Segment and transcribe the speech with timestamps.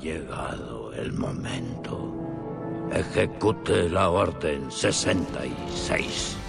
[0.00, 2.12] llegado el momento.
[2.92, 6.41] Ejecute la orden 66.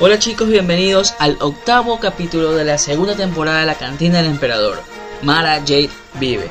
[0.00, 4.80] Hola chicos, bienvenidos al octavo capítulo de la segunda temporada de la Cantina del Emperador.
[5.22, 6.48] Mara Jade vive.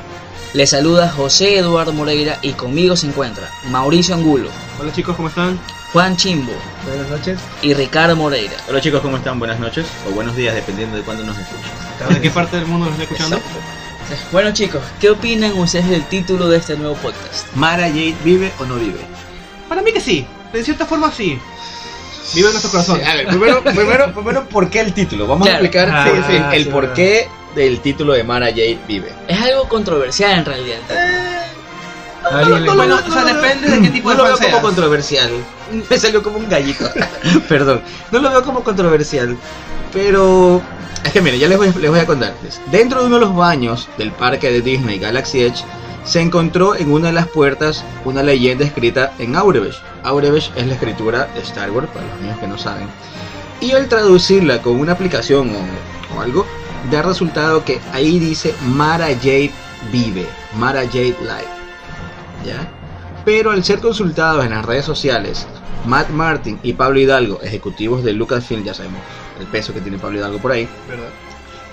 [0.52, 4.48] Les saluda José Eduardo Moreira y conmigo se encuentra Mauricio Angulo,
[4.80, 5.58] Hola chicos, ¿cómo están?
[5.92, 6.52] Juan Chimbo
[6.86, 7.38] Buenas noches.
[7.62, 8.54] y Ricardo Moreira.
[8.68, 9.38] Hola chicos, ¿cómo están?
[9.38, 12.14] Buenas noches o buenos días, dependiendo de cuándo nos escuchen.
[12.14, 13.38] ¿De qué parte del mundo nos está escuchando?
[14.32, 17.46] Bueno chicos, ¿qué opinan ustedes del título de este nuevo podcast?
[17.54, 19.00] ¿Mara Jade vive o no vive?
[19.68, 21.38] Para mí que sí, de cierta forma sí.
[22.34, 23.00] Vive en nuestro corazón.
[23.04, 25.26] A ver, primero, primero, primero, ¿por qué el título?
[25.26, 25.62] Vamos Claro.
[25.62, 28.78] a explicar Ah, el- el, ah, el sí, por qué del título de Mara Jade
[28.86, 29.12] vive.
[29.26, 30.78] Es algo controversial en realidad.
[32.30, 34.62] Le- Bueno, o sea, depende de qué tipo no de lo veo fan como seas.
[34.62, 35.30] controversial.
[35.90, 36.84] Me salió como un gallito.
[37.48, 37.80] Perdón.
[38.10, 39.36] No lo veo como controversial.
[39.92, 40.60] Pero.
[41.04, 42.60] Es que miren, ya les voy, les voy a contarles.
[42.70, 45.62] Dentro de uno de los baños del parque de Disney Galaxy Edge
[46.08, 49.78] se encontró en una de las puertas una leyenda escrita en Aurebesh.
[50.04, 52.88] Aurebesh es la escritura de Star Wars, para los niños que no saben.
[53.60, 56.46] Y al traducirla con una aplicación o, o algo,
[56.90, 59.52] da resultado que ahí dice Mara Jade
[59.92, 60.26] vive,
[60.58, 61.52] Mara Jade live.
[62.46, 62.66] ¿Ya?
[63.26, 65.46] Pero al ser consultados en las redes sociales,
[65.84, 69.00] Matt Martin y Pablo Hidalgo, ejecutivos de Lucasfilm, ya sabemos
[69.38, 71.10] el peso que tiene Pablo Hidalgo por ahí, ¿Verdad?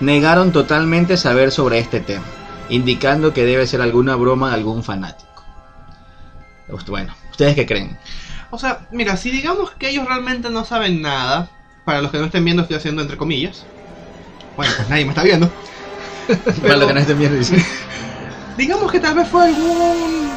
[0.00, 2.24] negaron totalmente saber sobre este tema,
[2.68, 5.44] indicando que debe ser alguna broma de algún fanático.
[6.88, 7.96] Bueno, ¿ustedes qué creen?
[8.50, 11.48] O sea, mira, si digamos que ellos realmente no saben nada,
[11.84, 13.64] para los que no estén viendo estoy haciendo entre comillas.
[14.56, 15.50] Bueno, pues nadie me está viendo.
[16.62, 17.64] Para lo que no estén viendo, dice.
[18.56, 20.30] Digamos que tal vez fue algún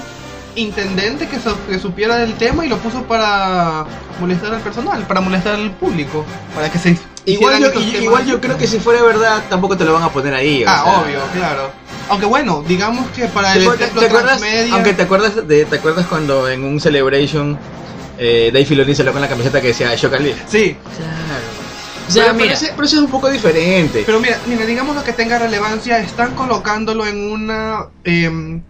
[0.61, 3.85] intendente que, su- que supiera del tema y lo puso para
[4.19, 6.25] molestar al personal, para molestar al público,
[6.55, 9.85] para que se Igual yo, y- igual yo creo que si fuera verdad, tampoco te
[9.85, 10.63] lo van a poner ahí.
[10.63, 10.99] o Ah, sea.
[11.01, 11.71] obvio, claro.
[12.09, 14.39] Aunque bueno, digamos que para ¿Te, el templo te acuerdas?
[14.39, 14.73] transmedia...
[14.73, 17.57] Aunque te acuerdas de, te acuerdas cuando en un celebration
[18.17, 20.13] eh, Dave Filoni salió con la camiseta que decía Shock
[20.47, 21.59] Sí, Claro.
[22.07, 24.01] O sea, pero, mira, pero ese, pero ese es un poco diferente.
[24.03, 28.63] Pero mira, mira, digamos lo que tenga relevancia, están colocándolo en una em,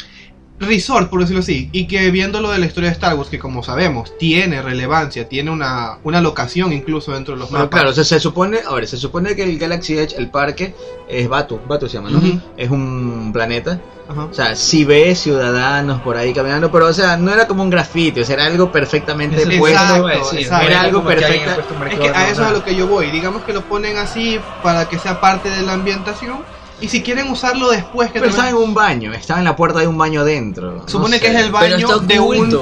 [0.60, 3.64] resort, por decirlo así, y que viéndolo de la historia de Star Wars, que como
[3.64, 7.78] sabemos, tiene relevancia, tiene una, una locación incluso dentro de los Bueno, mapas.
[7.80, 10.76] claro, o sea, se supone, a ver, se supone que el Galaxy Edge, el parque,
[11.08, 12.22] es Batu, Batu se llama, ¿no?
[12.58, 13.80] Es un planeta.
[14.10, 14.24] Ajá.
[14.26, 17.70] O sea, sí ves ciudadanos por ahí caminando, pero o sea, no era como un
[17.70, 19.98] grafiti, o sea, era algo perfectamente es puesto.
[19.98, 20.68] lo Exacto, exacto.
[20.68, 23.54] Era algo un Es que a eso es a lo que yo voy, digamos que
[23.54, 26.40] lo ponen así para que sea parte de la ambientación,
[26.82, 29.56] y si quieren usarlo después que Pero te- estaba en un baño, estaba en la
[29.56, 30.84] puerta de un baño adentro.
[30.88, 31.34] Supone no que sé.
[31.34, 32.60] es el pero baño está de un...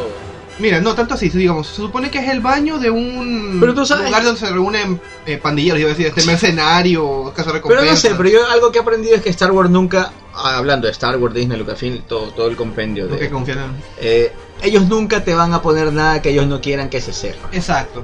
[0.59, 3.85] Mira, no tanto así, digamos, se supone que es el baño de un Pero tú
[3.85, 7.95] sabes- lugar donde se reúnen eh, pandilleros, iba a decir, este mercenario, casa Pero no
[7.95, 10.93] sé, pero yo algo que he aprendido es que Star Wars nunca, ah, hablando de
[10.93, 13.29] Star Wars, Disney, Lucasfilm, todo, todo el compendio que de...
[13.29, 13.71] confían en...
[14.01, 14.31] eh,
[14.63, 17.49] ellos nunca te van a poner nada que ellos no quieran que se sepa.
[17.51, 18.03] Exacto.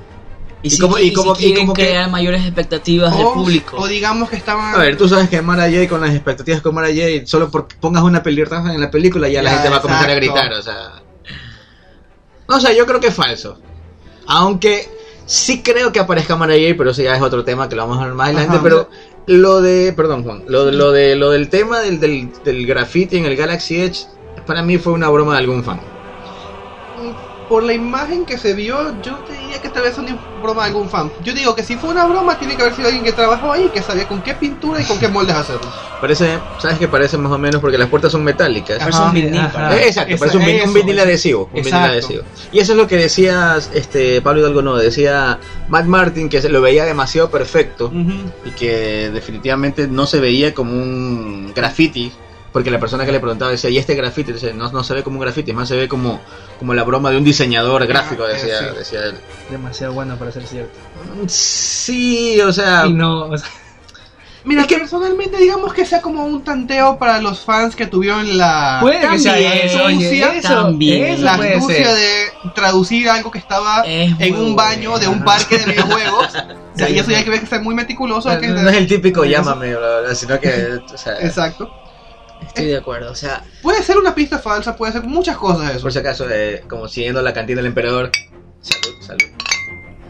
[0.64, 3.16] Y, ¿Y si, cómo- y y si cómo- y quieren cómo que- crear mayores expectativas
[3.16, 3.78] del O, público.
[3.78, 4.74] o digamos que estaban...
[4.74, 7.76] A ver, tú sabes que Mara Jade con las expectativas con Mara Jade, solo porque
[7.80, 10.62] pongas una pelirroja en la película ya la gente va a comenzar a gritar, o
[10.62, 10.94] sea...
[12.48, 13.60] No sé, yo creo que es falso.
[14.28, 14.88] Aunque
[15.26, 17.98] sí creo que aparezca Mara Jade, pero eso ya es otro tema que lo vamos
[17.98, 18.64] a hablar más adelante, Ajá.
[18.64, 18.90] pero
[19.26, 23.18] lo de, perdón Juan, lo de, lo de, lo del tema del, del, del graffiti
[23.18, 24.06] en el Galaxy Edge,
[24.46, 25.80] para mí fue una broma de algún fan.
[27.54, 30.64] Por la imagen que se vio, yo te diría que tal vez es una broma
[30.64, 31.12] de algún fan.
[31.24, 33.70] Yo digo que si fue una broma, tiene que haber sido alguien que trabajó ahí,
[33.72, 35.72] que sabía con qué pintura y con qué moldes hacerlo.
[36.02, 37.62] Parece, ¿sabes que parece más o menos?
[37.62, 38.80] Porque las puertas son metálicas.
[38.80, 39.80] Parece un vinil, ajá.
[39.84, 41.44] Exacto, parece un, vinil adhesivo.
[41.54, 41.92] Un vinil Exacto.
[41.92, 42.24] adhesivo.
[42.52, 45.38] Y eso es lo que decía este, Pablo Hidalgo, no, decía
[45.70, 47.92] Matt Martin, que se lo veía demasiado perfecto
[48.44, 52.12] y que definitivamente no se veía como un graffiti.
[52.54, 54.32] Porque la persona que le preguntaba decía, ¿y este graffiti?
[54.32, 56.22] Dice, no, no se ve como un graffiti, más se ve como,
[56.60, 58.66] como la broma de un diseñador gráfico, Ah, eh, decía, sí.
[58.78, 59.16] decía él.
[59.50, 60.78] Demasiado bueno para ser cierto.
[61.28, 63.50] Sí, o sea, Y no, o sea,
[64.46, 68.38] Mira, Es que- personalmente digamos que sea como un tanteo para los fans que tuvieron
[68.38, 71.06] la puede que sea eso, oye, astucia- eso, también.
[71.14, 75.58] eso la astucia de traducir algo que estaba Es en un baño de un parque
[75.60, 76.28] de videojuegos.
[76.74, 78.36] O sea, y eso ya hay que ver que ser muy meticuloso.
[78.40, 81.72] que- no es el típico llámame, bla, bla, bla, sino que, o sea, Exacto.
[82.48, 83.12] Estoy de acuerdo.
[83.12, 85.82] O sea, Puede ser una pista falsa, puede ser muchas cosas eso.
[85.82, 88.12] por si acaso, eh, como siguiendo la cantina del emperador.
[88.62, 89.24] Salud, salud.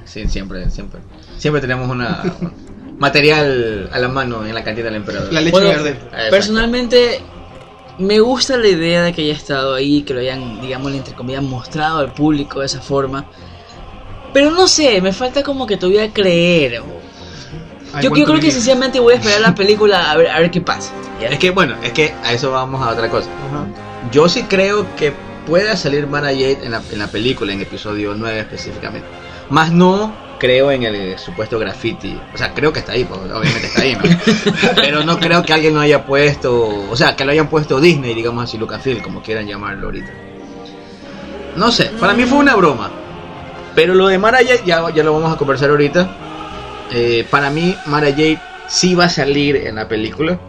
[0.05, 0.99] Sí, siempre, siempre.
[1.37, 2.23] Siempre tenemos una
[2.99, 5.31] material a la mano en la cantina del emperador.
[5.33, 5.89] La leche Bueno, verde.
[5.91, 6.29] Exacto.
[6.29, 7.21] Personalmente,
[7.99, 11.43] me gusta la idea de que haya estado ahí, que lo hayan, digamos, entre comillas,
[11.43, 13.25] mostrado al público de esa forma.
[14.33, 16.79] Pero no sé, me falta como que todavía creer.
[16.79, 17.03] o-
[18.01, 20.61] Yo, yo creo que sencillamente voy a esperar la película a ver, a ver qué
[20.61, 20.91] pasa.
[21.21, 21.27] ¿ya?
[21.29, 23.29] Es que, bueno, es que a eso vamos a otra cosa.
[23.47, 23.65] Ajá.
[24.11, 25.13] Yo sí creo que
[25.45, 29.07] pueda salir Mara Jade en la, en la película, en episodio 9 específicamente.
[29.49, 32.19] Más no creo en el supuesto graffiti.
[32.33, 34.01] O sea, creo que está ahí, pues, obviamente está ahí, ¿no?
[34.75, 38.13] Pero no creo que alguien lo haya puesto, o sea, que lo hayan puesto Disney,
[38.13, 40.11] digamos así, Lucasfilm, como quieran llamarlo ahorita.
[41.55, 42.91] No sé, para mí fue una broma.
[43.75, 46.17] Pero lo de Mara Jade, ya, ya lo vamos a conversar ahorita.
[46.93, 50.39] Eh, para mí, Mara Jade sí va a salir en la película.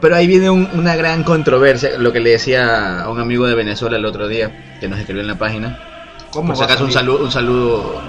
[0.00, 3.54] Pero ahí viene un- una gran controversia, lo que le decía a un amigo de
[3.54, 5.78] Venezuela el otro día, que nos escribió en la página.
[6.30, 8.00] ¿Cómo Por si acaso un saludo, un saludo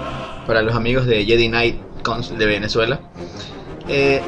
[0.46, 1.76] para los amigos de Jedi Knight
[2.36, 3.00] de Venezuela.
[3.88, 4.20] Eh,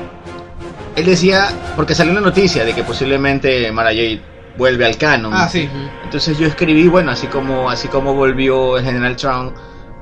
[0.97, 4.21] él decía, porque salió una noticia de que posiblemente Mara Jade
[4.57, 5.33] vuelve al canon.
[5.35, 5.69] Ah, sí.
[6.05, 9.55] Entonces yo escribí, bueno, así como, así como volvió el General Trump,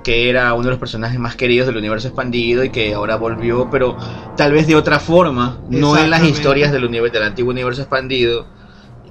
[0.07, 3.69] que era uno de los personajes más queridos del universo expandido y que ahora volvió,
[3.73, 3.97] pero
[4.37, 8.47] tal vez de otra forma, no en las historias del, universo, del antiguo universo expandido,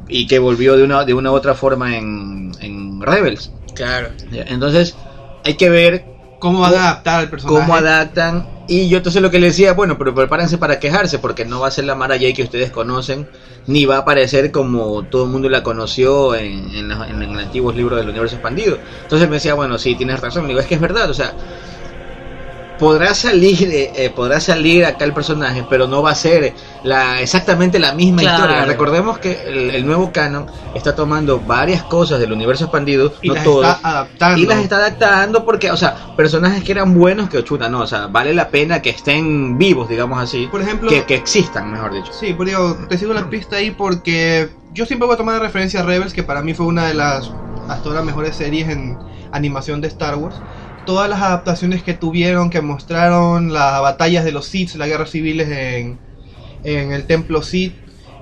[0.07, 3.51] y que volvió de una, de una u otra forma en, en Rebels.
[3.73, 4.07] Claro.
[4.31, 4.95] Entonces
[5.43, 6.05] hay que ver
[6.39, 7.65] ¿Cómo van a adaptar al personaje?
[7.65, 8.47] cómo adaptan.
[8.67, 11.67] Y yo entonces lo que le decía, bueno, pero prepárense para quejarse, porque no va
[11.67, 13.27] a ser la Mara Jade que ustedes conocen,
[13.67, 17.41] ni va a aparecer como todo el mundo la conoció en, en, los- en los
[17.43, 18.79] antiguos libros del universo expandido.
[19.01, 20.43] Entonces me decía, bueno, sí, tienes razón.
[20.45, 21.35] Le digo, es que es verdad, o sea,
[22.77, 27.21] podrá salir, eh, eh, podrá salir acá el personaje, pero no va a ser la
[27.21, 28.43] exactamente la misma Claro.
[28.43, 28.65] historia.
[28.65, 33.35] Recordemos que el, el nuevo canon está tomando varias cosas del universo expandido, Y no
[33.35, 34.39] las todo, está adaptando.
[34.41, 37.87] y las está adaptando porque, o sea, personajes que eran buenos que chuta, no, o
[37.87, 41.93] sea, vale la pena que estén vivos, digamos así, Por ejemplo, que, que existan, mejor
[41.93, 42.11] dicho.
[42.11, 45.41] Sí, pues digo, te sigo la pista ahí porque yo siempre voy a tomar de
[45.41, 47.31] referencia a Rebels, que para mí fue una de las
[47.69, 48.97] hasta ahora mejores series en
[49.31, 50.35] animación de Star Wars.
[50.85, 55.49] Todas las adaptaciones que tuvieron, que mostraron las batallas de los Sith, las guerras civiles
[55.49, 55.97] en,
[56.63, 57.73] en el templo Sith,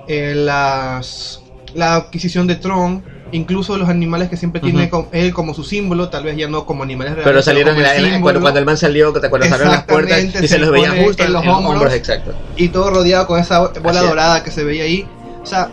[0.08, 1.42] eh, las,
[1.74, 6.24] la adquisición de Tron, incluso los animales que siempre tiene él como su símbolo, tal
[6.24, 7.30] vez ya no como animales reales.
[7.30, 10.48] Pero salieron en el cuando, cuando el man salió, cuando salieron las puertas y se
[10.48, 11.74] se los veía justo en en los hombros.
[11.74, 12.32] hombros, exacto.
[12.56, 14.08] y todo rodeado con esa bola Así es.
[14.08, 15.06] dorada que se veía ahí.
[15.42, 15.68] O sea,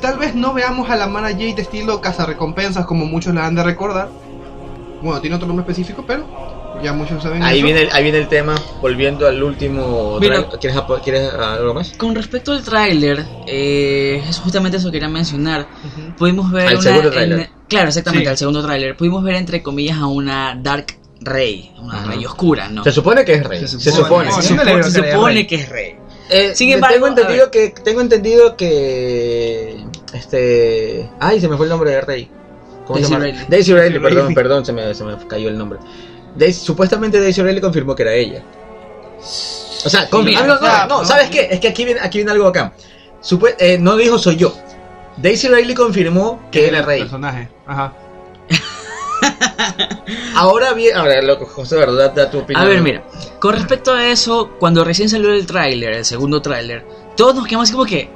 [0.00, 3.54] tal vez no veamos a la Mara Jade de estilo cazarrecompensas como muchos la han
[3.54, 4.08] de recordar.
[5.04, 6.26] Bueno, tiene otro nombre específico, pero
[6.82, 7.66] ya muchos saben Ahí eso.
[7.66, 10.18] viene, el- ahí viene el tema, volviendo al último...
[10.20, 10.48] Mira.
[10.60, 11.90] ¿Quieres, apo- ¿Quieres algo más?
[11.96, 15.66] Con respecto al tráiler, eh, es justamente eso que quería mencionar.
[16.18, 17.38] Pudimos ver Al una- segundo tráiler.
[17.40, 18.30] en- claro, exactamente, Sí.
[18.30, 18.96] al segundo tráiler.
[18.96, 20.86] Pudimos ver entre comillas a una Dark
[21.20, 22.06] Rey, una Ajá.
[22.12, 22.82] Rey oscura, ¿no?
[22.84, 24.30] Se supone que es rey, Se se supone.
[24.32, 25.96] Se, supone que es Rey.
[26.30, 29.76] Eh, Sin me- embargo, tengo entendido que tengo entendido que
[30.14, 32.30] este ay se me fue el nombre de Rey
[32.86, 33.24] ¿Cómo Daisy se llama?
[33.48, 35.78] Daisy Daisy perdón, perdón, se me, se me cayó el nombre.
[36.36, 38.42] Daisy- supuestamente Daisy Ridley confirmó que era ella.
[39.84, 41.04] O sea, con- mira, ah, no, o sea, no, no, no.
[41.08, 41.48] ¿sabes qué?
[41.50, 42.72] Es que aquí viene, aquí viene algo acá.
[43.58, 44.54] Eh, no dijo soy yo.
[45.16, 47.00] Daisy Riley confirmó que era el rey.
[47.00, 47.48] personaje.
[47.66, 47.92] Ajá.
[50.34, 52.12] Ahora bien, ahora loco, José, ¿verdad?
[52.14, 52.64] Da, da tu opinión.
[52.64, 53.04] A ver, mira,
[53.40, 56.84] con respecto a eso, cuando recién salió el tráiler, el segundo tráiler,
[57.16, 58.10] todos nos quedamos así como que.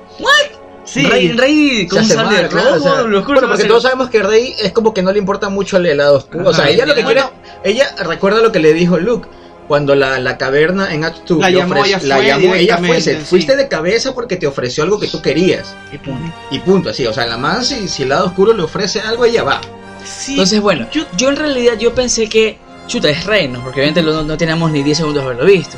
[0.90, 1.02] Sí.
[1.04, 2.76] Rey, Rey, Se ¿cómo hace sale mal, claro, rojo?
[2.78, 5.18] o sea, lo oscuro bueno, porque todos sabemos que Rey es como que no le
[5.18, 6.48] importa mucho el helado oscuro.
[6.48, 7.30] O sea, ella lo que Bueno.
[7.62, 9.28] quiere, ella recuerda lo que le dijo Luke.
[9.68, 12.78] Cuando la, la caverna en Act 2 La llamó, ofrece- ella la fue llamó, ella
[12.78, 13.24] fue, se- sí.
[13.26, 15.74] fuiste de cabeza porque te ofreció algo que tú querías.
[15.92, 16.32] Y punto.
[16.50, 19.26] Y punto, así, o sea, la man si, si el lado oscuro le ofrece algo,
[19.26, 19.60] ella va.
[20.06, 20.32] Sí.
[20.32, 23.62] Entonces, bueno, yo, yo en realidad yo pensé que, chuta, es Rey, ¿no?
[23.62, 25.76] Porque obviamente no, no teníamos ni 10 segundos de haberlo visto.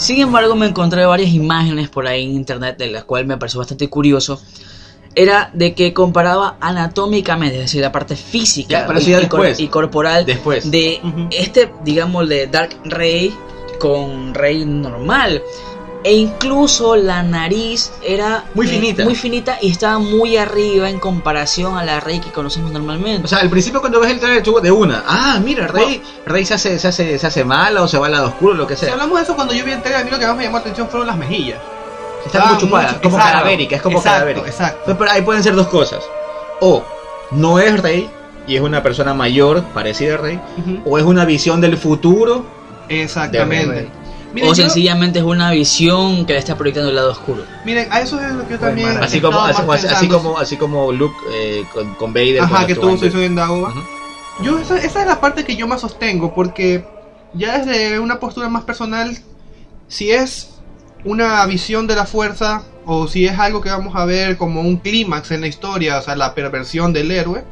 [0.00, 3.58] Sin embargo, me encontré varias imágenes por ahí en internet, de las cuales me pareció
[3.58, 4.40] bastante curioso.
[5.14, 9.60] Era de que comparaba anatómicamente, es decir, la parte física Ya, y, después.
[9.60, 10.70] y corporal Después.
[10.70, 11.00] de
[11.32, 13.34] este, digamos, de Dark Rey
[13.78, 15.42] con Rey normal.
[16.02, 19.04] E incluso la nariz era Muy eh, finita.
[19.04, 23.24] muy finita y estaba muy arriba en comparación a la Rey que conocemos normalmente.
[23.24, 26.46] O sea, al principio cuando ves el trailer tú de una, ah, mira, Rey, Rey
[26.46, 28.76] se hace, se hace, se hace mala o se va al lado oscuro, lo que
[28.76, 28.94] Si sea.
[28.94, 30.56] hablamos de eso cuando yo vi el trailer, a mí lo que más me llamó
[30.56, 31.58] la atención fueron las mejillas.
[32.24, 34.46] Está como chupada, mucho- como exacto, cadavérica, es como exacto, cadavérica.
[34.46, 34.80] Exacto.
[34.86, 36.02] Pero, pero ahí pueden ser dos cosas.
[36.60, 36.82] O
[37.32, 38.08] no es Rey
[38.46, 40.40] y es una persona mayor, parecida a Rey,
[40.86, 42.44] o es una visión del futuro.
[42.88, 43.74] Exactamente.
[43.82, 43.90] Rey.
[44.32, 47.44] Miren, o yo- sencillamente es una visión que le está proyectando el lado oscuro.
[47.64, 48.88] miren, a eso es lo que yo también.
[48.88, 52.40] Bueno, Así como, así, como, así como Luke eh, con, con Vader.
[52.42, 53.70] Ajá, que estuvo tuvo su en- visión en Dagobah.
[53.70, 53.80] Ujú.
[54.42, 56.84] Yo, esa, esa es la parte que yo más sostengo, porque
[57.34, 59.16] ya desde una postura más personal,
[59.88, 60.48] si es
[61.04, 64.76] una visión de la fuerza o si es algo que vamos a ver como un
[64.78, 67.44] clímax en la historia, o sea, la perversión del héroe,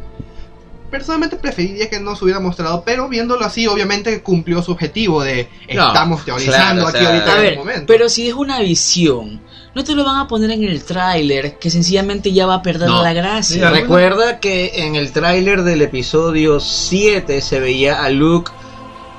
[0.90, 5.48] personalmente preferiría que no se hubiera mostrado, pero viéndolo así, obviamente cumplió su objetivo de
[5.74, 7.84] No, estamos teorizando claro, o aquí sea, ahorita A en ver, el momento.
[7.86, 9.40] pero si es una visión,
[9.74, 12.88] no te lo van a poner en el tráiler, que sencillamente ya va a perder
[12.88, 13.02] No.
[13.02, 13.56] la gracia.
[13.56, 18.50] Mira, Recuerda que en el tráiler del episodio 7 se veía a Luke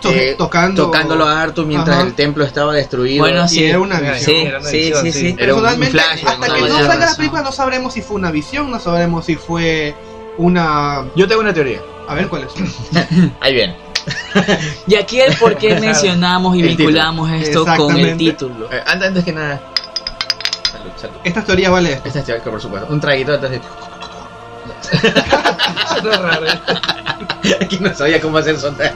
[0.02, 2.08] To- eh, tocando- tocándolo a Arthur mientras Ajá.
[2.08, 3.20] el templo estaba destruido.
[3.22, 3.66] Bueno, y sí.
[3.66, 4.18] era una visión.
[4.20, 5.20] Sí, Era una sí, visión, sí, sí.
[5.20, 5.36] sí.
[5.38, 6.16] Era un Personalmente, hasta
[6.56, 9.94] que no salga la película no sabremos si fue una visión, no sabremos si fue
[10.40, 11.06] una...
[11.16, 11.80] Yo tengo una teoría.
[12.08, 12.54] A ver cuál es.
[13.40, 13.76] Ahí viene.
[14.88, 16.88] Y aquí el por qué mencionamos y El título.
[16.88, 18.72] vinculamos esto con el título.
[18.72, 19.62] Eh, antes, antes que nada.
[20.72, 21.16] Salud, salud.
[21.24, 22.08] Esta teoría vale esto.
[22.08, 22.88] Esta es teoría, por supuesto.
[22.92, 23.62] Un traguito antes de.
[27.62, 28.94] Aquí no sabía cómo hacer sonda.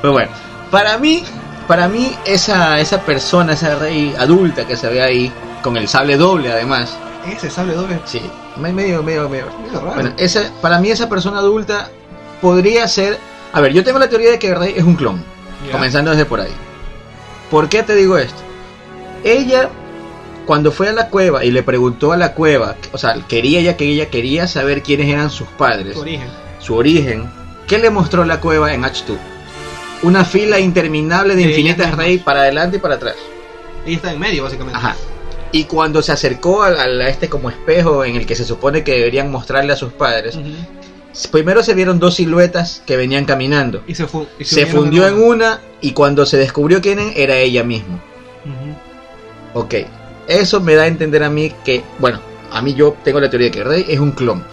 [0.00, 0.30] Pero bueno,
[0.70, 1.24] para mí,
[1.66, 6.16] para mí esa, esa persona, esa rey adulta que se ve ahí, con el sable
[6.16, 6.96] doble además,
[7.30, 8.00] Ese sable doble.
[8.04, 8.20] sí,
[8.56, 9.46] me- medio, medio, medio.
[9.62, 9.94] Medio raro.
[9.94, 11.88] Bueno, esa, para mí esa persona adulta
[12.40, 13.18] podría ser...
[13.52, 15.22] A ver, yo tengo la teoría de que Rey es un clon,
[15.72, 16.50] comenzando desde por ahí.
[17.50, 18.40] ¿Por qué te digo esto?
[19.22, 19.68] Ella,
[20.44, 23.76] cuando fue a la cueva y le preguntó a la cueva, o sea, quería ella
[23.76, 26.28] que ella quería saber quiénes eran sus padres, Su origen.
[26.58, 27.30] su origen,
[27.66, 29.16] ¿qué le mostró la cueva en H2?
[30.02, 31.94] Una fila interminable de infinitas.
[31.96, 33.14] Rey para adelante y para atrás.
[33.86, 34.76] Ella está en medio, básicamente.
[34.76, 34.94] Ajá.
[35.54, 38.92] Y cuando se acercó a, a este como espejo en el que se supone que
[38.92, 40.36] deberían mostrarle a sus padres,
[41.30, 43.82] primero se vieron dos siluetas que venían caminando.
[43.86, 47.36] Y se, fu- y Se unieron fundió en una y cuando se descubrió quién era
[47.36, 48.00] ella misma.
[49.54, 49.74] Ok,
[50.26, 52.18] eso me da a entender a mí que, bueno,
[52.50, 54.44] a mí yo tengo la teoría de que Rey es un clon.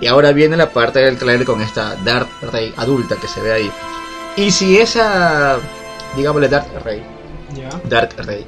[0.00, 3.52] Y ahora viene la parte del trailer con esta Dark Rey adulta que se ve
[3.52, 3.70] ahí.
[4.36, 5.58] Y si esa,
[6.16, 7.02] digámosle Dark Rey,
[7.54, 7.68] Ya.
[7.88, 8.46] Dark Rey,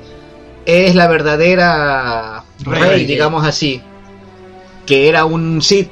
[0.67, 2.83] es la verdadera Rey.
[2.83, 3.81] Rey, digamos así,
[4.87, 5.89] que era un Sith,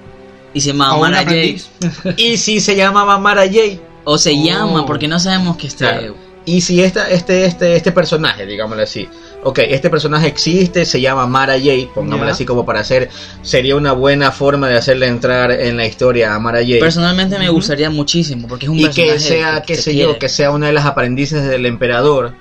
[0.55, 1.57] Y se llama O un Mara Jade.
[2.17, 4.45] y si se llamaba Mara Jade, O se Oh.
[4.45, 5.99] llama, porque no sabemos que está.
[5.99, 6.17] Claro.
[6.45, 9.09] Y si esta, este, este, este personaje, digámoslo así,
[9.45, 13.11] ok, este personaje existe, se llama Mara Jade, pongámoslo así como para hacer,
[13.43, 16.81] sería una buena forma de hacerle entrar en la historia a Mara Jade.
[16.81, 20.19] Personalmente me gustaría muchísimo, porque es un y personaje que sea, qué se sé yo,
[20.19, 22.35] que sea una de las aprendices del emperador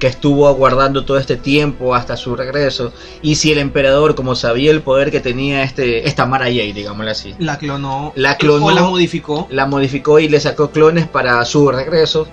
[0.00, 2.92] que estuvo aguardando todo este tiempo hasta su regreso.
[3.22, 7.10] Y si el emperador, como sabía el poder que tenía este, esta Mara Jade, digámoslo
[7.10, 8.12] así, La clonó.
[8.16, 8.66] La clonó.
[8.66, 9.46] O la modificó.
[9.50, 12.26] la modificó y le sacó clones para su regreso.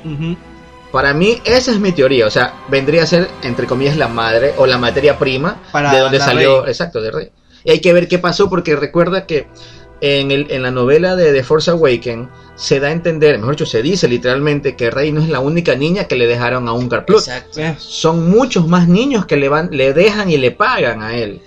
[0.92, 2.26] Para mí, esa es mi teoría.
[2.26, 6.00] O sea, vendría a ser, entre comillas, la madre o la materia prima Para de
[6.00, 6.62] donde salió.
[6.64, 6.72] Rey.
[6.72, 7.30] Exacto, de Rey.
[7.66, 9.48] Y hay que ver qué pasó, porque recuerda que
[10.02, 13.66] en, el, en la novela de The Force Awakens se da a entender, mejor dicho,
[13.66, 16.90] se dice literalmente que Rey no es la única niña que le dejaron a un.
[17.56, 17.76] ¿Ves?
[17.80, 21.42] Son muchos más niños que le, van, le dejan y le pagan a él.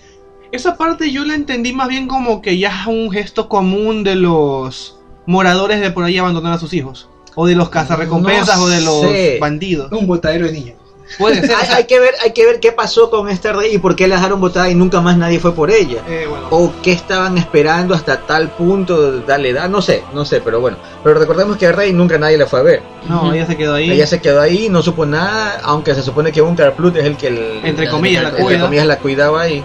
[0.53, 4.17] Esa parte yo la entendí más bien como que ya es un gesto común de
[4.17, 7.09] los moradores de por ahí abandonar a sus hijos.
[7.37, 9.39] O de los cazarrecompensas No o de los sé.
[9.41, 9.93] bandidos.
[9.93, 10.77] Un botadero de niños.
[11.19, 11.51] Puede ser.
[11.51, 14.07] o hay, que ver, hay que ver qué pasó con esta Rey y por qué
[14.09, 16.03] la dejaron botada y nunca más nadie fue por ella.
[16.09, 16.47] eh, bueno.
[16.51, 20.61] o qué estaban esperando hasta tal punto de darle edad, no sé, no sé, pero
[20.61, 20.77] bueno.
[21.03, 22.83] Pero recordemos que a Rey nunca nadie la fue a ver.
[23.09, 23.91] No, ella se quedó ahí.
[23.91, 27.17] Ella se quedó ahí, no supo nada, aunque se supone que un Plut es el
[27.17, 29.65] que el- Entre comillas, la entre comillas la cuidaba ahí.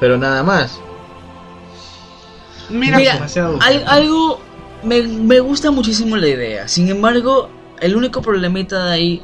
[0.00, 0.80] Pero nada más.
[2.70, 3.26] Mira, Mira,
[3.60, 4.40] al- algo
[4.82, 6.68] me, me gusta muchísimo la idea.
[6.68, 7.48] Sin embargo,
[7.80, 9.22] el único problemita de ahí,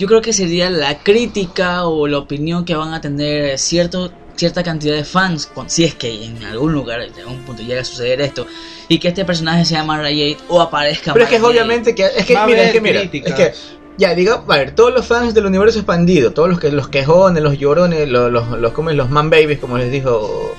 [0.00, 4.62] yo creo que sería la crítica o la opinión que van a tener cierto, cierta
[4.62, 8.22] cantidad de fans, si es que en algún lugar, en algún punto llega a suceder
[8.22, 8.46] esto,
[8.88, 11.12] y que este personaje se llama Rayate o aparezca.
[11.12, 11.62] Pero es que es Mara Jade.
[11.64, 13.30] obviamente que es que Va mira, es que mira, críticas.
[13.30, 13.54] es que
[13.98, 17.42] ya digo, a ver, todos los fans del universo expandido, todos los que los quejones,
[17.42, 20.54] los llorones, los los los, como los man babies como les dijo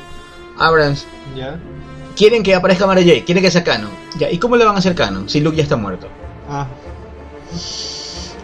[0.59, 1.59] Abrams, Ya.
[2.15, 3.89] quieren que aparezca Mara Jade, quieren que sea canon.
[4.19, 6.07] Ya, ¿y cómo le van a hacer canon si Luke ya está muerto?
[6.47, 6.67] Ah.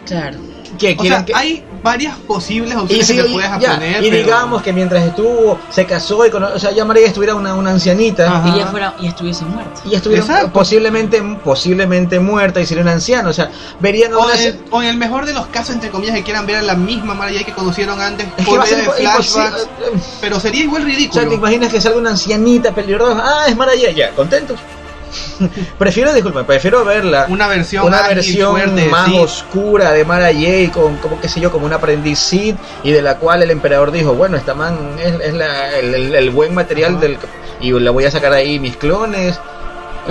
[0.08, 0.40] Claro.
[0.78, 3.74] ¿Qué O sea, que hay varias posibles y, opciones sí, que y- te puedes ya,
[3.76, 4.04] poner.
[4.04, 7.36] y pero- digamos que mientras estuvo, se casó y cono- o sea, ya María estuviera
[7.36, 8.48] una, una ancianita Ajá.
[8.50, 9.82] Y ella fuera y estuviese muerta.
[9.86, 10.52] y ya estuviera Exacto.
[10.52, 14.60] posiblemente posiblemente muerta y sería una anciana, o sea, verían a O una en, el,
[14.72, 17.14] o en el mejor de los casos, entre comillas, que quieran ver a la misma
[17.14, 19.68] María que conocieron antes es que por ser de flashbacks,
[20.22, 21.30] pero sería igual O sea, ridículo.
[21.30, 24.60] te imaginas que salga una ancianita pelirroja, ah, es Maraya, ya, contentos.
[25.80, 29.18] prefiero, disculpa, prefiero verla una versión, una ágil, versión fuerte, más sí.
[29.20, 33.02] oscura de Mara Jade con como que sé yo como un aprendiz Sith y de
[33.02, 36.54] la cual el emperador dijo bueno esta man es, es la- el, el- el buen
[36.54, 37.18] material del
[37.62, 39.42] y le voy a sacar ahí mis clones Yo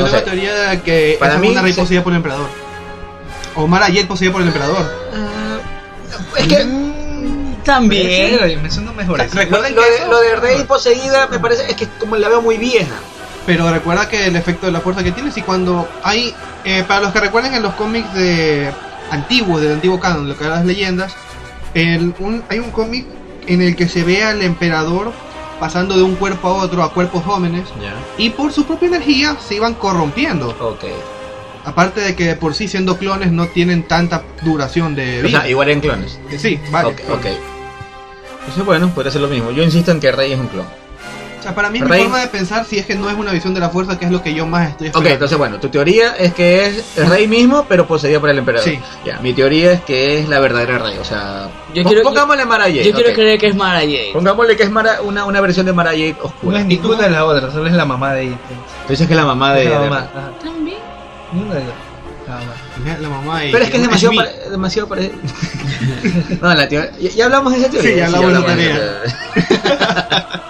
[0.02, 0.16] No tengo sé.
[0.16, 1.80] la teoría de que Para esa mí, es una rey sí.
[1.80, 2.48] poseída por el emperador.
[3.54, 4.84] O Mara Jade poseída por el emperador.
[6.36, 6.66] Es que
[7.64, 8.38] También.
[8.48, 9.20] Sí, me suena mejor.
[9.20, 9.34] eso.
[9.34, 12.16] lo, Recuerden lo que de, eso- lo de Rey poseída me parece, es que como
[12.16, 12.94] la veo muy vieja.
[13.46, 16.34] Pero recuerda que el efecto de la fuerza que tienes y cuando hay,
[16.64, 18.70] eh, para los que recuerden en los cómics de
[19.10, 21.14] antiguos, del antiguo canon, lo que eran las leyendas,
[21.74, 23.06] el- un- hay un cómic
[23.46, 25.12] en el que se ve al emperador
[25.60, 27.68] pasando de un cuerpo a otro a cuerpos jóvenes
[28.18, 30.48] y por su propia energía se iban corrompiendo.
[30.60, 30.84] Ok.
[31.64, 35.40] Aparte de que por sí siendo clones no tienen tanta duración de O vida.
[35.40, 36.18] sea, igual en clones.
[36.36, 36.88] Sí, vale.
[36.88, 37.26] Ok, ok.
[38.40, 39.50] Entonces, bueno, podría ser lo mismo.
[39.50, 40.66] Yo insisto en que Rey es un clon.
[41.46, 43.30] Sea, para mí es mi Rey- forma de pensar si es que no es una
[43.30, 45.12] visión de la fuerza, que es lo que yo más estoy Ok, esperando.
[45.14, 48.68] entonces, bueno, tu teoría es que es el Rey mismo, pero poseída por el emperador.
[48.68, 48.80] Sí.
[49.04, 50.98] Ya, mi teoría es que es la verdadera Rey.
[51.00, 52.82] O sea, Yo quiero- pongámosle Mara Jade.
[52.84, 53.14] Yo quiero ok.
[53.14, 54.10] creer que es Mara Jade.
[54.12, 56.58] Pongámosle que es Mara- una, una versión de Mara Jade No oscura.
[56.58, 58.38] es ninguna de las otras, solo es la mamá de Ethan.
[58.86, 59.64] Tú dices que es la mamá de.
[59.64, 60.00] Es la de mamá.
[60.00, 60.08] Rey.
[60.16, 60.30] ajá.
[60.42, 60.78] También.
[61.32, 61.74] Ninguna de las.
[62.82, 65.14] Mira, La mamá y Pero es que es demasiado, pare- demasiado parecido.
[66.42, 66.90] no, la teoría.
[67.14, 67.90] ¿Ya, hablamos de esa teoría?
[67.92, 69.92] Sí, ya hablamos de esa teoría.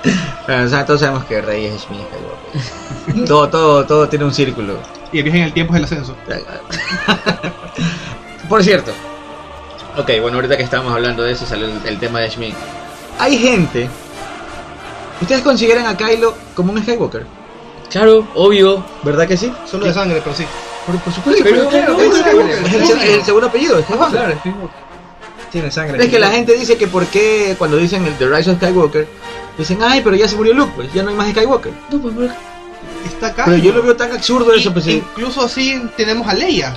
[0.47, 3.29] Bueno, o sea, todos sabemos que Rey es Smith Skywalker.
[3.29, 4.79] todo, todo, todo tiene un círculo.
[5.13, 6.15] Y el viaje en el tiempo es el ascenso.
[8.49, 8.93] Por cierto.
[9.97, 12.55] Ok, bueno, ahorita que estábamos hablando de eso salió el, el tema de Schmidt.
[13.19, 13.89] Hay gente.
[15.21, 17.27] ¿Ustedes consideran a Kylo como un Skywalker?
[17.91, 18.85] Claro, obvio.
[19.03, 19.53] ¿Verdad que sí?
[19.65, 20.45] Solo de sangre, pero sí.
[20.85, 21.43] Por, por supuesto.
[21.43, 22.67] Pero claro, es, es Skywalker.
[22.67, 23.79] es el, segundo apellido.
[23.79, 24.21] es Skywalker.
[24.21, 24.41] Claro.
[25.51, 26.05] Tiene sangre.
[26.05, 29.09] Es que la gente dice que por qué cuando dicen el The Rise of Skywalker,
[29.59, 31.73] dicen, ay, pero ya se murió Luke, pues ya no hay más Skywalker.
[31.91, 32.31] No, pues.
[33.07, 33.45] Está acá.
[33.47, 35.03] Pero yo lo veo tan absurdo Y- eso, pues sí.
[35.13, 36.77] Incluso así tenemos a Leia.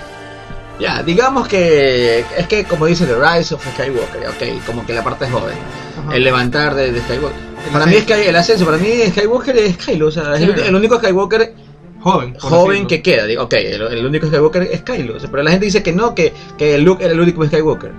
[0.80, 5.04] Ya, digamos que es que como dice The Rise of Skywalker, ok, como que la
[5.04, 5.58] parte joven,
[6.06, 6.16] Ajá.
[6.16, 7.38] el levantar de, de Skywalker.
[7.66, 8.24] El para mí es ascenso.
[8.24, 10.70] que el ascenso, para mí Skywalker es Kylo, o sea, es el, Claro.
[10.70, 11.54] el único Skywalker
[12.00, 12.36] Joven.
[12.40, 13.26] joven que queda.
[13.26, 15.92] Digo, ok, el, el único Skywalker es Kylo, o sea, pero la gente dice que
[15.92, 17.92] no, que, que Luke era el único Skywalker.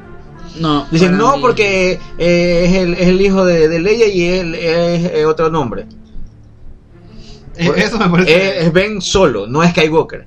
[0.59, 0.87] No.
[0.91, 4.55] Dicen no mí- porque eh, es, el, es el hijo de, de Leia y él
[4.55, 5.87] es eh, otro nombre.
[7.57, 8.59] Eh, Eso me parece.
[8.61, 10.27] Es, es Ben Solo, no es Skywalker.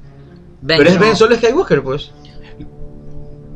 [0.65, 2.11] pero es Ben Solo Skywalker, pues.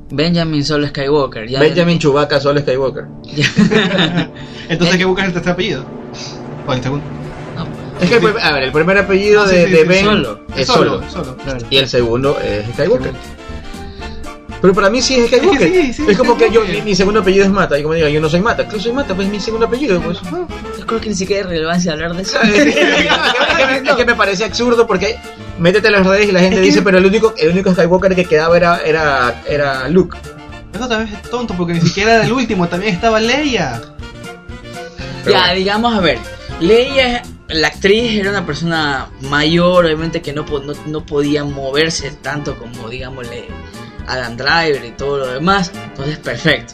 [0.09, 1.47] Benjamin Solo Skywalker.
[1.49, 3.05] Ya Benjamin Chewbacca Solo Skywalker.
[4.69, 4.97] Entonces.
[4.97, 5.85] ¿qué buscas el tercer apellido?
[6.65, 7.05] O el segundo.
[7.55, 7.65] No,
[8.01, 10.39] Es que el, a ver, el primer apellido sí, de, sí, de sí, Ben Solo.
[10.55, 11.01] es Solo.
[11.09, 11.37] Solo.
[11.37, 11.65] Claro.
[11.69, 13.11] Y el segundo es Skywalker.
[14.61, 15.71] Pero para mí sí es Skywalker.
[15.71, 17.77] Sí, sí, es como que yo, mi, mi segundo apellido es Mata.
[17.77, 18.63] Y como digo, yo no soy Mata.
[18.65, 20.01] Claro, soy Mata, pues es mi segundo apellido.
[20.01, 20.19] Pues.
[20.21, 22.41] yo creo que ni siquiera hay relevancia hablar de eso.
[22.41, 25.17] es, que, me- es que me parece absurdo porque
[25.59, 27.71] métete en las redes y la gente Es que- dice, pero el único, el único
[27.71, 30.17] Skywalker que quedaba era, era, era Luke.
[30.73, 33.81] Eso también es tonto porque ni siquiera era el último, también estaba Leia.
[35.29, 36.17] ya, digamos, a ver.
[36.59, 42.11] Leia, la actriz, era una persona mayor, obviamente que no, po- no, no podía moverse
[42.21, 43.45] tanto como, digámosle,
[44.07, 45.71] Adam Driver y todo lo demás.
[45.89, 46.73] Entonces, perfecto.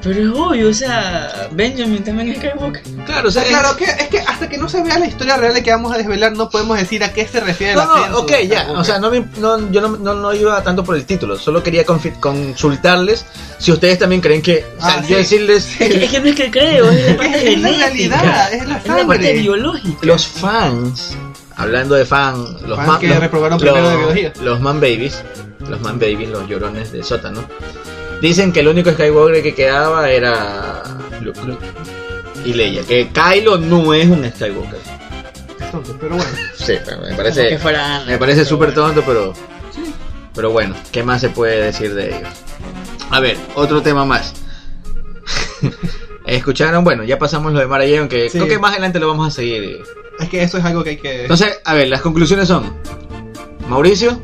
[0.00, 2.82] Pero es obvio, o sea, Benjamin también es Skywalker.
[3.04, 5.36] Claro, o sea, sea, claro, que, es que hasta que no se vea la historia
[5.36, 8.06] real de que vamos a desvelar, no podemos decir a qué se refiere el No,
[8.06, 8.70] no, ok, ya.
[8.76, 11.36] O sea, no, me- no- yo no, no, no iba tanto por el título.
[11.36, 13.26] Solo quería confi- consultarles
[13.58, 14.64] si ustedes también creen que.
[14.78, 15.14] O sea, Ah, yo sí.
[15.14, 15.66] Es decirles.
[15.76, 18.76] que, es que no es que creo, es la parte Es la realidad, es la
[18.78, 19.32] Es la parte sangre.
[19.32, 19.98] biológica.
[20.02, 21.16] Los fans,
[21.56, 24.32] hablando de fan, los Fans man- que los- reprobaron los- primero de biología.
[24.42, 25.24] Los man babies,
[25.68, 27.44] los man babies, los llorones de sótano,
[28.20, 30.82] dicen que el único Skywalker que quedaba era
[31.20, 31.40] Luke.
[32.44, 34.80] Y Leia, que Kylo no es un Skywalker.
[35.60, 36.30] Es tonto, pero bueno.
[36.56, 37.58] Sí, me que parece,
[38.06, 39.32] me parece súper tonto, pero,
[40.34, 42.28] pero bueno, ¿qué más se puede decir de ellos?
[43.10, 44.34] A ver, otro tema más.
[46.26, 48.38] Escucharon, bueno, ya pasamos lo de Mara Jade, aunque Sí.
[48.38, 49.82] creo que más adelante lo vamos a seguir.
[50.20, 51.22] Es que eso es algo que hay que.
[51.22, 52.74] Entonces, a ver, las conclusiones son:
[53.68, 54.20] Mauricio,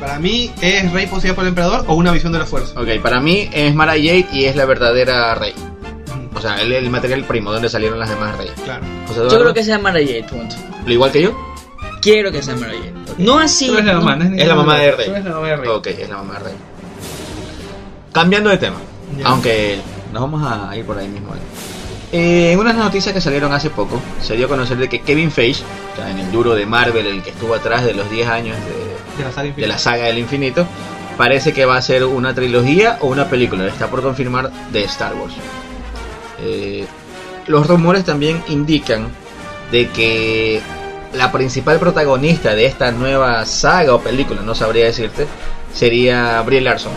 [0.00, 2.80] Para mí, ¿es Rey poseída por el emperador o una visión de la fuerza?
[2.80, 5.52] ok, para mí es Mara Jade y es la verdadera rey.
[6.34, 8.54] O sea, el, el material primo, donde salieron las demás reyes.
[8.64, 8.82] Claro.
[9.06, 10.56] José Yo Eduardo, creo que sea Mara Jade, punto.
[10.86, 11.38] ¿Lo igual que yo?
[12.00, 12.94] Quiero que sea Mara Jade.
[13.18, 13.66] No así.
[13.66, 15.06] Tú eres la mamá, no Es la mamá de Rey.
[15.06, 15.68] Tú eres la mamá de Rey.
[15.68, 16.54] Ok, es la mamá de rey.
[18.12, 18.76] Cambiando de tema,
[19.18, 19.26] Ya.
[19.28, 19.78] aunque
[20.12, 21.28] nos vamos a ir por ahí mismo.
[22.12, 25.30] Eh, en unas noticias que salieron hace poco, se dio a conocer de que Kevin
[25.30, 28.28] Feige, o sea, en el duro de Marvel, el que estuvo atrás de los 10
[28.28, 28.89] años de,
[29.20, 29.72] De la saga de infinita.
[29.72, 30.66] la saga del infinito,
[31.16, 35.14] parece que va a ser una trilogía o una película, está por confirmar de Star
[35.14, 35.34] Wars.
[36.40, 36.86] Eh,
[37.46, 39.08] los rumores también indican
[39.70, 40.60] de que
[41.12, 45.26] la principal protagonista de esta nueva saga o película, no sabría decirte,
[45.74, 46.92] sería Brie Larson.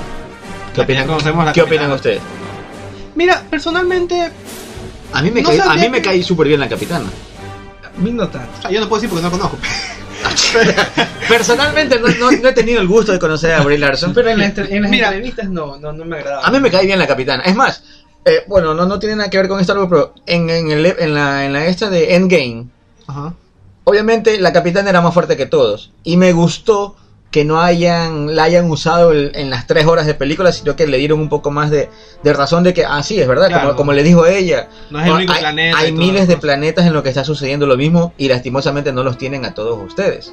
[0.74, 1.82] ¿Qué opinan, conocemos, la ¿qué capitana.
[1.84, 2.22] opinan ustedes?
[3.16, 4.32] Mira, personalmente,
[5.14, 7.06] A mí me No cae, a me cae súper bien la capitana.
[7.86, 8.50] A mí no tanto.
[8.64, 9.58] ah, yo no puedo decir porque no la conozco.
[11.28, 14.14] Personalmente no, no- no he tenido el gusto de conocer a Brie Larson.
[14.14, 15.08] Pero en, la en las Mira.
[15.08, 16.46] entrevistas no, no, no me agradaba.
[16.46, 17.44] A mí me cae bien la capitana.
[17.44, 17.84] Es más,
[18.26, 20.86] eh, bueno, no, no tiene nada que ver con Star Wars, pero en, en, el-
[20.86, 22.68] en la, en la esta de Endgame,
[23.08, 23.34] Ajá.
[23.84, 25.92] obviamente la capitana era más fuerte que todos.
[26.04, 26.96] Y me gustó
[27.34, 30.88] que no hayan la hayan usado el- en las tres horas de película, sino que
[30.88, 31.90] le dieron un poco más de,
[32.24, 33.64] de razón de que, ah, sí, es verdad, Claro.
[33.64, 34.70] como, como le dijo ella.
[34.92, 35.78] No es el único hay, planeta.
[35.80, 39.18] hay miles de planetas en los que está sucediendo lo mismo y lastimosamente no los
[39.18, 40.32] tienen a todos ustedes.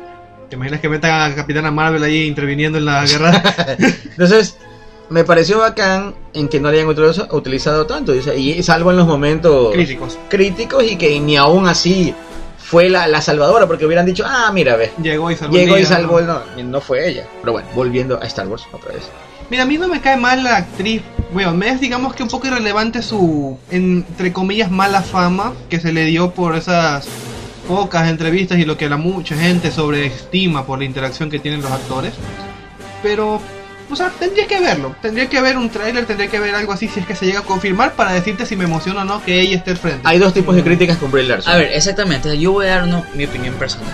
[0.51, 3.43] ¿Te imaginas que metan a Capitana Marvel ahí interviniendo en la guerra?
[4.11, 4.57] Entonces,
[5.09, 9.07] me pareció bacán en que no le hayan utilizo- utilizado tanto, y salvo en los
[9.07, 10.19] momentos Críticos.
[10.29, 12.15] críticos y que ni aún así
[12.71, 15.57] fue la, la salvadora, porque hubieran dicho, ah, mira, ve, Llegó y salvó.
[15.57, 16.41] llegó y salvó, ¿no?
[16.57, 17.27] no, no fue ella.
[17.41, 19.03] Pero bueno, volviendo a Star Wars otra vez.
[19.51, 21.03] Mira, a mí no me cae mal la actriz.
[21.33, 25.93] Bueno, me es digamos que un poco irrelevante su, entre comillas, mala fama que se
[25.93, 27.09] le dio por esas
[27.67, 31.73] pocas entrevistas y lo que la mucha gente sobreestima por la interacción que tienen los
[31.73, 32.13] actores.
[33.03, 33.41] Pero,
[33.90, 34.94] o sea, tendría que verlo.
[35.03, 37.40] Tendría que ver un tráiler, tendría que ver algo así si es que se llega
[37.40, 40.00] a confirmar para decirte si me emociona o no que ella esté al frente.
[40.05, 41.53] Hay dos tipos de críticas con Brie Larson.
[41.53, 42.38] A ver, exactamente.
[42.38, 43.92] Yo voy a dar uno- mi opinión personal.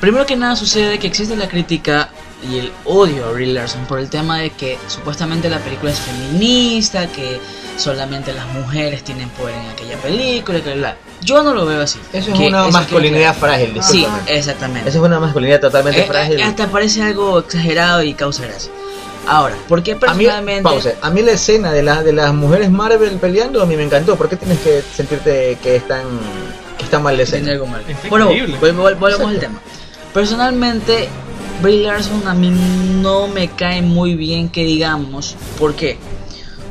[0.00, 2.10] Primero que nada sucede que existe la crítica
[2.50, 5.98] y el odio a Brie Larson por el tema de que supuestamente la película es
[6.00, 7.40] feminista, que
[7.78, 10.96] solamente las mujeres tienen poder en aquella película, que bla.
[11.22, 11.98] Yo no lo veo así.
[12.12, 13.80] Eso es Que una eso masculinidad frágil.
[13.82, 14.90] Sí, exactamente.
[14.90, 16.38] Esa es una masculinidad totalmente Eh, frágil.
[16.38, 18.70] eh, hasta parece algo exagerado y causa gracia.
[19.26, 20.62] Ahora, ¿por qué A mí, personalmente?
[20.62, 20.92] pausa.
[21.00, 24.16] a mí la escena de, la, de las mujeres Marvel peleando a mí me encantó.
[24.16, 26.02] ¿Por qué tienes que sentirte que están,
[26.76, 27.52] que están mal de tiene escena?
[27.52, 27.82] algo mal.
[27.88, 28.58] Está Bueno, increíble.
[28.60, 29.60] vol- vol- volvemos al tema.
[30.12, 31.08] Personalmente,
[31.62, 35.36] Brie Larson a mí no me cae muy bien que digamos.
[35.58, 35.96] ¿Por qué?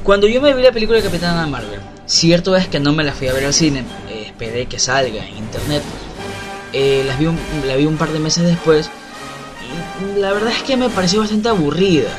[0.04, 3.14] Cuando yo me vi la película de Capitana Marvel, cierto es que no me la
[3.14, 5.82] fui a ver al cine, eh, esperé que salga en internet.
[6.74, 8.90] Eh, las vi un- la vi un par de meses después
[10.16, 12.10] y la verdad es que me pareció bastante aburrida.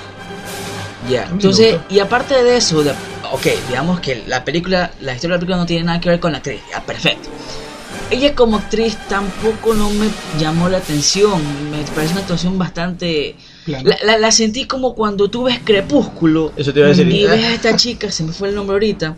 [1.09, 2.93] Ya, me entonces, y aparte de eso, de-
[3.33, 6.21] ok, digamos que la película, la historia de la película no tiene nada que ver
[6.21, 7.29] con la actriz, ya, perfecto.
[8.11, 13.35] Ella como actriz tampoco no me llamó la atención, me parece una actuación bastante...
[13.67, 17.09] La, la- la sentí como cuando tú ves Crepúsculo Eso te iba a decir.
[17.11, 19.17] y ves a esta chica, se me fue el nombre ahorita,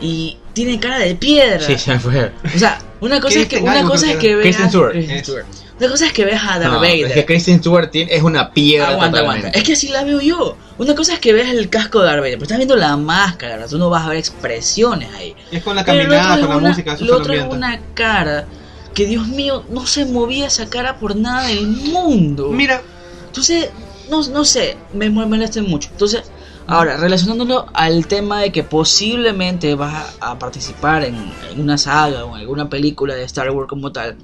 [0.00, 1.60] y tiene cara de piedra.
[1.60, 2.32] Sí, se me fue.
[2.54, 4.38] O sea, una cosa es que, Kristen una cosa es que que era.
[4.38, 5.30] veas...
[5.78, 7.06] Una cosa es que veas a Darth No, Vader.
[7.06, 9.38] es que Kristen Stewart es una piedra Aguanta, totalmente.
[9.46, 9.58] aguanta.
[9.58, 10.56] Es que así la veo yo.
[10.78, 13.66] Una cosa es que ves el casco de Darth Vader, pero estás viendo la máscara,
[13.66, 15.34] tú no vas a ver expresiones ahí.
[15.52, 18.46] Y es con la caminada, con la una- música, eso Lo otro es una cara
[18.94, 22.48] que, Dios mío, no se movía esa cara por nada del mundo.
[22.50, 22.82] Mira,
[23.26, 23.70] Entonces,
[24.10, 25.90] no, no sé, me me molesta mucho.
[25.92, 26.22] Entonces,
[26.66, 31.14] ahora, relacionándolo al tema de que posiblemente vas a, a participar en,
[31.52, 34.16] en una saga o en alguna película de Star Wars como tal.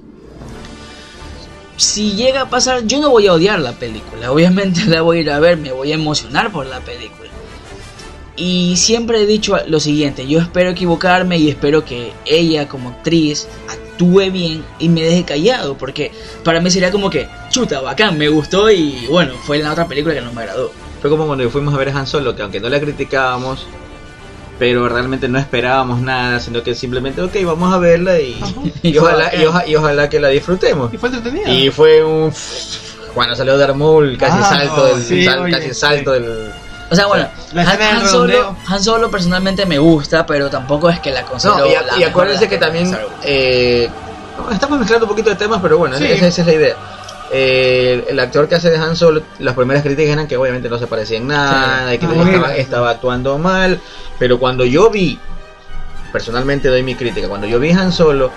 [1.77, 4.31] Si llega a pasar, yo no voy a odiar la película.
[4.31, 7.29] Obviamente la voy a ir a ver, me voy a emocionar por la película.
[8.37, 13.47] Y siempre he dicho lo siguiente, yo espero equivocarme y espero que ella como actriz
[13.69, 16.11] actúe bien y me deje callado, porque
[16.43, 20.13] para mí sería como que, chuta, bacán, me gustó y bueno, fue la otra película
[20.13, 20.69] que no me agradó.
[21.01, 23.67] Fue como cuando fuimos a ver Han Solo, que aunque no la criticábamos,
[24.59, 28.39] pero realmente no esperábamos nada, sino que simplemente, ok, vamos a verla y,
[28.83, 30.93] y, ojalá, y, oja- y ojalá que la disfrutemos.
[30.93, 31.49] y fue entretenida.
[31.49, 32.31] Y fue un...
[33.13, 35.03] Cuando salió Darth Maul, casi Ah, salto del...
[35.03, 35.73] sí, sal- oye, casi sí.
[35.73, 36.51] salto del...
[36.91, 38.55] O sea, bueno, La Han, Solo.
[38.67, 42.03] Han Solo personalmente me gusta, pero tampoco es que la considero No, y, la y
[42.03, 42.95] acuérdense que también...
[43.23, 43.89] Eh,
[44.51, 46.05] estamos mezclando un poquito de temas, pero bueno, Sí.
[46.05, 46.75] esa, esa es la idea.
[47.31, 50.77] Eh, el actor que hace de Han Solo, las primeras críticas eran que obviamente no
[50.77, 53.79] se parecía en nada, y que Ah, estaba, actuando mal,
[54.19, 55.19] pero cuando yo vi,
[56.11, 58.31] personalmente doy mi crítica, cuando yo vi Han Solo,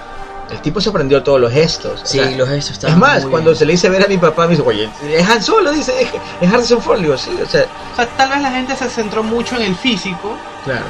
[0.50, 2.00] el tipo se aprendió todos los gestos.
[2.02, 3.58] o Sí, sea, los gestos es más, muy cuando bien.
[3.58, 6.08] se le hice ver a mi papá, me dice, oye, es Han Solo, dice, es,
[6.40, 9.22] es Harrison Ford, digo, sí, o sea, O sea, tal vez la gente se centró
[9.22, 10.36] mucho en el físico.
[10.64, 10.86] claro.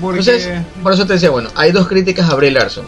[0.00, 0.20] Porque...
[0.20, 2.86] Entonces, por eso te decía, bueno, hay dos críticas a Brie Larson.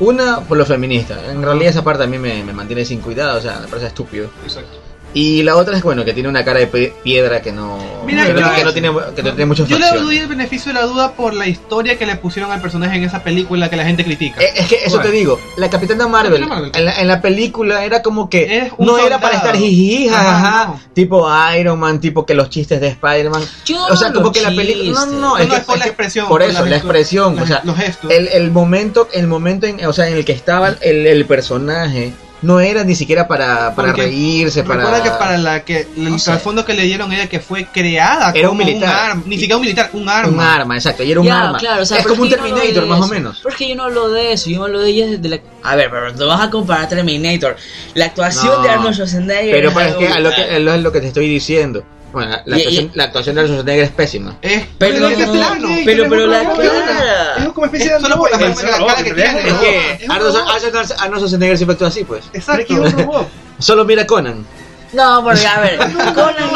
[0.00, 1.30] Una por lo feminista.
[1.30, 3.88] En realidad esa parte a mí me, me mantiene sin cuidado, o sea, me parece
[3.88, 4.28] estúpido.
[4.42, 4.83] Exacto.
[5.16, 8.34] Y la otra es, bueno, que tiene una cara de piedra que no, Mira, que,
[8.34, 10.80] no, yo- que no tiene, que no tiene muchas Yo le doy el beneficio de
[10.80, 13.84] la duda por la historia que le pusieron al personaje en esa película que la
[13.84, 14.42] gente critica.
[14.42, 15.04] Eh, Es que eso Bueno.
[15.04, 16.42] te digo, la Capitana Marvel.
[16.74, 20.64] En, la, en la película era como que no era para estar jiji, Ajá, jajaja,
[20.66, 20.80] no.
[20.94, 23.42] tipo Iron Man, tipo que los chistes de Spider-Man.
[23.64, 24.98] Yo o sea, no como que la película.
[24.98, 27.36] No, no, No, es, no, que, es por la expresión, Por eso, la expresión.
[27.36, 28.10] la- o sea, los gestos.
[28.10, 32.12] el, el momento, el momento en, o sea, en el que estaba el, el personaje
[32.44, 34.82] no era ni siquiera para, para Porque reírse, para...
[34.84, 36.32] Recuerda que para la que el No sé.
[36.66, 39.10] que le dieron era que fue creada Era un como militar.
[39.10, 40.28] arma, ni siquiera un militar, un arma.
[40.32, 41.58] Un arma, exacto, y era un Ya, arma.
[41.58, 43.38] claro, o sea, es como un no Terminator, más o menos.
[43.42, 45.40] Pero es que yo no hablo de eso, yo hablo de ella desde la...
[45.62, 47.56] A ver, pero no vas a comparar Terminator.
[47.94, 50.92] La actuación No, de Arnold Schwarzenegger Pero es pues, es que a lo que, lo
[50.92, 51.82] que te estoy diciendo.
[52.14, 54.38] Bueno, la, la Y- actuación, y- la actuación de Arnold Schwarzenegger es pésima.
[54.40, 55.68] Es Pero pero es de no, plano.
[55.84, 57.34] pero- pero la cara.
[57.38, 59.04] Es como especie Es de solo por la androide, forma de la es un cara
[59.04, 59.48] que tiene.
[59.48, 62.24] Es que Arnold, Schwarzenegger siempre actúa así, pues.
[62.32, 63.26] Exacto.
[63.58, 64.46] Solo mira Conan.
[64.92, 65.78] No, porque a ver,
[66.14, 66.50] Conan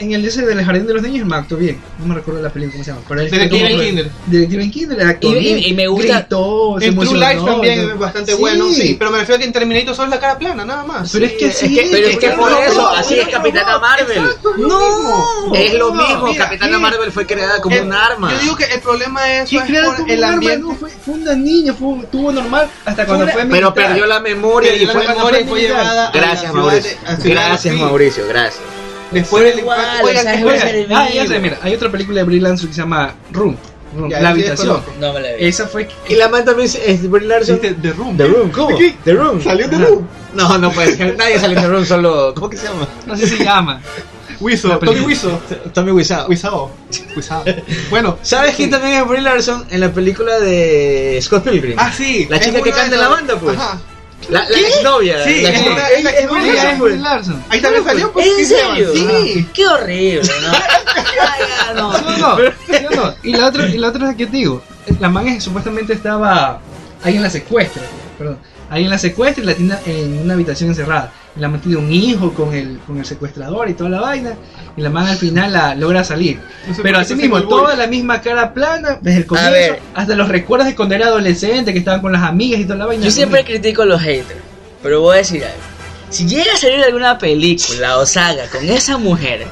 [0.00, 1.80] En el ese del jardín de los niños me actuó bien.
[1.98, 3.02] No me recuerdo la película cómo se llama.
[3.08, 4.10] Pero él Detective en Kinder.
[4.26, 5.58] Detective en Kinder actuó Y- y- bien.
[5.64, 7.92] y me gusta- Gritó, se En True Life también ¿no?
[7.94, 8.38] es bastante Sí.
[8.38, 8.96] bueno, sí.
[8.96, 11.10] Pero me refiero a que en Terminator solo es la cara plana, nada más.
[11.10, 13.28] Pero es que Sí, es que- pero es que por eso, no, así no, es
[13.28, 14.18] Capitana no, Marvel.
[14.18, 14.78] Exacto, es lo No.
[14.78, 15.54] mismo.
[15.56, 16.78] Es lo mismo, mira, Capitana.
[16.78, 18.32] Marvel fue creada como El- un arma.
[18.32, 20.34] Yo digo que el problema de eso ¿Qué es crearon por el un arma?
[20.34, 20.58] ambiente.
[20.60, 24.76] No, fue, fue una niña, fue, tuvo normal hasta cuando Fue Pero perdió la memoria
[24.76, 26.92] y fue la memoria y fue llevada Gracias, Mauricio.
[27.24, 27.74] Gracias.
[27.74, 28.62] Mauricio, gracias.
[29.10, 30.06] Después del Igual, impacto.
[30.06, 31.34] Oigan, o sea, es después- un ser Ah, ya vivo.
[31.34, 33.56] sé, mira, hay otra película de Brie Larson que se llama Room,
[33.96, 34.82] Room, Ya, La Habitación.
[35.00, 35.44] No me la vi.
[35.46, 37.58] Esa fue Y la man también es Brie Larson.
[37.60, 38.16] The Room.
[38.16, 38.76] The Room, ¿cómo?
[38.76, 38.94] ¿Qué?
[39.04, 39.42] The Room.
[39.42, 39.76] Salió The.
[39.78, 40.06] Room.
[40.34, 41.16] No, no puede ser.
[41.16, 42.34] Nadie sale en The Room, solo.
[42.34, 42.86] ¿Cómo que se llama?
[43.06, 43.80] no sé si se llama.
[44.40, 45.00] Wiso, Tommy.
[45.00, 45.40] Wiso.
[45.74, 46.28] Tommy Wiseau.
[46.28, 46.70] Wiseau.
[47.16, 47.42] Wiseau.
[47.90, 48.18] Bueno.
[48.22, 51.74] ¿Sabes quién también es Brie Larson en la película de Scott Pilgrim?
[51.76, 52.26] Ah, sí.
[52.30, 53.56] La chica que canta en la banda, pues.
[53.58, 53.80] Ajá.
[54.28, 55.24] La, la exnovia.
[55.24, 55.88] Sí, la es exnovia.
[55.88, 57.44] es es Brie Larson.
[57.48, 58.12] Ahí también salió.
[58.12, 58.90] pues, ¿En serio?
[58.94, 59.48] Sí.
[59.54, 60.52] Qué horrible, ¿no?
[61.22, 61.92] Ay, no.
[61.92, 63.14] No, no, no, no.
[63.22, 64.62] Y la otra, y la otra es que te digo,
[65.00, 66.60] la man es- supuestamente estaba
[67.02, 67.82] ahí en la secuestra,
[68.18, 68.38] perdón,
[68.70, 71.12] ahí en la secuestra y la tiene en una habitación encerrada.
[71.38, 74.34] La man tiene un hijo con el, con el secuestrador y toda la vaina.
[74.76, 76.40] Y la man al final la logra salir.
[76.66, 80.28] No sé Pero así mismo, toda la misma cara plana, desde el comienzo hasta los
[80.28, 83.04] recuerdos de cuando era adolescente, que estaban con las amigas y toda la vaina.
[83.04, 84.40] Yo siempre critico a los haters,
[84.82, 85.77] pero voy a decir algo.
[86.10, 89.46] Si llega a salir alguna película o saga con esa mujer,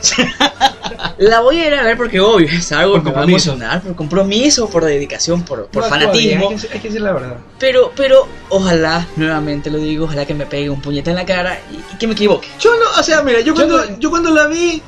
[1.19, 3.25] la voy a ir a ver porque obvio es algo Por que me va a
[3.25, 6.49] emocionar, por compromiso, por dedicación, por, por No, fanatismo.
[6.51, 7.37] Hay que, hay que decir la verdad.
[7.59, 11.59] Pero, pero, ojalá, nuevamente lo digo, ojalá que me pegue un puñete en la cara
[11.71, 12.49] y, y que me equivoque.
[12.59, 14.83] Yo no, o sea, mira, yo cuando, no- yo cuando la vi.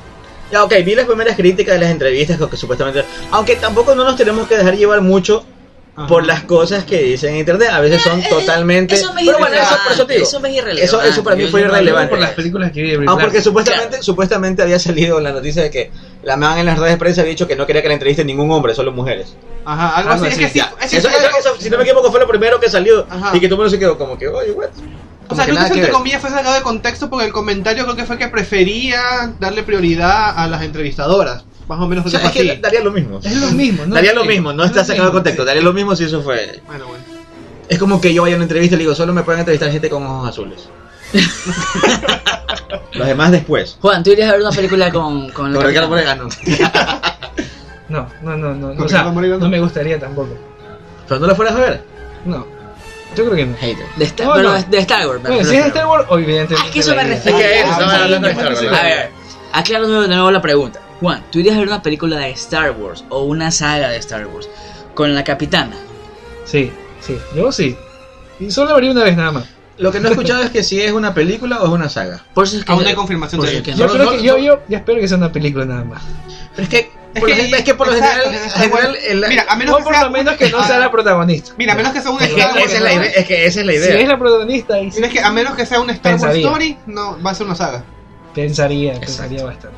[0.51, 3.05] Ya, ok, vi las primeras críticas de las entrevistas que supuestamente.
[3.29, 5.45] Aunque tampoco no nos tenemos que dejar llevar mucho
[5.99, 6.07] Ajá.
[6.07, 7.69] por las cosas que dicen en internet.
[7.71, 8.95] A veces son Eh, totalmente.
[8.95, 10.25] Eso me es Pero bueno, eso, por eso te digo.
[10.25, 10.83] Eso me es irrelevante.
[10.85, 12.09] Eso, eso para mí Yo- fue yo irrelevante.
[12.09, 14.03] Por las películas que vi de Ah, porque supuestamente, Claro.
[14.03, 15.91] supuestamente había salido la noticia de que
[16.23, 18.23] la man en las redes de prensa había dicho que no quería que la entreviste
[18.23, 19.35] ningún hombre, solo mujeres.
[19.65, 20.33] Ajá, algo Algo así.
[20.33, 20.65] Es que sí.
[20.81, 23.05] Es Eso, eso- si no me equivoco, fue lo primero que salió.
[23.09, 23.35] Ajá.
[23.35, 24.69] Y que todo el mundo se quedó como que, oye, what?
[25.31, 27.95] O sea, que creo que entre comillas fue sacado de contexto porque el comentario creo
[27.95, 31.43] que fue que prefería darle prioridad a las entrevistadoras.
[31.69, 32.61] Más o menos O creo sea, que es fue que así.
[32.61, 33.19] daría lo mismo.
[33.23, 33.95] Es lo mismo, ¿no?
[33.95, 35.47] daría lo mismo, no es está lo sacado de contexto, sí.
[35.47, 36.61] daría lo mismo si eso fue.
[36.65, 37.03] Bueno, bueno.
[37.69, 39.71] Es como que yo vaya a una entrevista y le digo, solo me pueden entrevistar
[39.71, 40.67] gente con ojos azules.
[42.93, 43.77] Los demás después.
[43.81, 46.27] Juan, tú irías a ver una película con, con, Con la Ricardo.
[47.89, 48.75] No, no, no, no.
[48.75, 49.37] Con O sea, no.
[49.39, 50.29] no me gustaría tampoco.
[51.07, 51.83] Pero no lo fueras a ver.
[52.25, 52.45] No.
[53.15, 53.55] Yo creo que no.
[53.57, 53.85] Hater.
[53.95, 54.55] De Star, No, pero no.
[54.55, 55.21] de, de Star Wars.
[55.23, 56.55] Bueno, si es Star Wars, evidentemente.
[56.59, 57.37] Ah, es que eso me la refiero.
[57.39, 58.61] Es que eso, Ah, estaba sí, hablando de Star Wars.
[58.79, 59.09] A ver,
[59.53, 60.79] aclaro de de nuevo la pregunta.
[60.99, 64.27] Juan, ¿tú irías a ver una película de Star Wars o una saga de Star
[64.27, 64.49] Wars
[64.95, 65.75] con la capitana?
[66.45, 67.17] Sí, sí.
[67.35, 67.75] Yo sí.
[68.39, 69.45] Y solo vería una vez nada más.
[69.77, 72.25] Lo que no he escuchado es que si es una película o es una saga.
[72.33, 74.17] Por eso es que Aún no hay confirmación de que Yo, No, creo no, que,
[74.17, 74.23] no.
[74.23, 76.01] yo, yo, yo espero que sea una película nada más.
[76.53, 76.79] Pero es que,
[77.13, 79.55] Es por, que- lo, es que por lo exacto, general, está general, el- Mira, a
[79.55, 81.53] menos O que por sea lo menos que no sea la protagonista.
[81.57, 82.65] Mira, a menos que sea un es que Star Wars.
[82.65, 82.83] esa es
[83.15, 83.99] la que esa es la Si idea.
[84.01, 86.35] es la protagonista, y Si es que a menos que sea un Star Wars.
[86.35, 87.83] Story, no va a ser una saga.
[88.35, 89.77] pensaría, pensaría bastante.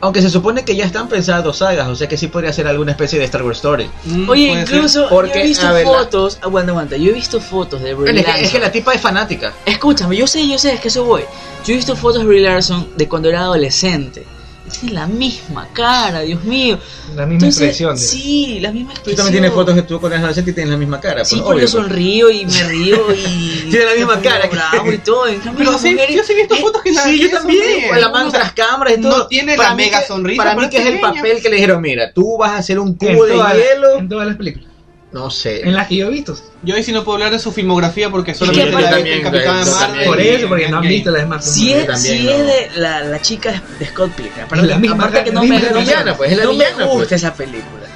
[0.00, 2.66] Aunque se supone que ya están pensadas dos sagas, o sea que sí podría ser
[2.66, 3.88] alguna especie de Star Wars Story.
[4.04, 4.60] Mm, Oye, ser.
[4.60, 6.38] incluso Porque, yo he visto ver, fotos.
[6.42, 6.96] Aguanta, aguanta.
[6.96, 8.52] Yo he visto fotos de Brie Bueno, es, que, es Larson.
[8.52, 9.52] que la tipa es fanática.
[9.64, 11.22] Escúchame, yo sé, yo sé, es que eso voy.
[11.64, 14.26] Yo he visto fotos de Brie Larson de cuando era adolescente.
[14.70, 16.78] Tiene la misma cara, Dios mío.
[17.14, 17.94] La misma Entonces, expresión.
[17.94, 19.24] de- Sí, la misma Tú expresión.
[19.26, 21.24] también tienes fotos de tú con el adolescente y tienes la misma cara.
[21.24, 21.84] Sí, pues, porque obvio, pues.
[21.84, 23.66] sonrío y me río y.
[23.70, 25.26] Tiene la misma cara que- bravo y todo.
[25.28, 27.28] En cambio, Pero sí, mujeres- yo sí he visto eh, fotos que la Sí, que
[27.30, 27.88] yo también.
[27.88, 29.26] Con la mano tras cámaras y no todo.
[29.28, 31.56] tiene Para la mí mega que- sonrisa, Para mí que es el papel que le
[31.56, 33.98] dijeron, mira, tú vas a hacer un en, cubo de todas- hielo.
[33.98, 34.68] en todas las películas.
[35.12, 35.60] No sé.
[35.66, 36.36] En las que yo he visto.
[36.62, 39.64] Yo ahí sí no puedo hablar de su filmografía porque que solamente la también, Capitán
[39.64, 39.86] yo Marvel.
[39.88, 40.04] también.
[40.08, 41.44] Por eso, porque no han visto las demás.
[41.44, 42.30] Si Yo es, también, si no.
[42.32, 45.50] es de la, la chica de Scott Pilgrim, aparte, la misma aparte que no me,
[45.50, 47.12] misma no me- villana, pues, es la no villana, me gusta pues.
[47.12, 47.86] esa película.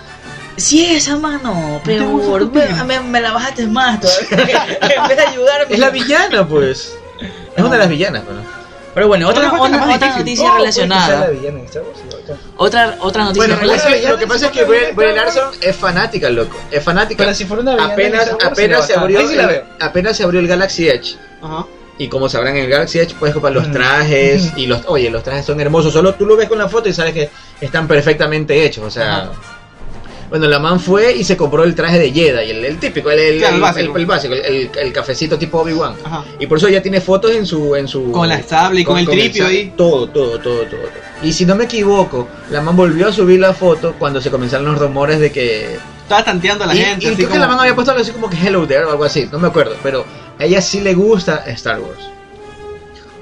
[0.56, 4.66] Si es esa mano, gusta peor, me, me- la bajaste más todavía.
[4.80, 5.74] en vez de ayudarme.
[5.74, 6.94] Es la villana, pues.
[7.56, 8.38] Es una de las villanas, pues.
[8.94, 11.26] Pero bueno, otra, ¿Cuál fue la otra, noticia Oh, relacionada.
[11.28, 12.36] villana sí, bacán.
[12.56, 14.10] Otra, otra noticia Bueno, relacionada.
[14.10, 16.56] lo que pasa es que Brie, Larson es fanática, loco.
[16.72, 17.22] Es fanática.
[17.24, 20.24] Pero si fuera una villana apenas, Star Wars, apenas se abrió sí el, apenas se
[20.24, 21.66] abrió el Galaxy Edge Ajá.
[21.98, 23.72] y como sabrán en el Galaxy Edge puedes comprar los Mm.
[23.72, 26.88] trajes y los oye los trajes son hermosos solo tú lo ves con la foto
[26.88, 29.32] y sabes que están perfectamente hechos o sea Ajá.
[30.30, 33.18] Bueno la man fue y se compró el traje de Jedi el, el típico el,
[33.18, 33.94] el, Claro, el el- básico.
[33.96, 36.24] el- el básico, el, el- el cafecito tipo Obi Wan Ajá.
[36.38, 38.96] y por eso ya tiene fotos en su en su Con la sable y con
[38.98, 39.72] el tripio ahí.
[39.76, 40.80] todo todo todo todo
[41.22, 44.66] y si no me equivoco la man volvió a subir la foto cuando se comenzaron
[44.66, 47.04] los rumores de que Estaba tanteando a la y, gente.
[47.04, 48.90] y así creo que la man había puesto algo así como que Hello There o
[48.90, 50.04] algo así, no me acuerdo, pero
[50.40, 52.00] a ella sí le gusta Star Wars.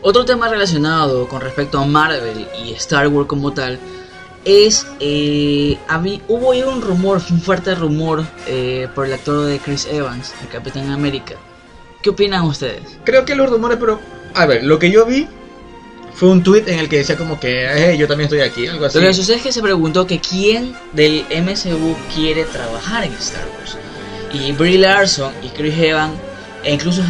[0.00, 3.78] Otro tema relacionado con respecto a Marvel y Star Wars como tal
[4.44, 9.58] es eh, habí- hubo ahí un rumor, un fuerte rumor eh, por el actor de
[9.58, 11.34] Chris Evans, el Capitán América.
[12.02, 12.82] ¿Qué opinan ustedes?
[13.04, 14.00] Creo que los rumores, pero
[14.34, 15.26] a ver, lo que yo vi
[16.14, 18.86] fue un tweet en el que decía como que "Eh, yo también estoy aquí, algo
[18.86, 18.98] así.
[19.00, 23.46] Lo que sucede es que se preguntó que quién del MCU quiere trabajar en Star
[23.58, 23.76] Wars.
[24.32, 26.14] Y Brie Larson y Chris Evans,
[26.64, 27.02] e incluso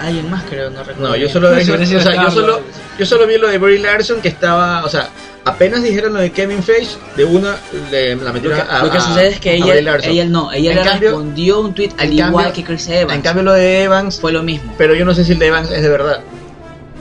[0.00, 1.08] alguien más creo, no recuerdo.
[1.08, 2.60] No, yo solo, vi- o sea, yo solo,
[2.98, 5.08] yo solo vi lo de Brie Larson que estaba, o sea,
[5.44, 7.56] apenas dijeron lo de Kevin Feige, de una
[7.90, 10.52] le, la Lo metieron que, a, lo que a- sucede es que ella, ella no,
[10.52, 13.14] ella En le cambio- respondió un tweet al igual cambio- que Chris Evans.
[13.14, 14.74] En cambio lo de Evans, fue lo mismo.
[14.78, 16.20] pero yo no sé si el de Evans es de verdad.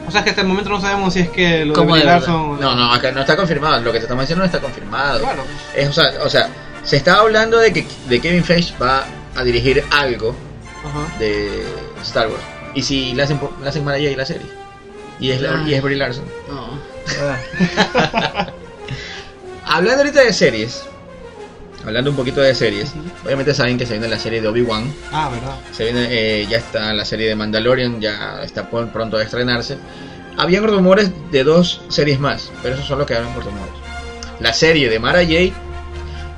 [0.07, 2.03] O sea que hasta el momento no sabemos si es que lo de.
[2.05, 2.60] Larson.
[2.62, 5.19] No, no, acá no está confirmado, lo que te estamos diciendo no está confirmado.
[5.19, 5.43] Claro.
[5.75, 6.47] Es, o, sea, o sea,
[6.83, 9.03] se está hablando de que de Kevin Feige va
[9.36, 10.33] a dirigir algo
[10.86, 11.19] Ajá.
[11.19, 11.62] de
[12.03, 12.39] Star Wars.
[12.77, 14.45] Y si le hacen, le hacen Mara Jade la serie.
[15.19, 16.25] Y es, la- y es Brie Larson.
[16.47, 16.79] No.
[17.21, 18.47] Ah,
[19.65, 20.83] Hablando ahorita de series.
[21.85, 22.93] Hablando un poquito de series.
[23.25, 24.93] Obviamente saben que se viene la serie de Obi-Wan.
[25.11, 25.55] Ah, verdad.
[25.71, 29.77] Se viene, eh, ya está la serie de Mandalorian, ya está pronto a estrenarse.
[30.37, 33.73] Habían rumores de dos series más, pero eso solo quedaron por rumores.
[34.39, 35.53] La serie de Mara Jade.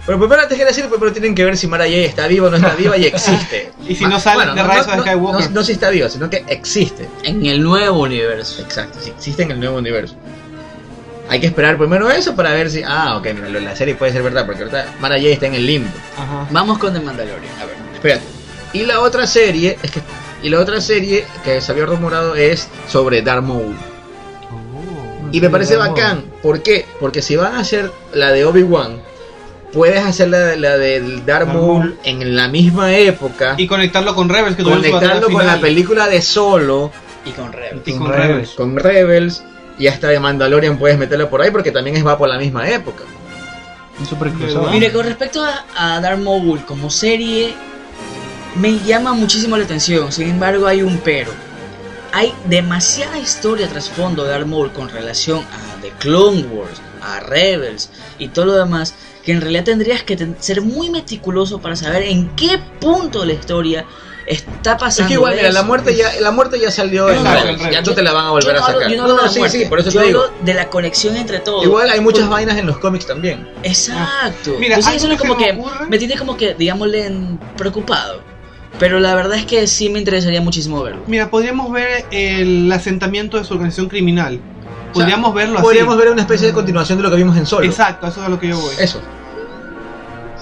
[0.10, 2.50] Pero primero antes que decir, primero tienen que ver si Mara Jade está viva o
[2.50, 3.72] no está viva y existe.
[3.88, 5.50] Y si no sale de Rise of Skywalker.
[5.50, 7.08] No, no si está viva, sino que existe.
[7.22, 8.64] En el nuevo universo.
[8.64, 10.16] Exacto, si existe en el nuevo universo.
[11.30, 12.82] Hay que esperar primero eso para ver si.
[12.84, 15.68] Ah, ok, mira, la serie puede ser verdad, porque ahorita Mara Jade está en el
[15.68, 15.92] limbo.
[16.18, 16.48] Ajá.
[16.50, 17.54] Vamos con The Mandalorian.
[17.62, 18.24] A ver, espérate.
[18.74, 20.02] Y la otra serie, es que.
[20.42, 23.76] Y la otra serie que se había rumorado es sobre Darth Maul.
[24.52, 25.30] Oh.
[25.32, 26.24] Y me parece bacán.
[26.42, 26.88] ¿Por qué?
[27.00, 29.04] Porque si van a hacer la de Obi-Wan,
[29.74, 33.56] puedes hacer la, la del Darth Darth Maul en la misma época.
[33.58, 36.92] Y conectarlo con Rebels, que conectarlo con la película de Solo,
[37.26, 37.82] Y con Rebels.
[37.86, 38.28] Y con Con Rebels.
[38.28, 38.50] Rebels.
[38.52, 39.44] con Rebels.
[39.78, 42.70] Y hasta de Mandalorian puedes meterla por ahí porque también es va por la misma
[42.70, 43.04] época.
[44.72, 47.54] Mire, con respecto a, a Darth Maul como serie,
[48.56, 50.12] me llama muchísimo la atención.
[50.12, 51.32] Sin embargo, hay un pero.
[52.12, 57.90] Hay demasiada historia trasfondo de Darth Maul con relación a The Clone Wars, a Rebels
[58.18, 58.96] y todo lo demás,
[59.30, 63.28] que en realidad tendrías que ten- ser muy meticuloso para saber en qué punto de
[63.28, 63.86] la historia
[64.26, 65.04] está pasando.
[65.04, 67.82] Es que igual, mira, la muerte ya, la muerte ya salió en Rebels, en Ya
[67.82, 68.92] no te la van a Yo volver no a hablo- sacar.
[68.92, 70.22] yo no hablo de la sí, muerte, sí, por eso yo te digo.
[70.24, 71.64] hablo de la conexión entre todos.
[71.64, 73.48] Igual hay muchas Por- vainas en los cómics también.
[73.62, 74.56] Exacto.
[74.60, 78.22] Mira, Entonces eso es como que me ocurre- me tiene como que, digámosle, en- preocupado.
[78.80, 81.02] Pero la verdad es que sí me interesaría muchísimo verlo.
[81.06, 84.40] Mira, podríamos ver el asentamiento de su organización criminal.
[84.94, 85.64] Podríamos verlo así.
[85.64, 87.64] Podríamos ver una especie de continuación de lo que vimos en Solo.
[87.66, 88.74] Exacto, eso es a lo que yo voy.
[88.80, 89.00] Eso.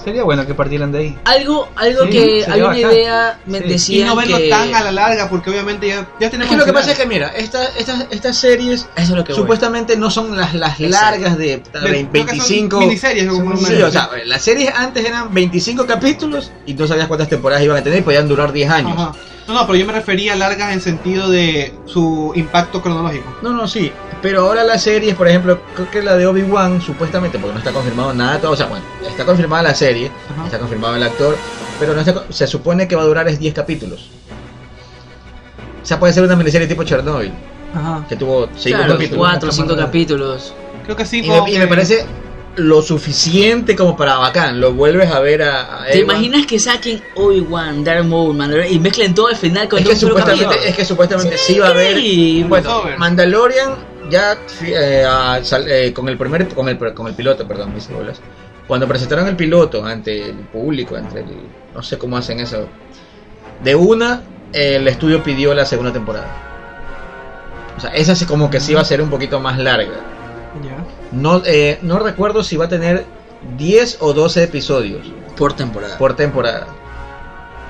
[0.04, 1.18] Sería bueno que partieran de ahí.
[1.24, 2.90] Algo, algo Sí, que sería hay una bacán.
[2.92, 3.64] idea me Sí.
[3.64, 6.50] Y decía no verlo que tan a la larga, porque obviamente ya, ya Es tenemos.
[6.50, 9.32] que lo que pasa es que, mira, esta- estas estas series eso es lo que
[9.32, 9.42] voy.
[9.42, 12.80] supuestamente no son las, las largas de De- son 25.
[12.80, 17.28] miniseries, como Sí, o sea, las series antes eran 25 capítulos y no sabías cuántas
[17.28, 18.92] temporadas iban a tener y podían durar 10 años.
[18.96, 19.12] Ajá.
[19.48, 23.34] No, no, pero yo me refería a largas en sentido de su impacto cronológico.
[23.42, 23.90] No, no, sí.
[24.20, 27.72] Pero ahora las series, por ejemplo, creo que la de Obi-Wan, supuestamente, porque no está
[27.72, 30.44] confirmado nada, todo, o sea, bueno, está confirmada la serie, Ajá.
[30.46, 31.36] está confirmado el actor,
[31.80, 34.10] pero no está se supone que va a durar es 10 capítulos.
[35.82, 37.32] O sea, puede ser una miniserie tipo Chernobyl,
[37.74, 38.04] Ajá.
[38.08, 39.18] que tuvo 5 claro, capítulos.
[39.26, 39.86] cuatro o cinco Cámara.
[39.86, 40.54] capítulos.
[40.84, 41.20] Creo que sí.
[41.24, 42.04] Y me, y me parece
[42.58, 44.60] lo suficiente como para bacán.
[44.60, 45.82] Lo vuelves a ver a.
[45.82, 46.16] a ¿Te Ewan.
[46.16, 49.96] imaginas que saquen Obi-Wan, Darth Maul, Mandalorian y mezclen todo al final con Es que,
[49.96, 51.96] supuestamente, es que supuestamente sí, va a haber.
[51.96, 52.82] Sí, Bueno.
[52.98, 53.74] Mandalorian
[54.10, 57.88] ya eh, a- sal- eh, con el primer con el, con el piloto, perdón, mis
[57.90, 58.20] bolas.
[58.66, 61.26] Cuando presentaron el piloto ante el público, entre el,
[61.74, 62.68] no sé cómo hacen eso.
[63.64, 66.44] De una, el estudio pidió la segunda temporada.
[67.76, 70.00] O sea, esa sí como que sí va a ser un poquito más larga.
[70.64, 70.76] Ya.
[71.12, 73.04] No, eh, no recuerdo si va a tener
[73.56, 75.06] 10 o 12 episodios
[75.36, 75.98] por temporada.
[75.98, 76.66] por temporada.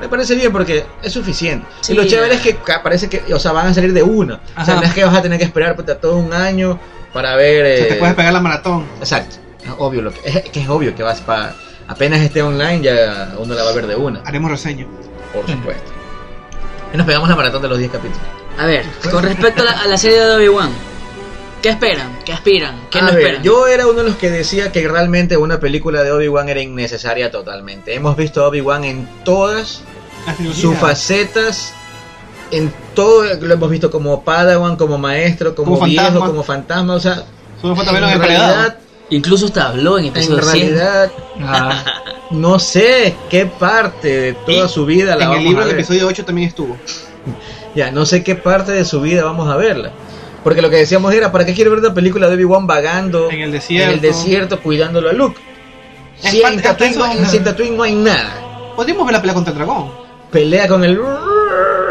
[0.00, 1.66] Me parece bien porque es suficiente.
[1.80, 4.40] Sí, y lo chévere es que parece que, o sea, van a salir de una.
[4.56, 6.78] O sea, no es que vas a tener que esperar todo un año
[7.12, 7.64] para ver.
[7.64, 8.86] O sea, eh, te puedes pegar la maratón.
[9.00, 9.36] Exacto.
[9.64, 11.54] Es obvio lo que es, que es obvio que vas para
[11.88, 14.86] apenas esté online ya uno la va a ver de una, Haremos reseña.
[15.32, 15.92] por supuesto.
[16.92, 18.22] Y nos pegamos la maratón de los 10 capítulos.
[18.58, 20.70] A ver, con respecto a la, a la serie de Obi-Wan,
[21.62, 22.18] ¿qué esperan?
[22.24, 22.74] ¿Qué aspiran?
[22.90, 23.42] ¿Qué a no ver, esperan?
[23.42, 27.30] yo era uno de los que decía que realmente una película de Obi-Wan era innecesaria
[27.30, 27.94] totalmente.
[27.94, 29.82] Hemos visto a Obi-Wan en todas
[30.54, 31.72] sus facetas,
[32.50, 36.26] en todo lo hemos visto como Padawan, como maestro, como, Como viejo, fantasma.
[36.26, 37.24] como fantasma, o sea,
[37.60, 38.78] Solo en en realidad,
[39.10, 40.54] Incluso hasta habló en en episodio 100.
[40.54, 41.84] realidad Ah,
[42.30, 45.66] no sé qué parte de toda Y su vida la En vamos el libro a
[45.66, 45.80] del ver.
[45.84, 46.76] episodio 8 también estuvo.
[47.74, 49.92] Ya, no sé qué parte de su vida vamos a verla.
[50.44, 53.40] Porque lo que decíamos era, ¿para qué quiero ver una película de Obi-Wan vagando En
[53.40, 53.88] el desierto.
[53.88, 55.40] en el desierto cuidándolo a Luke?
[56.22, 58.72] Es Si en Tatooine, eso- no- en Tatooine no hay nada.
[58.76, 59.90] Podríamos ver la pelea contra el dragón.
[60.30, 61.00] Pelea con el...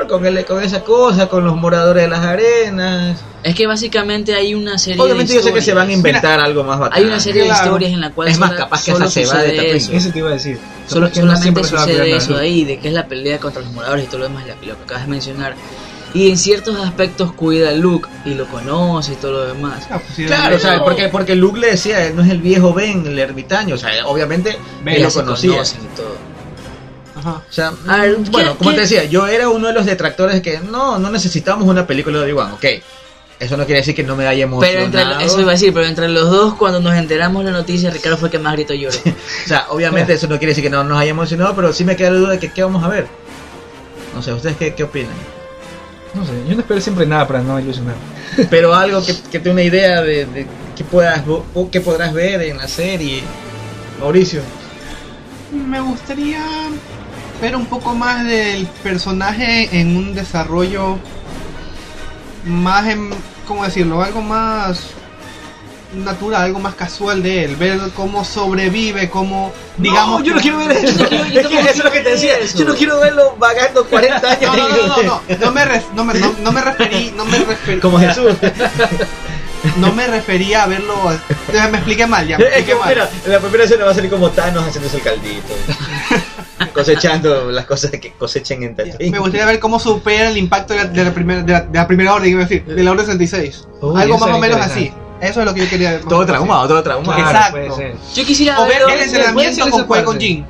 [0.08, 3.20] Con, el, con esa cosa, con los moradores de las arenas.
[3.44, 6.40] Es que básicamente hay una serie Obviamente de yo sé que se van a inventar
[6.40, 6.98] algo más bacán.
[6.98, 7.66] Hay una serie de Claro.
[7.66, 9.98] historias en la cual Es más, sola- capaz que hasta se va de Tatooine.
[9.98, 10.12] eso.
[10.12, 10.60] te iba a decir.
[10.88, 14.20] Solo, solamente sucede eso ahí, de que es la pelea contra los moradores y todo
[14.20, 15.56] lo demás, lo que acabas de mencionar.
[16.14, 19.88] Y en ciertos aspectos cuida a Luke y lo conoce y todo lo demás.
[19.92, 22.42] Ah, pues sí, Claro, o sea, porque, porque Luke le decía, él no es el
[22.42, 25.52] viejo Ben, el ermitaño, o sea, obviamente Ben, él lo conocía.
[25.62, 26.16] y todo.
[27.16, 27.42] Ajá.
[27.50, 29.86] O sea, A ver, bueno, ¿qué- como qué- te decía, yo era uno de los
[29.86, 32.66] detractores de que no, no necesitamos una película de Obi-Wan, ok.
[33.40, 34.90] Eso no quiere decir que no me haya emocionado.
[34.92, 37.58] Pero entre, eso iba a decir, pero entre los dos, cuando nos enteramos de la
[37.60, 38.96] noticia, Ricardo fue el que más gritó lloró.
[39.46, 41.96] O sea, obviamente eso no quiere decir que no nos haya emocionado, pero sí me
[41.96, 43.08] queda la duda de que qué vamos a ver.
[44.16, 45.12] No sé, ¿ustedes qué, qué opinan?
[46.14, 47.96] No sé, yo no espero siempre nada para no ilusionar.
[48.50, 52.14] Pero algo que, que te dé una idea de, de qué, puedas, o qué podrás
[52.14, 53.24] ver en la serie.
[54.00, 54.42] Mauricio.
[55.52, 56.44] Me gustaría
[57.42, 60.98] ver un poco más del personaje en un desarrollo
[62.46, 63.10] más en,
[63.46, 64.02] ¿cómo decirlo?
[64.02, 64.92] Algo más
[65.98, 70.58] natural, algo más casual de él, ver cómo sobrevive, cómo digamos No, yo no quiero
[70.60, 71.10] ver eso.
[71.10, 72.38] Yo Es que eso es lo que te decía.
[72.40, 72.58] eso.
[72.60, 74.58] Yo no quiero verlo vagando 40 años.
[74.58, 77.26] No, no, no, no, no, no me, ref- no, me, no, no me referí, no
[77.26, 78.34] me referí, Como Jesús.
[79.78, 80.96] no me refería a verlo,
[81.52, 82.90] me expliqué mal, ya, me Es que, expliqué mal.
[82.90, 85.54] mira, en la primera escena va a salir como Thanos haciéndose el caldito.
[86.74, 89.12] cosechando las cosas que cosechen en Tatooine.
[89.12, 91.78] Me gustaría ver cómo supera el impacto de la, de la primera, de la, de
[91.78, 93.68] la primera orden, iba a decir, de la orden 66.
[93.82, 94.92] Uy, Algo más o menos así.
[95.22, 96.02] Eso es lo que yo quería ver.
[96.02, 96.26] Todo
[96.68, 97.16] todo traumado.
[97.16, 97.30] Claro.
[97.30, 97.76] Exacto.
[97.76, 97.96] Puede.
[98.16, 98.60] Yo quisiera.
[98.60, 100.20] O ver verlo, el puede entrenamiento con parte.
[100.20, 100.46] Jinn.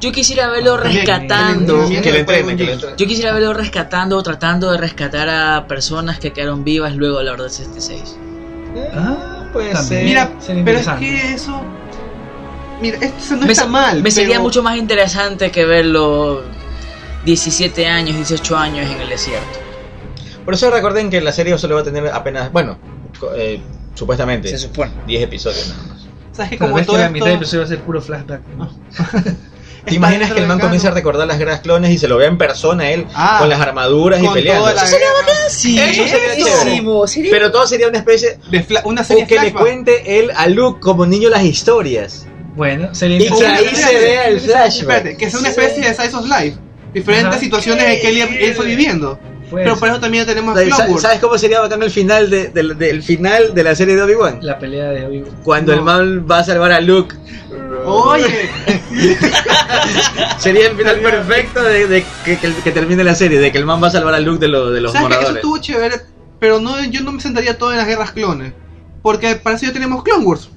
[0.00, 1.88] yo quisiera verlo rescatando.
[1.88, 2.96] Que le con que le Qui-Gon entrenen.
[2.96, 7.24] Yo quisiera verlo rescatando o tratando de rescatar a personas que quedaron vivas luego de
[7.24, 8.16] la Orden 66.
[8.94, 9.88] Ah, puede también.
[9.88, 10.04] ser.
[10.04, 10.30] Mira,
[10.64, 11.62] pero es que eso.
[12.80, 14.02] Mira, eso no me, está mal.
[14.02, 16.44] me sería mucho más interesante que verlo
[17.24, 19.58] 17 años, 18 años en el desierto.
[20.44, 22.78] Por eso recuerden que la serie solo va a tener apenas, bueno,
[23.36, 23.60] eh,
[23.98, 24.92] supuestamente, Se supone.
[25.06, 25.98] 10 episodios nada más.
[26.32, 27.12] ¿Sabes que como todo que la esto.
[27.12, 28.40] mitad del episodio va a ser puro flashback.
[29.84, 32.18] ¿Te imaginas que el man comienza comienza a recordar las guerras clones y se lo
[32.18, 34.62] vea en persona él Ah, con las armaduras y con peleando?
[34.64, 38.38] toda la Eso sería guerra, Sí, Eso sería buenísimo, sería- Pero todo sería una especie
[38.50, 39.62] de una serie o que le flashback.
[39.62, 42.26] cuente él a Luke como niño las historias.
[42.54, 44.96] Bueno, sería Y que ahí se vea el flashback.
[44.98, 46.58] Espérate, que sea una especie de Slice of Life.
[46.92, 47.38] Diferentes Ajá.
[47.40, 49.18] situaciones en que él, él fue viviendo.
[49.50, 51.02] Puede Pero por eso también tenemos ¿Sabes, Clone Wars.
[51.02, 54.38] sabes cómo sería bacán el final de, del- del final de la serie de Obi-Wan?
[54.42, 55.30] La pelea de Obi-Wan.
[55.42, 55.78] Cuando No.
[55.78, 57.16] el man va a salvar a Luke.
[57.84, 58.50] Oye,
[60.38, 63.64] Sería el final perfecto de, de que, que- que termine la serie, de que el
[63.64, 65.36] man va a salvar a Luke de, lo- de los ¿sabes que Eso moradores.
[65.44, 65.94] estuvo chévere,
[66.38, 68.52] pero no, yo no me sentaría todo en las guerras clones.
[69.02, 70.50] Porque para eso ya tenemos Clone Wars.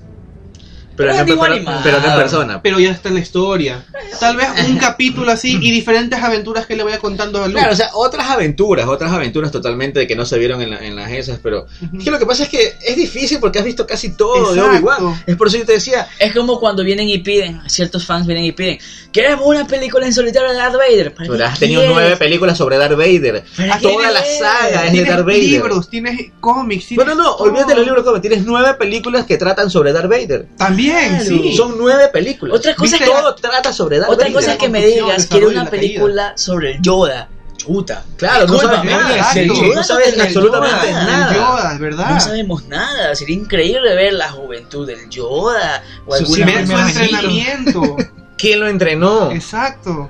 [0.95, 2.61] Pero, Pero no, pero- pero no en persona.
[2.61, 3.83] Pero ya está en la historia.
[4.19, 7.57] Tal vez un capítulo así y diferentes aventuras que le vaya contando a Luke.
[7.59, 10.79] Claro, o sea, otras aventuras, otras aventuras totalmente de que no se vieron en, la-
[10.85, 11.65] en las esas, pero
[11.97, 14.59] es que lo que pasa es que es difícil porque has visto casi todo de
[14.59, 14.77] Exacto.
[14.95, 15.23] Obi-Wan.
[15.25, 18.45] Es por eso yo te decía, Es como cuando vienen y piden, ciertos fans vienen
[18.45, 18.77] y piden,
[19.11, 21.13] queremos una película en solitario de Darth Vader.
[21.13, 21.95] ¿Para tú qué has tenido quieres?
[21.97, 23.43] nueve películas sobre Darth Vader.
[23.57, 25.39] ¿Para qué Toda la saga es de tienes Darth Vader.
[25.43, 26.87] libros, tienes cómics.
[26.87, 27.45] tienes Bueno, no, todo.
[27.47, 30.47] olvídate de los libros como tienes nueve películas que tratan sobre Darth Vader.
[30.57, 31.25] También, Claro.
[31.25, 31.53] sí.
[31.55, 32.57] Son nueve películas.
[32.57, 34.33] Otra cosa es que, todo trata sobre Darth otra Vader.
[34.33, 35.81] cosa es que me digas, quiero una la caída.
[35.81, 37.29] película sobre el Yoda.
[37.57, 38.03] Chuta.
[38.17, 39.33] Claro, no sabes nada.
[39.33, 41.03] sí, Yoda no sabes absolutamente Yoda.
[41.05, 41.33] Nada.
[41.35, 42.09] Yoda, verdad.
[42.09, 43.13] No sabemos nada.
[43.15, 46.41] Sería increíble ver la juventud del Yoda o Su así.
[46.41, 47.97] entrenamiento.
[48.37, 49.31] ¿Quién lo entrenó?
[49.31, 50.09] Exacto.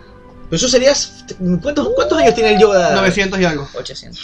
[0.49, 1.25] Pero eso serías.
[1.61, 2.95] ¿Cuántos, ¿Cuántos años tiene el Yoda?
[2.95, 3.67] 900 y algo.
[3.73, 4.21] 800.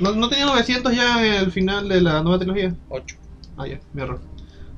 [0.00, 2.74] ¿No, no tenía 900 ya en el final de la nueva trilogía?
[2.90, 3.16] 8.
[3.56, 4.20] Ah, ya, mi error.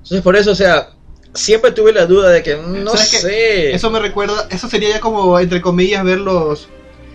[0.02, 0.90] Entonces, por eso, o sea,
[1.34, 3.74] siempre tuve la duda de que mm, no sé.
[3.74, 6.68] Eso me recuerda, eso sería ya como, entre comillas, ver los,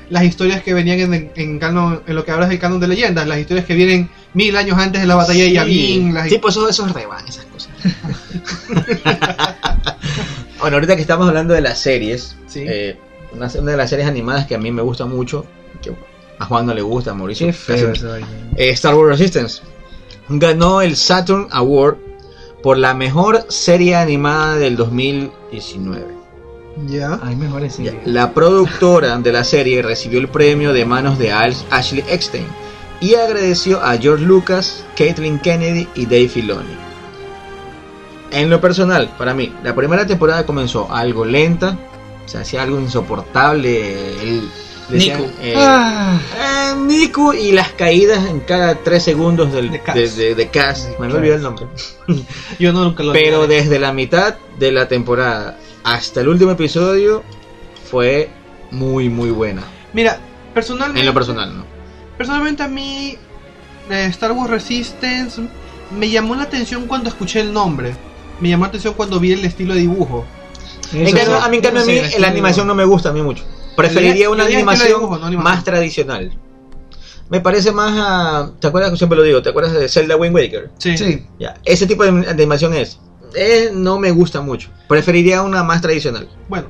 [0.10, 2.88] las historias que venían en, en, canon, en lo que ahora es el canon de
[2.88, 5.52] leyendas, las historias que vienen mil años antes de la batalla de.
[5.52, 6.14] Yavin.
[6.14, 7.70] las- Sí, pues eso, eso es revan, esas cosas.
[10.60, 12.64] bueno, ahorita que estamos hablando de las series, Sí.
[12.68, 12.98] eh,
[13.34, 15.46] una, una de las series animadas que a mí me gusta mucho,
[15.82, 15.92] que
[16.40, 17.48] a Juan no le gusta, a Mauricio.
[17.48, 17.92] Qué feo
[18.56, 19.62] eh, Star Wars Resistance
[20.30, 21.98] ganó el Saturn Award
[22.68, 26.05] por la mejor serie animada del 2019.
[26.88, 27.18] Ya.
[27.24, 28.07] Hay mejores Ya, series.
[28.07, 32.45] La productora de la serie recibió el premio de manos de Al- Ashley Eckstein
[32.99, 36.76] y agradeció a George Lucas, Caitlin Kennedy y Dave Filoni.
[38.32, 41.78] En lo personal, para mí, la primera temporada comenzó algo lenta,
[42.26, 44.11] se hacía algo insoportable.
[44.22, 44.49] El,
[44.90, 45.24] Niku.
[45.42, 49.96] eh, Ah, eh, Niku y las caídas en cada tres segundos del, De Cass.
[49.96, 50.90] de, de- de Cass.
[51.00, 51.16] Me Cass.
[51.16, 51.66] olvidé el nombre.
[52.60, 57.24] Yo no nunca lo Pero desde la mitad de la temporada hasta el último episodio
[57.90, 58.30] fue
[58.72, 59.64] muy muy buena.
[59.94, 60.20] Mira,
[60.54, 61.00] personalmente.
[61.02, 61.66] En lo personal, ¿no?
[62.18, 63.18] Personalmente a mí
[63.90, 65.42] eh, Star Wars Resistance
[65.98, 67.94] me llamó la atención cuando escuché el nombre.
[68.42, 70.26] Me llamó la atención cuando vi el estilo de dibujo.
[70.94, 73.44] Eso a mí, en cambio, a mí la animación no me gusta a mí mucho.
[73.78, 75.43] Preferiría una animación dibujo, no animación.
[75.43, 76.38] más tradicional.
[77.30, 78.51] Me parece más a...
[78.59, 79.41] ¿Te acuerdas que siempre lo digo?
[79.41, 80.71] ¿Te acuerdas de Zelda Wind Waker?
[80.78, 81.25] Sí.
[81.39, 82.99] Ya, ese tipo de de animación es.
[83.36, 84.69] Eh, no me gusta mucho.
[84.88, 86.30] Preferiría una más tradicional.
[86.47, 86.67] Bueno,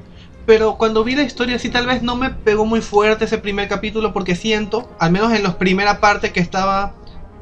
[0.48, 3.68] pero cuando vi la historia sí tal vez no me pegó muy fuerte ese primer
[3.68, 6.96] capítulo porque siento, al menos en la primera parte que estaba,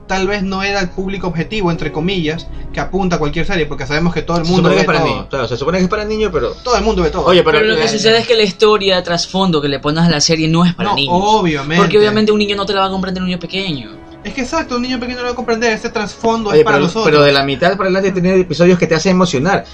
[0.07, 3.87] tal vez no era el público objetivo, entre comillas, que apunta a cualquier serie, porque
[3.87, 5.07] sabemos que todo el Se mundo supone que ve es para todo.
[5.09, 5.27] niños.
[5.29, 6.51] Claro, se supone que es para niños, pero...
[6.51, 7.25] Todo el mundo ve todo.
[7.25, 7.57] Oye, pero...
[7.59, 10.21] Pero, lo que eh, sucede es que la historia trasfondo que le pones a la
[10.21, 11.13] serie no es para no, niños.
[11.17, 11.81] obviamente.
[11.81, 13.91] Porque obviamente un niño no te la va a comprender un niño pequeño.
[14.23, 16.77] Es que exacto, un niño pequeño no va a comprender, ese trasfondo Oye, es para
[16.77, 17.05] pero, nosotros.
[17.05, 19.65] pero de la mitad para adelante tiene episodios que te hacen emocionar.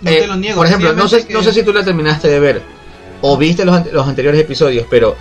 [0.00, 2.28] No Eh, te lo niego, Por ejemplo, no sé, no sé si tú la terminaste
[2.28, 2.62] de ver
[3.20, 5.16] o viste los, los anteriores episodios, pero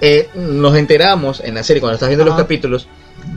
[0.00, 2.86] eh, nos enteramos en la serie cuando estás viendo los capítulos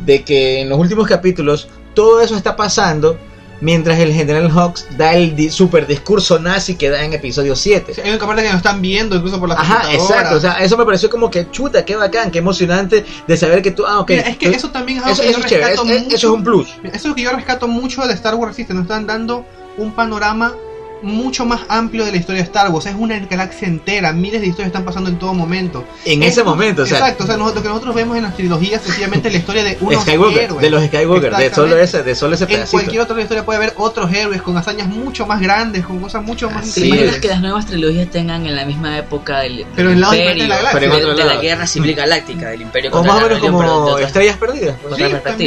[0.06, 3.18] de que en los últimos capítulos todo eso está pasando
[3.60, 7.96] mientras el general Hawks da el di- super discurso nazi que da en episodio 7.
[7.96, 10.36] Sí, Hay una parte que nos están viendo incluso por la Ajá, exacto.
[10.36, 13.72] O sea, eso me pareció como que chuta, qué bacán, qué emocionante de saber que
[13.72, 13.84] tú.
[13.88, 14.10] Ah, ok.
[14.12, 15.96] Mira, es que tú- eso también es algo eso, que eso yo chévere, rescato es-
[15.98, 16.16] es- mucho.
[16.16, 16.68] eso es un plus.
[16.84, 18.76] Eso es lo que yo rescato mucho de Star Wars Resistance.
[18.76, 19.44] Nos están dando
[19.78, 20.54] un panorama
[21.02, 22.86] mucho más amplio de la historia de Star Wars.
[22.86, 24.12] Es una galaxia entera.
[24.14, 25.84] Miles de historias están pasando en todo momento.
[26.06, 27.24] En Es ese momento, o sea, Exacto.
[27.24, 29.78] O sea, nosotros, lo que nosotros vemos en las trilogías es sencillamente la historia de
[29.82, 30.62] unos Skywalker, héroes.
[30.62, 32.72] de los Skywalker, de solo ese, de solo ese En pedacito.
[32.78, 36.50] cualquier otra historia puede haber otros héroes con hazañas mucho más grandes, con cosas mucho
[36.50, 37.22] más Así ¿Te Sí, imaginas es.
[37.22, 40.44] que las nuevas trilogías tengan en la misma época del, Pero del en lados imperio,
[40.44, 40.80] de la galaxia.
[40.80, 41.42] Pero en de, otro de la lado.
[41.42, 44.76] guerra civil galáctica, del imperio O más o la menos pero como Estrellas Perdidas.
[44.86, 45.38] otra Sí, bacán.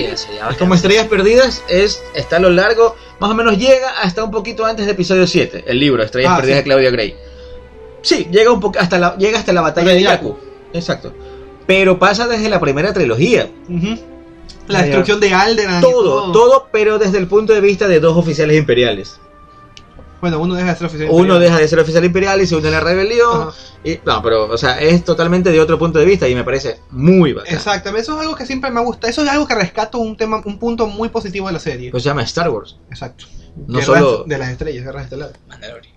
[0.59, 4.64] Como Estrellas Perdidas es está a lo largo, más o menos llega hasta un poquito
[4.64, 6.61] antes de episodio 7, el libro Estrellas Ah, Perdidas sí.
[6.61, 7.14] de Claudia Gray.
[8.03, 10.03] Sí, llega un hasta la llega hasta la batalla De.
[10.03, 10.37] Jakku.
[10.73, 11.12] Exacto.
[11.66, 13.49] Pero pasa desde la primera trilogía.
[14.68, 15.79] La destrucción de Alderaan.
[15.79, 19.21] y Todo, todo, pero desde el punto de vista de dos oficiales imperiales.
[20.21, 21.09] Bueno, uno deja de ser oficial.
[21.11, 21.41] Uno imperial.
[21.41, 23.51] deja de ser oficial imperial y se une a la rebelión.
[23.85, 26.81] Y, no, pero, o sea, es totalmente de otro punto de vista y me parece
[26.91, 27.55] muy bacán.
[27.55, 29.09] Exactamente, eso es algo que siempre me gusta.
[29.09, 31.91] Eso es algo que rescato un tema, un punto muy positivo de la serie.
[31.91, 32.77] Pues se llama Star Wars.
[32.91, 33.25] Exacto.
[33.66, 35.37] No Guerras solo- de las estrellas, guerras estelares.
[35.49, 35.95] Mandalorian.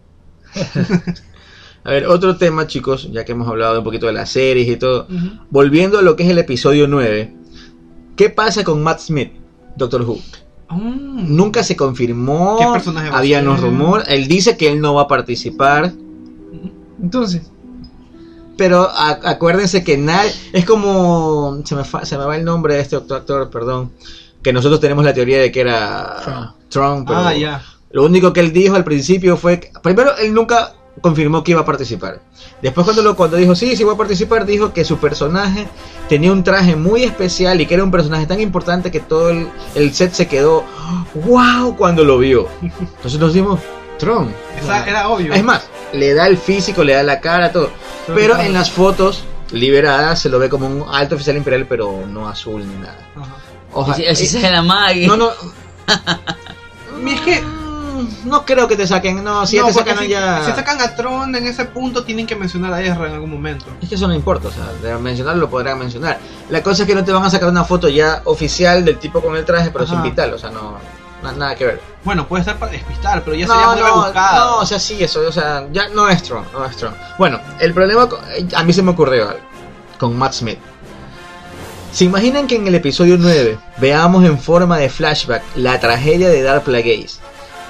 [1.85, 4.77] A ver, otro tema, chicos, ya que hemos hablado un poquito de las series y
[4.77, 5.05] todo.
[5.49, 7.35] Volviendo a lo que es el episodio 9.
[8.15, 9.33] ¿Qué pasa con Matt Smith,
[9.75, 10.19] Doctor Who?
[10.73, 11.35] Mm.
[11.35, 12.57] Nunca se confirmó.
[12.59, 14.07] ¿Qué personaje va Había unos rumores.
[14.09, 15.91] Él dice que él no va a participar.
[17.01, 17.49] Entonces,
[18.55, 20.31] Pero a- acuérdense que nadie.
[20.53, 21.61] Es como.
[21.65, 23.91] Se me, fa- se me va el nombre de este otro actor, perdón.
[24.43, 26.17] Que nosotros tenemos la teoría de que era.
[26.23, 26.51] Trump.
[26.69, 27.63] Trump, pero Ah, ya.
[27.91, 29.59] Lo único que él dijo al principio fue.
[29.59, 32.19] que- primero, él nunca confirmó que iba a participar.
[32.61, 35.67] Después, cuando, lo, cuando dijo sí, sí voy a participar, dijo que su personaje
[36.07, 39.47] tenía un traje muy especial y que era un personaje tan importante que todo el,
[39.75, 40.63] el set se quedó.
[41.15, 41.75] ¡Wow!
[41.75, 42.47] cuando lo vio.
[42.61, 43.59] Entonces nos dimos.
[43.99, 44.31] Trump.
[44.61, 45.33] Esa- era obvio.
[45.33, 45.63] Es más,
[45.93, 47.69] le da el físico, le da la cara, todo.
[48.13, 52.27] Pero en las fotos liberadas se lo ve como un alto oficial imperial, pero no
[52.27, 52.97] azul ni nada.
[53.71, 54.11] Ojalá.
[54.11, 55.07] Así se la mague.
[55.07, 55.29] No, no.
[57.07, 57.43] Es que-
[58.25, 59.23] No creo que te saquen.
[59.23, 60.43] No, si ya te sacan si, ya.
[60.45, 63.65] si sacan a Tron en ese punto, tienen que mencionar a Ezra en algún momento.
[63.81, 66.19] Es que eso no importa, o sea, de mencionarlo lo podrán mencionar.
[66.49, 69.21] La cosa es que no te van a sacar una foto ya oficial del tipo
[69.21, 69.93] con el traje, pero Ajá.
[69.93, 70.77] sin vital, o sea, no.
[71.23, 71.81] na- nada que ver.
[72.03, 74.45] Bueno, puede ser para despistar, pero ya sería No, muy no, rebuscado.
[74.51, 76.93] no, o sea, sí, eso, o sea, ya no es Tron, no es Tron.
[77.17, 78.19] Bueno, el problema, con-
[78.55, 79.39] a mí se me ocurrió algo
[79.97, 80.59] con Matt Smith.
[81.93, 86.41] ¿Se imaginan que en el episodio 9 veamos en forma de flashback la tragedia de
[86.41, 87.19] Dark Plagueis?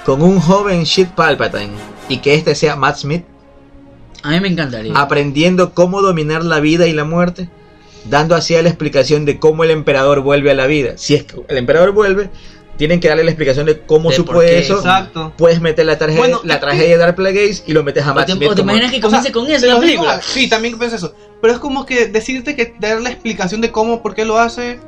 [0.04, 1.72] Con un joven Shit Palpatine
[2.08, 3.24] y que este sea Matt Smith
[4.22, 4.92] A mí me encantaría.
[4.94, 7.48] aprendiendo cómo dominar la vida y la muerte,
[8.04, 10.94] dando así la explicación de cómo el emperador vuelve a la vida.
[10.96, 12.30] Si es que el emperador vuelve,
[12.76, 14.76] tienen que darle la explicación de cómo De eso.
[14.76, 15.32] Exacto.
[15.38, 18.14] Puedes meter la, tragedia Bueno, la tragedia de Dark Plagueis y lo metes a ¿O
[18.14, 18.48] Matt te, Smith.
[18.50, 20.20] o te imaginas que O sea, comience con eso la digo, película?
[20.22, 21.14] Sí, también pienso eso.
[21.40, 24.80] Pero es como que decirte que dar la explicación de cómo, por qué lo hace.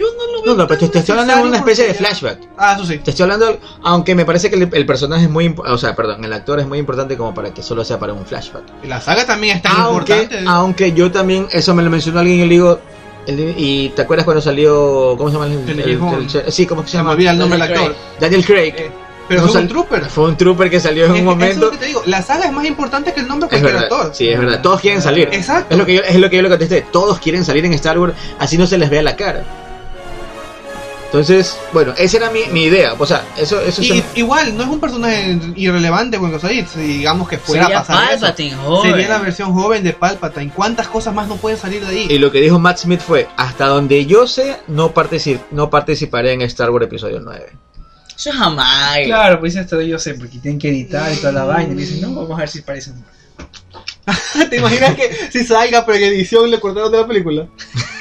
[0.00, 0.52] Yo no lo veo.
[0.54, 2.38] No, no, pero te, estoy hablando de una especie de flashback.
[2.56, 2.98] Ah, eso sí.
[2.98, 6.24] Te estoy hablando, aunque me parece que el, el personaje es muy, o sea, perdón,
[6.24, 8.62] el actor es muy importante como para que solo sea para un flashback.
[8.82, 10.44] Y la saga también es tan Aunque, importante.
[10.48, 12.80] aunque yo también, eso me lo mencionó alguien y le digo,
[13.26, 15.46] el- y te acuerdas cuando salió, ¿cómo se llama?
[15.46, 17.10] El, El sí, ¿cómo se Se me llama?
[17.10, 17.96] olvida el nombre del Daniel actor.
[18.20, 18.74] Daniel Craig.
[18.78, 18.90] Eh,
[19.28, 20.04] pero No fue un trooper.
[20.06, 21.64] Fue un trooper que salió en Es- un Eso es momento.
[21.66, 22.02] lo que te digo.
[22.06, 24.14] La saga es más importante que el nombre de cualquier verdad, actor.
[24.14, 24.60] sí, es verdad.
[24.62, 25.28] Todos quieren salir.
[25.30, 25.66] Exacto.
[25.74, 26.84] Es lo que yo, es lo que yo le contesté.
[26.90, 29.44] Todos quieren salir en Star Wars, así no se les vea la cara.
[31.10, 32.94] Entonces, bueno, esa era mi, mi idea.
[32.96, 36.64] O sea, eso, eso Y, se- igual, no es un personaje irrelevante cuando salir.
[36.72, 38.20] Si digamos que fuera Sería a pasar eso.
[38.20, 38.90] Palpatine, joven.
[38.92, 40.52] Sería la versión joven de Palpatine.
[40.54, 42.06] ¿Cuántas cosas más no pueden salir de ahí?
[42.08, 46.32] Y lo que dijo Matt Smith fue, hasta donde yo sé, no, particip- no participaré
[46.32, 47.44] en Star Wars Episodio 9.
[48.16, 48.98] Eso jamás.
[49.04, 51.72] Claro, pues esto yo sé, porque tienen que editar y toda la vaina.
[51.72, 53.04] Y dicen, no, vamos a ver si parecen.
[54.50, 57.48] ¿Te imaginas que si salga pero en edición le cortaron de la película?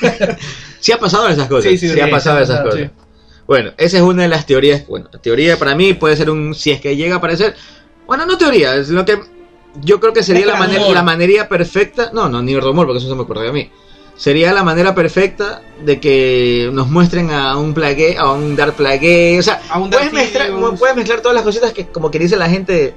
[0.79, 1.71] Sí ha pasado esas cosas.
[1.71, 2.91] Sí, Sí, sí, sí, ha pasado esas cosas.
[3.45, 4.87] Bueno, esa es una de las teorías.
[4.87, 6.53] Bueno, teoría para mí puede ser un...
[6.55, 7.55] Si es que llega a aparecer...
[8.07, 9.19] Bueno, no teoría, es lo que...
[9.81, 12.11] Yo creo que sería la, manera, la manera perfecta...
[12.13, 13.69] No, no, ni rumor, porque eso se me ocurrió a mí.
[14.15, 19.39] Sería la manera perfecta de que nos muestren a un plague, a un Dark Plague,
[19.39, 22.35] o sea, A un puedes mezclar, puedes mezclar todas las cositas que como que dice
[22.35, 22.95] la gente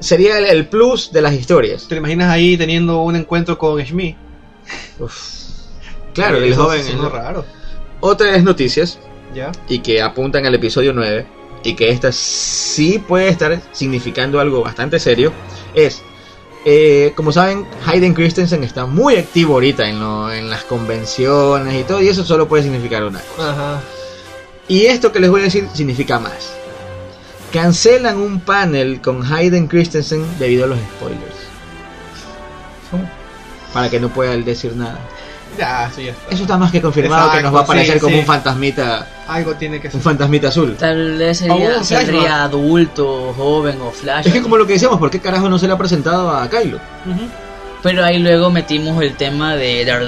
[0.00, 1.86] sería el, el plus de las historias.
[1.88, 4.16] ¿Te imaginas ahí teniendo un encuentro con Shmi?
[6.14, 6.82] Claro, el joven.
[6.84, 7.44] suena raro.
[8.00, 8.98] Otras noticias
[9.34, 9.52] ¿Ya?
[9.68, 11.26] y que apuntan al episodio 9
[11.64, 15.32] y que esta sí puede estar significando algo bastante serio
[15.74, 16.02] es
[16.64, 21.84] eh, como saben Hayden Christensen está muy activo ahorita en, lo- en las convenciones y
[21.84, 23.82] todo y eso solo puede significar una cosa Ajá.
[24.68, 26.54] y esto que les voy a decir significa más
[27.52, 31.34] cancelan un panel con Hayden Christensen debido a los spoilers
[33.72, 34.98] para que no pueda él decir nada
[35.58, 36.30] Ya, eso ya está.
[36.34, 38.20] eso está más que confirmado que nos va a aparecer sí, como sí.
[38.20, 39.96] un fantasmita Algo tiene que ser.
[39.96, 41.84] un fantasmita azul Tal vez O sería, flashback.
[41.84, 44.26] saldría adulto, joven o flash.
[44.26, 46.48] Es que como lo que decíamos, ¿por qué carajo no se le ha presentado a
[46.48, 46.78] Kylo?
[47.82, 50.02] Pero ahí luego metimos el tema de Dar,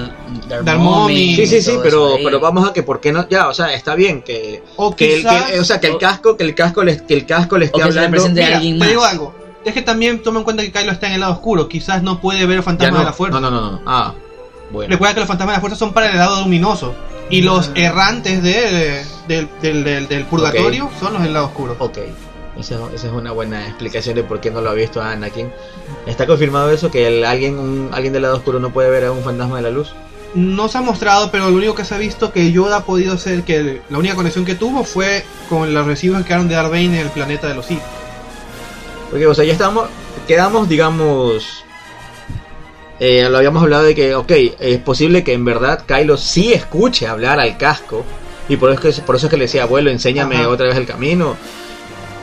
[0.49, 1.15] Dar, Dar Mommy Mommy.
[1.15, 3.73] y Sí, sí, sí, pero, pero vamos a que por qué no, ya, o sea,
[3.73, 6.83] está bien que, O que, el, que- o sea, que el casco, que el casco
[6.83, 8.29] le, que el casco le esté se hablando.
[8.29, 8.89] Mira, alguien te más.
[8.89, 9.35] digo algo.
[9.65, 11.69] Es que también toma en cuenta que Kylo está en el lado oscuro.
[11.69, 13.39] Quizás no puede ver fantasmas no, de la fuerza.
[13.41, 13.81] no, no, no, no.
[13.87, 14.15] Ah,
[14.73, 14.91] bueno.
[14.91, 16.95] Recuerda que los fantasmas de la fuerza son para el lado luminoso.
[17.29, 21.77] Y los errantes de, del, del, del, del purgatorio son los del lado oscuro.
[21.79, 21.99] Ok,
[22.61, 25.51] esa, esa es una buena explicación de por qué no lo ha visto a Anakin.
[26.07, 26.91] ¿Está confirmado eso?
[26.91, 29.63] Que el, alguien, un, alguien del lado oscuro no puede ver a un fantasma de
[29.63, 29.93] la luz.
[30.35, 33.15] No se ha mostrado, pero lo único que se ha visto que Yoda ha podido
[33.15, 36.71] hacer, que la única conexión que tuvo fue con los residuos que quedaron de Darth
[36.71, 37.83] Bane en el planeta de los Sith.
[39.11, 39.89] Porque, o sea, ya estamos,
[40.29, 41.65] quedamos, digamos,
[43.01, 44.31] eh, lo habíamos hablado de que, ok,
[44.61, 48.05] es posible que en verdad Kylo sí escuche hablar al casco,
[48.49, 50.49] y por eso es que, por eso es que le decía, abuelo, enséñame Ajá.
[50.49, 51.37] otra vez el camino,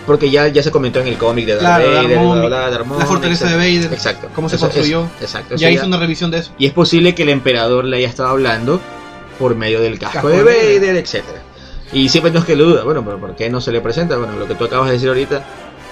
[0.07, 3.55] porque ya, ya se comentó en el cómic de Darth Claro, Vader, la fortaleza de
[3.57, 5.01] Vader, exacto, cómo se Eso- construyó.
[5.01, 6.51] eso- exacto, Ya ya- hizo una revisión de eso.
[6.57, 8.79] y es posible que el emperador le haya estado hablando
[9.37, 10.79] por medio del casco, Casco de de Vader.
[10.79, 11.39] Vader, etcétera.
[11.93, 14.17] Y siempre no es que duda, bueno, pero ¿por qué no se le presenta?
[14.17, 15.43] Bueno, lo que tú acabas de decir ahorita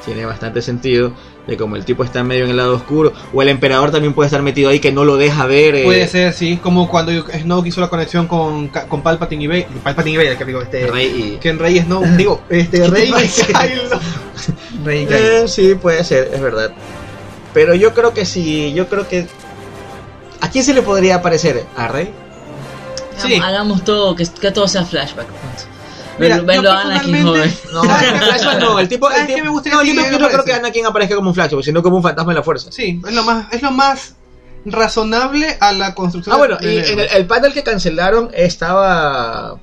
[0.05, 1.11] tiene bastante sentido,
[1.47, 4.27] de como el tipo está medio en el lado oscuro, o el emperador también puede
[4.27, 5.75] estar metido ahí que no lo deja ver.
[5.75, 9.67] eh, Puede ser, sí, como cuando Snoke hizo la conexión con, con Palpatine y Vader.
[9.83, 10.87] Palpatine y Vader, que digo, este.
[10.87, 13.99] Rey y- Que en Rey Snoke, digo, este, Rey y Kylo.
[14.83, 15.17] Rey y Kylo.
[15.19, 16.71] Eh, sí, puede ser, es verdad.
[17.53, 19.27] Pero yo creo que sí, yo creo que...
[20.41, 21.63] ¿A quién se le podría aparecer?
[21.77, 22.11] ¿A Rey?
[23.17, 23.35] Sí.
[23.41, 25.27] Hagamos todo, que, que todo sea flashback.
[25.27, 25.74] punto.
[26.19, 27.53] Mira, yo a Anakin joven.
[27.73, 29.07] No, Flashback no, el tipo...
[29.09, 30.33] el ¿Sabes qué tipo- me gustaría no, yo, no, yo no aparece?
[30.33, 32.71] creo que Anakin aparezca como un flash, sino como un fantasma de la fuerza.
[32.71, 34.15] Sí, es lo más, es lo más
[34.65, 38.29] razonable a la construcción Ah, bueno, de- y de- en el, el panel que cancelaron
[38.33, 39.55] estaba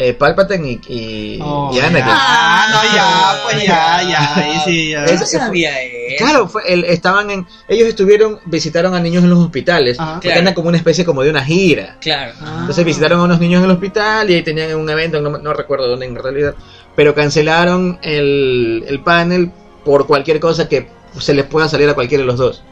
[0.00, 2.04] eh, Palpatine y, y, Oh, y Anakin.
[2.06, 5.04] Ah, no, ya, pues ya, ya, ahí sí, ya.
[5.06, 6.14] Eso sabía él.
[6.18, 10.12] Claro, fue, el- estaban en, ellos estuvieron, visitaron a niños en los hospitales, Ajá.
[10.14, 10.38] porque Claro.
[10.38, 11.96] andan como una especie como de una gira.
[12.00, 12.32] Claro.
[12.60, 15.52] Entonces visitaron a unos niños en el hospital y ahí tenían un evento, no, no
[15.52, 16.54] recuerdo dónde en realidad,
[16.94, 19.50] pero cancelaron el, el panel
[19.84, 20.88] por cualquier cosa que
[21.18, 22.62] se les pueda salir a cualquiera de los dos.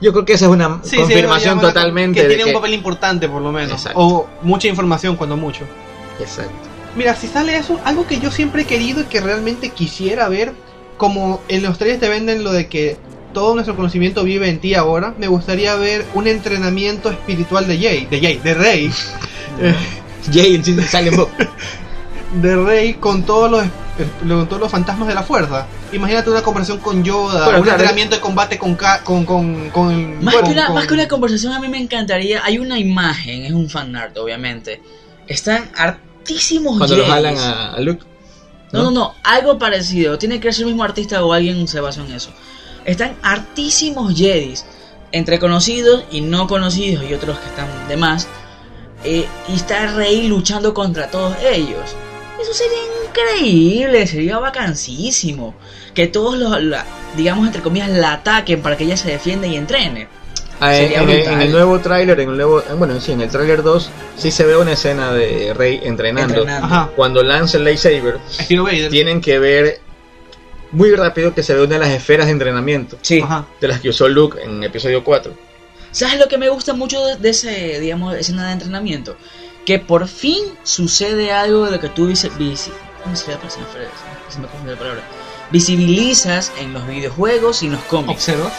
[0.00, 2.56] Yo creo que esa es una Sí, sí, confirmación totalmente Que de tiene que...
[2.56, 3.70] un papel importante, por lo menos.
[3.70, 4.00] Exacto.
[4.00, 5.64] O mucha información, cuando mucho.
[6.18, 6.68] Exacto.
[6.96, 10.52] Mira, si sale eso, algo que yo siempre he querido y que realmente quisiera ver,
[10.98, 12.96] como en los trailers te venden lo de que
[13.32, 18.06] todo nuestro conocimiento vive en ti ahora, me gustaría ver un entrenamiento espiritual de Jay,
[18.10, 18.90] de Jay, de Rey,
[20.32, 21.32] Jay en sí sale un poco.
[22.40, 23.64] de Rey con todos los
[24.26, 25.66] con todos los fantasmas de la fuerza.
[25.92, 30.24] Imagínate una conversación con Yoda, un claro, entrenamiento de combate con Ka- con con con,
[30.24, 32.42] Más, con- que una, con- más que una conversación, a mí me encantaría.
[32.44, 34.80] Hay una imagen, es un fanart, obviamente.
[35.26, 35.70] Están
[36.22, 37.14] hartísimos Cuando los Jedis.
[37.14, 38.04] jalan a, a Luke.
[38.72, 40.16] No, no, no, algo parecido.
[40.18, 42.30] Tiene que ser el mismo artista o alguien se basó en eso.
[42.84, 44.64] Están hartísimos Jedis,
[45.12, 48.26] entre conocidos y no conocidos, y otros que están de más.
[49.04, 51.80] eh, y está Rey luchando contra todos ellos.
[52.40, 55.54] Eso sería increíble, sería vacancísimo.
[55.94, 59.56] Que todos los, la- digamos, entre comillas, la ataquen para que ella se defienda y
[59.56, 60.08] entrene.
[60.64, 61.34] Ah, en, el, brutal.
[61.34, 64.30] en el nuevo tráiler, en el nuevo, eh, bueno, sí, en el tráiler 2 sí
[64.30, 66.34] se ve una escena de Rey entrenando.
[66.34, 66.66] Entrenando.
[66.66, 68.18] Ajá, Cuando lanza el lightsaber,
[68.90, 69.80] tienen que ver
[70.70, 73.20] muy rápido que se ve una de las esferas de entrenamiento Sí.
[73.20, 73.44] Ajá.
[73.60, 75.34] de las que usó Luke en episodio 4.
[75.90, 79.16] ¿Sabes lo que me gusta mucho de, ese, digamos, escena de entrenamiento?
[79.66, 83.90] Que por fin sucede algo de lo que tú visi, visi- ¿cómo sería la palabra?
[84.28, 85.02] Se me confunde la palabra.
[85.50, 88.12] Visibilizas en los videojuegos y en los cómics.
[88.28, 88.52] Observas.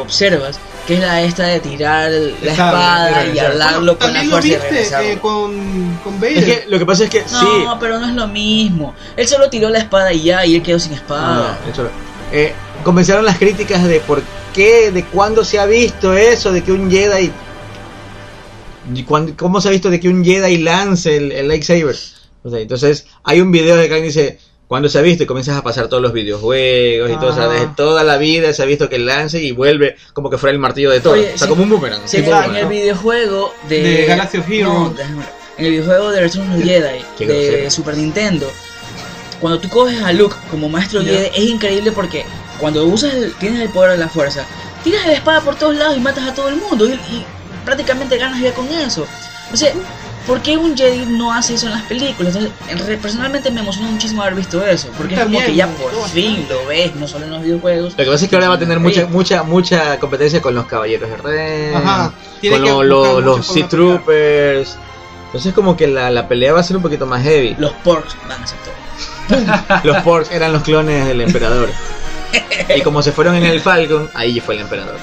[0.00, 4.48] Observas, que es la esta de tirar la espada y hablarlo con la lo fuerza
[4.48, 6.38] y viste eh, con, con Vader.
[6.38, 7.46] Es que lo que pasa es que No, sí.
[7.80, 8.94] pero no es lo mismo.
[9.16, 11.52] Él solo tiró la espada y ya, y él quedó sin espada.
[11.52, 11.88] Ah, eso-
[12.32, 14.22] eh, comenzaron las críticas de por
[14.54, 17.30] qué, de cuándo se ha visto eso, de que un Jedi.
[18.94, 19.02] y
[19.34, 21.96] ¿Cómo se ha visto de que un Jedi lance el, el lightsaber?
[22.44, 24.38] O sea, entonces, hay un video de que alguien dice.
[24.68, 27.44] Cuando se ha visto y comienzas a pasar todos los videojuegos y todo, o sea,
[27.44, 27.48] Ah.
[27.48, 30.58] desde toda la vida se ha visto que lance y vuelve como que fuera el
[30.58, 31.12] martillo de todo.
[31.12, 31.48] Oye, o sea, sí.
[31.48, 32.00] como un boomerang.
[32.04, 32.56] Sí, tipo en boomerang.
[32.56, 34.64] el videojuego de, De Galaxy of Heroes.
[34.74, 34.94] No,
[35.58, 37.70] en el videojuego de Return of the Jedi Qué de grosero.
[37.70, 38.50] Super Nintendo,
[39.40, 41.12] cuando tú coges a Luke como maestro Ya.
[41.12, 42.24] Jedi es increíble porque
[42.58, 44.44] cuando usas el- tienes el poder de la fuerza,
[44.82, 47.24] tiras la espada por todos lados y matas a todo el mundo y, y
[47.64, 49.06] prácticamente ganas ya con eso.
[49.52, 49.72] O sea,
[50.26, 52.36] ¿por qué un Jedi no hace eso en las películas?
[52.68, 56.46] Entonces, personalmente me emociona muchísimo haber visto eso, porque es como que ya por fin
[56.48, 57.92] lo ves, no solo en los videojuegos.
[57.96, 60.66] Lo que pasa es que ahora va a tener mucha, mucha, mucha competencia con los
[60.66, 61.74] caballeros de Ren,
[62.50, 63.68] con lo- los Sea.
[63.68, 64.76] Troopers.
[65.26, 67.54] Entonces como que la, la pelea va a ser un poquito más heavy.
[67.58, 68.76] Los porks van a hacer todo.
[69.82, 71.68] Los Porks eran los clones del emperador.
[72.76, 74.96] Y como se fueron en el Falcon, ahí fue el emperador.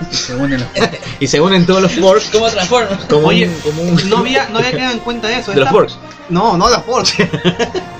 [1.20, 3.04] Y se unen todos los Porks ¿Cómo transformas?
[3.06, 5.52] como Oye, un, como un- No había, no había quedado en cuenta eso.
[5.52, 5.98] de los Porks.
[6.28, 7.14] No, no los Porks.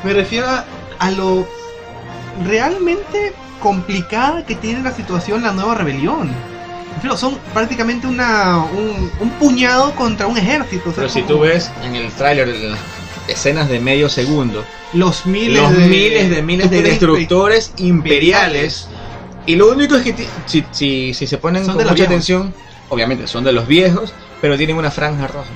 [0.04, 0.64] Me refiero a,
[0.98, 1.46] a lo
[2.44, 6.30] realmente complicada que tiene la situación la nueva rebelión.
[7.16, 10.90] Son prácticamente una, un, un puñado contra un ejército.
[10.90, 12.80] o sea, Pero si como tú ves en el tráiler, en las
[13.28, 18.88] escenas de medio segundo, los miles los de miles de miles de destructores imperiales.
[19.48, 22.12] Y lo único es que si, si, si se ponen Son con mucha viejos.
[22.12, 22.54] atención,
[22.90, 25.48] obviamente son de los viejos, pero tienen una franja roja.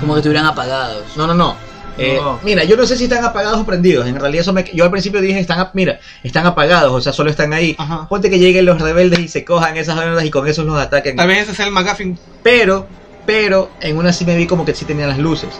[0.00, 1.16] Como que estuvieran apagados.
[1.16, 1.56] No, no, no.
[1.98, 2.38] Eh, No.
[2.42, 4.06] Mira, yo no sé si están apagados o prendidos.
[4.06, 7.28] En realidad, eso me- yo al principio dije, están, mira, están apagados, o sea, solo
[7.30, 7.76] están ahí.
[7.78, 8.08] Ajá.
[8.08, 11.16] Ponte que lleguen los rebeldes y se cojan esas ondas y con eso los ataquen.
[11.16, 12.18] Tal vez ese sea el McGuffin.
[12.42, 12.86] Pero,
[13.26, 15.50] pero, en una sí me vi como que sí tenían las luces.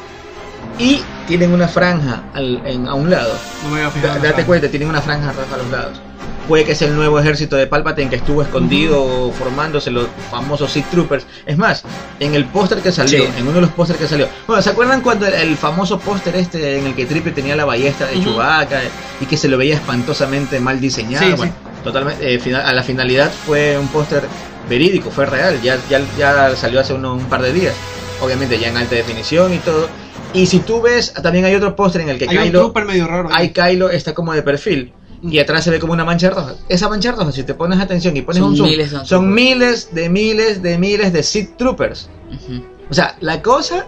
[0.78, 3.32] Y tienen una franja al- en- a un lado.
[3.64, 4.08] No me fijado.
[4.08, 6.00] Da- en Date cuenta, tienen una franja roja a los lados.
[6.48, 10.86] Puede que sea el nuevo ejército de Palpatine que estuvo escondido formándose los famosos Sith
[10.90, 11.24] Troopers.
[11.46, 11.84] Es más,
[12.18, 13.28] en el póster que salió, Sí.
[13.36, 14.26] en uno de los pósters que salió.
[14.48, 17.66] Bueno, ¿se acuerdan cuando el, el famoso póster este en el que Triple tenía la
[17.66, 18.30] ballesta de Ujú.
[18.30, 18.80] Chewbacca
[19.20, 21.24] y que se lo veía espantosamente mal diseñado?
[21.26, 21.52] Sí, Bueno,
[21.84, 22.34] totalmente.
[22.34, 24.24] eh, final- a la finalidad fue un póster
[24.68, 25.60] verídico, fue real.
[25.62, 27.74] Ya, ya, ya salió hace uno- un par de días.
[28.20, 29.88] Obviamente ya en alta definición y todo.
[30.32, 32.84] Y si tú ves, también hay otro póster en el que Hay un Kylo, trooper
[32.84, 33.28] medio raro.
[33.32, 33.46] ahí.
[33.46, 34.92] hay Kylo está como de perfil
[35.22, 36.54] y atrás se ve como una mancha roja.
[36.68, 39.06] Esa mancha roja, si te pones atención y pones Son un zoom, miles de son
[39.06, 39.32] troopers.
[39.34, 42.08] miles de miles de miles de Sith Troopers.
[42.32, 42.62] Ujú.
[42.90, 43.86] O sea, la cosa,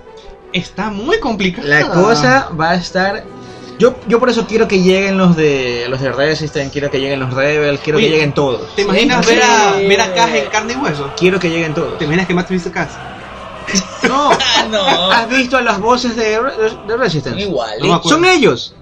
[0.52, 1.66] Está muy complicada.
[1.66, 3.24] la cosa va a estar.
[3.78, 7.18] Yo, yo por eso quiero que lleguen los de los de Resistance, quiero que lleguen
[7.20, 8.74] los Rebels, quiero Oye, que lleguen todos.
[8.76, 9.34] ¿Te imaginas Sí.
[9.34, 11.10] ver, a, ver a Caja en carne y hueso?
[11.16, 11.98] Quiero que lleguen todos.
[11.98, 12.98] ¿Te imaginas que Matt hizo caso?
[14.08, 15.10] No, Ah, no.
[15.10, 16.38] ¿has visto a las voces de,
[16.88, 17.40] de Resistance?
[17.40, 17.70] Igual.
[17.80, 18.02] No.
[18.02, 18.74] Son ellos.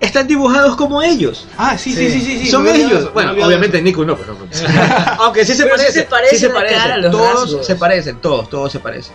[0.00, 1.46] Están dibujados como ellos.
[1.58, 2.38] Ah, sí, sí, sí, sí.
[2.38, 3.12] sí, Son ellos.
[3.12, 3.82] bueno, obviamente.
[3.82, 4.34] Nico no, pero
[5.18, 6.74] aunque sí se Pero sí parece, se parece sí se parece.
[6.74, 7.66] cara, los todos rasgos.
[7.66, 9.14] se parecen, todos, todos se parecen.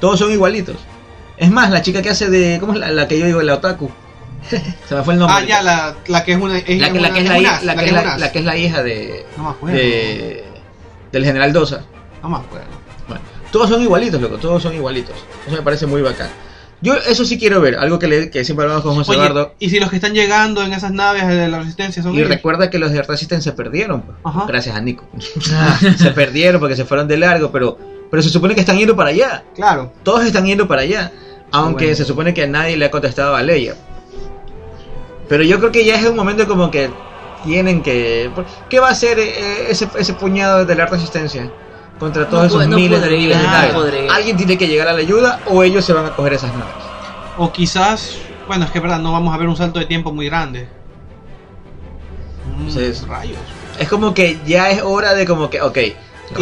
[0.00, 0.76] Todos son igualitos.
[1.36, 3.54] Es más, la chica que hace de ¿cómo es la, la que yo digo la
[3.56, 3.90] otaku?
[4.88, 5.36] se me fue el nombre.
[5.38, 6.56] Ah, ya, la, la que es una.
[6.58, 7.30] Es la, que, la una- que es es
[7.64, 9.76] la, que es la, que es la hija de, No me acuerdo.
[9.76, 10.44] de
[11.12, 11.82] del general Dosa.
[12.22, 12.75] No me acuerdo.
[13.56, 15.14] Todos son igualitos, loco, todos son igualitos.
[15.46, 16.28] Eso me parece muy bacán.
[16.82, 19.54] Yo eso sí quiero ver, algo que, le, que siempre hablamos con José Oye, Eduardo.
[19.58, 22.28] y si los que están llegando en esas naves de la resistencia son Y ellos?
[22.28, 24.18] recuerda que los de Resistance se perdieron, pues.
[24.24, 24.44] Ajá.
[24.46, 25.06] gracias a Nico.
[25.96, 27.78] se perdieron porque se fueron de largo, pero,
[28.10, 29.42] pero se supone que están yendo para allá.
[29.54, 29.90] Claro.
[30.02, 31.12] Todos están yendo para allá.
[31.50, 31.96] Aunque Bueno.
[31.96, 33.74] se supone que nadie le ha contestado a Leia.
[35.30, 36.90] Pero yo creo que ya es un momento como que
[37.44, 38.30] tienen que...
[38.68, 41.50] ¿Qué va a hacer eh, ese, ese puñado de la resistencia?
[41.98, 43.74] Contra todos No esos puede- no miles de miles naves.
[44.12, 46.74] Alguien tiene que llegar a la ayuda o ellos se van a coger esas naves.
[47.38, 48.16] O quizás,
[48.46, 50.68] bueno, es que es verdad, no vamos a ver un salto de tiempo muy grande.
[52.46, 53.38] Mm, Entonces, rayos.
[53.78, 55.78] Es como que ya es hora de como que, ok,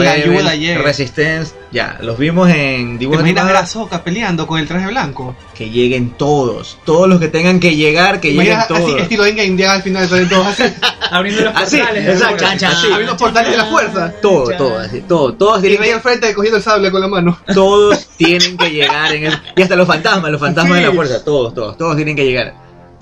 [0.02, 0.82] La Rebel, ayuda llega.
[0.82, 4.86] Resistance, ya, los vimos en ¿Te dibujos imaginas ver a Ahsoka peleando con el traje
[4.86, 5.36] blanco?
[5.54, 9.00] que lleguen todos, todos los que tengan que llegar, que lleguen Imaginas así, todos.
[9.02, 10.62] estilo Endgame, ya al final salen todos así.
[11.10, 12.08] Abriendo los Así, portales.
[12.08, 12.86] exacto, Chan, chan, así.
[12.88, 14.12] Abriendo los portales de la fuerza.
[14.20, 17.08] Todo, todo, así, todo, todos Y tienen, Rey al frente cogiendo el sable con la
[17.08, 17.38] mano.
[17.46, 20.90] que, todos tienen que llegar en el, y hasta los fantasmas, los fantasmas de la
[20.90, 20.96] Sí.
[20.96, 22.54] fuerza, todos, todos, todos tienen que llegar.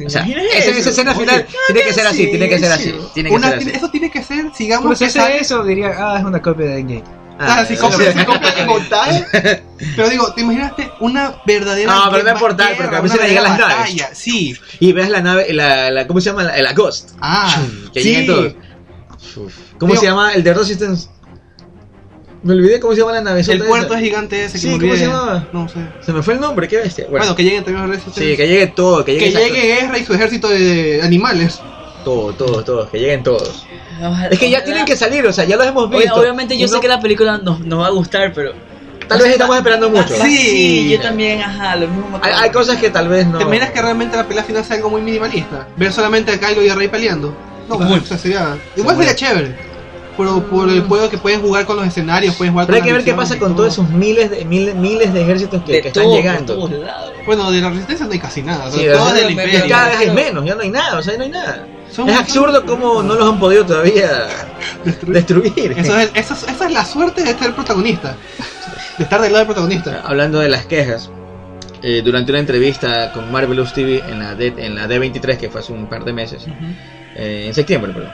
[0.05, 3.29] O sea, esa, escena Oye, final tiene que ser así, tiene que ser así, tiene
[3.29, 3.71] que Una- ser así.
[3.75, 6.79] Eso tiene que ser, sigamos si hace sale- eso, diría, ah, es una copia de
[6.81, 7.05] Endgame.
[7.39, 8.19] Ah, si sí, compras sí.
[8.21, 9.25] si compras.
[9.97, 13.45] Pero digo, ¿te imaginaste una verdadera No, pero no portal, porque a veces le llegan
[13.45, 14.07] las naves.
[14.13, 14.57] Sí.
[14.81, 16.45] Y ves la nave, la, la ¿cómo se llama?
[16.45, 17.11] La, la Ghost.
[17.21, 17.61] Ah,
[17.93, 18.27] que sí.
[18.27, 18.55] todos.
[19.79, 20.33] ¿Cómo Digo- se llama?
[20.35, 21.09] El de Resistance.
[22.43, 23.41] Me olvidé cómo se llama la nave.
[23.47, 24.99] El puerto es gigante ese que Sí, me ¿cómo olvidé.
[24.99, 25.47] se llamaba?
[25.53, 25.79] No sé.
[26.01, 27.05] Se me fue el nombre, qué bestia.
[27.09, 29.79] Bueno, Bueno, que lleguen también los sí, que llegue todo, que llegue, que esa- llegue
[29.81, 31.61] Ezra y su ejército de animales.
[32.05, 33.65] todo, todo, todo, que lleguen todos.
[34.03, 36.15] Ojalá- Es que ya ojalá- tienen que salir, o sea, ya los hemos Oye, visto.
[36.17, 38.53] obviamente yo Y sé que la película nos, nos va a gustar, pero...
[39.07, 40.15] Tal vez estamos esperando mucho.
[40.25, 40.89] Sí, Sí.
[40.91, 43.39] yo también, ajá, lo mismo Hay, hay cosas que tal vez no.
[43.39, 45.69] ¿Te imaginas que realmente la pelea final sea algo muy minimalista?
[45.77, 47.33] Ver solamente a Kylo y a Rey peleando.
[47.69, 47.95] No, Ujú.
[47.95, 48.57] o sea, sería.
[48.77, 49.55] Igual sería chévere.
[50.17, 52.93] Por, por el juego que pueden jugar con los escenarios, pueden jugar Pero hay que
[52.93, 53.63] ver qué pasa con todo.
[53.69, 56.69] todos esos miles de miles, miles de ejércitos que, de que están todo, llegando.
[57.25, 58.71] Bueno, de la resistencia no hay casi nada.
[58.71, 59.69] Sí, todo es del resistencia- imperio.
[59.75, 61.67] Cada vez hay menos, ya no hay nada, o sea, no hay nada.
[61.91, 64.27] Son- es absurdo cómo no los han podido todavía
[65.07, 65.75] destruir.
[65.77, 68.17] Eso es, eso es- esa es la suerte de ser protagonista.
[68.99, 70.03] De estar del lado del protagonista.
[70.05, 71.11] Hablando de las quejas,
[71.83, 75.61] eh, durante una entrevista con Marvelous TV en la, D, en la D23, que fue
[75.61, 76.45] hace un par de meses,
[77.17, 78.13] eh, en septiembre, perdón,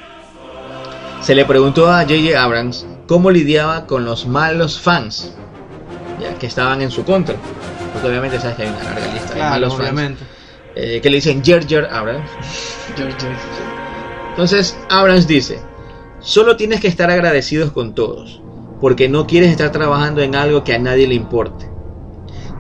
[1.21, 2.41] se le preguntó a J.J.
[2.41, 5.33] Abrams cómo lidiaba con los malos fans
[6.21, 7.37] ya, que estaban en su contra.
[7.93, 10.19] Porque obviamente sabes que hay una larga lista de Claro, malos fans
[10.75, 12.31] eh, que le dicen Jar Abrams.
[14.31, 15.59] Entonces Abrams dice,
[16.21, 18.41] solo tienes que estar agradecidos con todos,
[18.81, 21.69] porque no quieres estar trabajando en algo que a nadie le importe.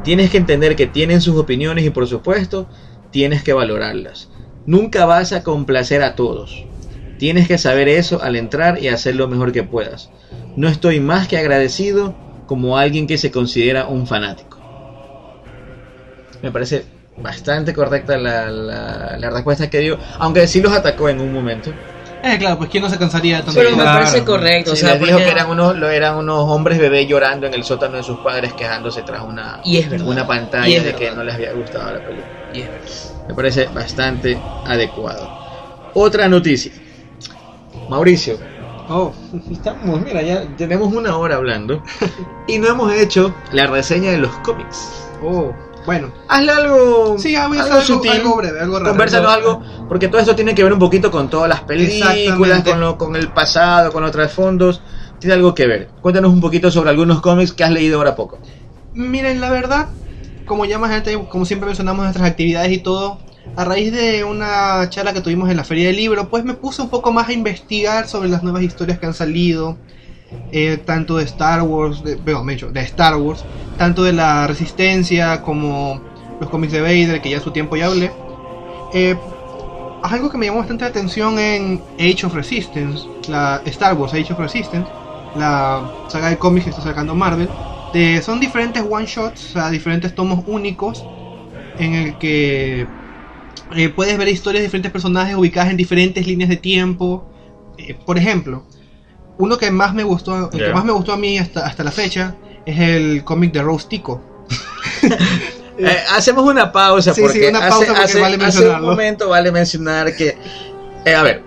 [0.02, 2.68] Tienes que entender que tienen sus opiniones y por supuesto
[3.12, 4.28] tienes que valorarlas.
[4.66, 6.64] Nunca vas a complacer a todos.
[7.18, 10.10] Tienes que saber eso al entrar y hacer lo mejor que puedas.
[10.56, 12.14] No estoy más que agradecido
[12.46, 14.58] como alguien que se considera un fanático.
[16.42, 16.84] Me parece
[17.16, 21.72] bastante correcta la, la- la respuesta que dio, aunque sí los atacó en un momento.
[22.22, 23.54] Eh, claro, pues quién no se cansaría tanto.
[23.60, 26.16] Pero me parece correcto, Sí, o sea, les dijo porque- que eran unos, lo- eran
[26.16, 29.86] unos hombres bebés llorando en el sótano de sus padres quejándose tras una, Y es
[30.02, 32.26] una Y pantalla es de que no les había gustado la película.
[32.54, 33.26] Y es verdad.
[33.28, 35.28] Me parece bastante adecuado.
[35.94, 36.72] Otra noticia.
[37.88, 38.38] Mauricio,
[38.90, 39.12] Oh,
[39.50, 41.82] estamos, mira, ya tenemos una hora hablando
[42.46, 44.90] y no hemos hecho la reseña de los cómics.
[45.22, 45.52] oh.
[45.86, 48.10] Bueno, Hazle algo, sí, algo, algo sutil.
[48.10, 48.90] algo breve, algo raro.
[48.90, 52.78] Conversanos algo, porque todo esto tiene que ver un poquito con todas las películas, con,
[52.78, 54.82] lo, con el pasado, con los trasfondos.
[55.18, 55.88] Tiene algo que ver.
[56.02, 58.38] Cuéntanos un poquito sobre algunos cómics que has leído ahora poco.
[58.92, 59.88] Miren, la verdad,
[60.44, 63.18] como ya más gente, como siempre mencionamos nuestras actividades y todo,
[63.54, 66.80] a raíz de una charla que tuvimos en la Feria del Libro, pues me puse
[66.82, 69.80] un poco más a investigar sobre las nuevas historias que han salido,
[70.50, 74.46] eh, tanto de Star Wars, de, bueno, me dicho, de Star Wars, tanto de la
[74.46, 76.04] Resistencia como
[76.40, 78.20] los cómics de Vader, que ya su tiempo ya hablé.
[78.90, 79.16] Eh,
[80.02, 84.32] algo que me llamó bastante la atención en Age of Resistance, la Star Wars Age
[84.32, 84.92] of Resistance,
[85.32, 87.54] la saga de cómics que está sacando Marvel,
[87.92, 91.10] de- son diferentes one shots, o sea, diferentes tomos únicos
[91.76, 92.94] en el que
[93.76, 97.28] eh, puedes ver historias de diferentes personajes ubicadas en diferentes líneas de tiempo.
[97.76, 98.64] Eh, por ejemplo,
[99.38, 101.92] uno que más me gustó, el que más me gustó a mí hasta, hasta la
[101.92, 102.34] fecha
[102.66, 104.22] es el cómic de Rose Tico.
[105.80, 108.80] Eh, hacemos una pausa Sí, porque, sí, una pausa hace, porque hace- vale hace un
[108.82, 110.36] momento vale mencionar que,
[111.04, 111.44] eh, a ver,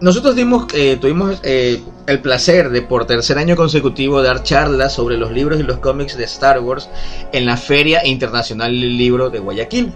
[0.00, 5.16] nosotros dimos, eh, tuvimos eh, el placer de por tercer año consecutivo dar charlas sobre
[5.16, 6.88] los libros y los cómics de Star Wars
[7.32, 9.92] en la Feria Internacional del Libro de Guayaquil.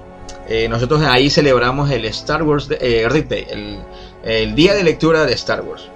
[0.49, 3.79] Eh, nosotros ahí celebramos el Star Wars eh, Read Day, el,
[4.23, 5.89] el día de lectura de Star Wars.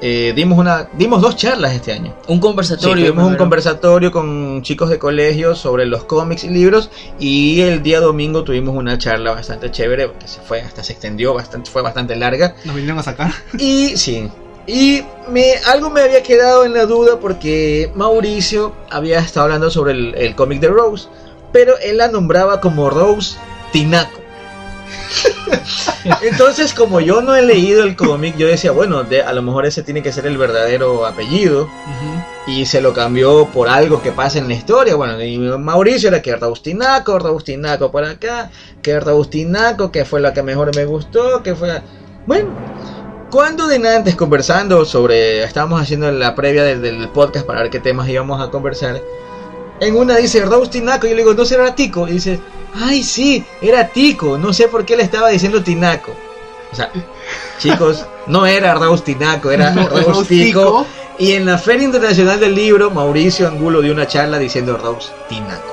[0.00, 2.14] eh, dimos una dimos dos charlas este año.
[2.28, 3.06] Un Sí, conversatorio.
[3.06, 8.00] tuvimos un conversatorio con chicos de colegio sobre los cómics y libros y el día
[8.00, 12.16] domingo tuvimos una charla bastante chévere que se fue hasta se extendió bastante fue bastante
[12.16, 13.32] larga Nos vinieron a sacar.
[13.58, 14.28] y sí
[14.66, 19.92] y me algo me había quedado en la duda porque Mauricio había estado hablando sobre
[19.92, 21.06] el, el cómic de Rose
[21.52, 23.36] pero él la nombraba como Rose
[23.74, 24.20] Tinaco
[26.22, 29.66] entonces como yo no he leído el cómic yo decía bueno de- a lo mejor
[29.66, 31.68] ese tiene que ser el verdadero apellido
[32.46, 34.94] y se lo cambió por algo que pasa en la historia.
[34.96, 38.50] Bueno, y Mauricio era que Raustinaco, Raustinaco por acá,
[38.82, 41.80] que Raustinaco, que fue la que mejor me gustó, que fue...
[42.26, 42.50] Bueno,
[43.30, 45.42] cuando de antes conversando sobre...
[45.42, 49.00] Estábamos haciendo la previa del, del podcast para ver qué temas íbamos a conversar.
[49.80, 52.06] En una dice Raustinaco y yo le digo, ¿no será Tico?
[52.08, 52.40] Y dice,
[52.74, 56.14] ay sí, era Tico, no sé por qué le estaba diciendo Tinaco.
[56.72, 56.90] O sea,
[57.58, 60.10] chicos, no era Raustinaco, era Raustico.
[60.10, 60.86] Raustico.
[61.18, 65.72] Y en la Feria Internacional del Libro, Mauricio Angulo dio una charla diciendo Rose Tinaco.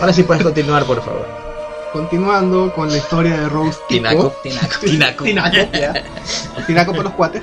[0.00, 1.26] Ahora sí puedes continuar, por favor.
[1.92, 4.34] Continuando con la historia de Rose Tinaco.
[4.42, 4.78] Tinaco.
[4.80, 5.24] Tinaco.
[5.24, 6.04] Tinaco, ya.
[6.66, 7.42] Tinaco por los cuates.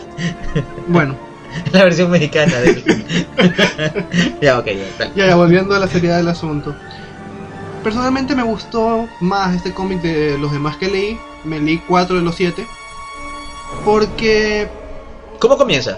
[0.87, 1.15] Bueno,
[1.71, 2.73] La versión mexicana de
[4.41, 5.11] Ya, ok, ya.
[5.15, 6.75] ya, ya volviendo a la seriedad del asunto.
[7.83, 11.17] Personalmente me gustó más este cómic de los demás que leí.
[11.43, 12.65] Me leí cuatro de los siete.
[13.83, 14.67] Porque
[15.39, 15.97] ¿Cómo comienza?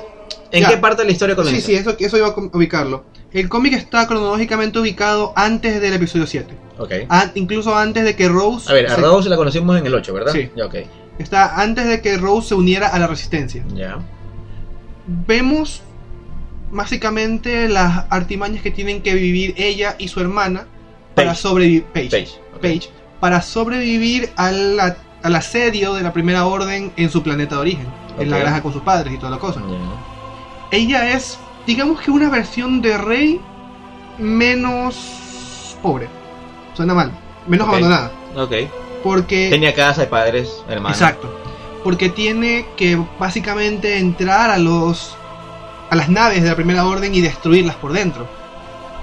[0.51, 0.69] ¿En Ya.
[0.69, 1.65] qué parte de la historia Sí, comienza?
[1.65, 3.03] sí, eso, eso iba a ubicarlo.
[3.33, 6.53] El cómic está cronológicamente ubicado antes del episodio 7.
[6.77, 6.91] Ok.
[7.09, 8.69] An- incluso antes de que Rose.
[8.69, 10.31] A ver, a se- Rose la conocimos en el 8, ¿verdad?
[10.31, 10.49] Sí.
[10.55, 10.75] Ya, ok.
[11.17, 13.65] Está antes de que Rose se uniera a la resistencia.
[13.73, 13.97] Ya.
[15.07, 15.81] Vemos
[16.71, 20.65] básicamente las artimañas que tienen que vivir ella y su hermana
[21.15, 21.83] para sobrevivir.
[22.61, 22.89] Page.
[23.19, 27.87] para sobrevivir a la- al asedio de la primera orden en su planeta de origen.
[28.19, 29.61] En la granja con sus padres y toda la cosa.
[30.71, 31.37] Ella es,
[31.67, 33.39] digamos que una versión de Rey
[34.17, 36.07] menos pobre.
[36.73, 37.11] Suena mal,
[37.47, 38.11] menos abandonada.
[38.35, 38.51] Ok.
[39.03, 39.49] Porque...
[39.49, 40.97] Tenía casa, padres, hermanos.
[40.99, 41.42] Exacto.
[41.83, 45.17] Porque tiene que básicamente entrar a los
[45.89, 48.27] a las naves de la primera orden y destruirlas por dentro.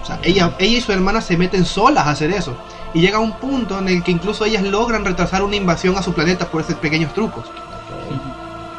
[0.02, 2.56] O sea, ella, ella y su hermana se meten solas a hacer eso.
[2.92, 6.12] Y llega un punto en el que incluso ellas logran retrasar una invasión a su
[6.12, 7.44] planeta por esos pequeños trucos.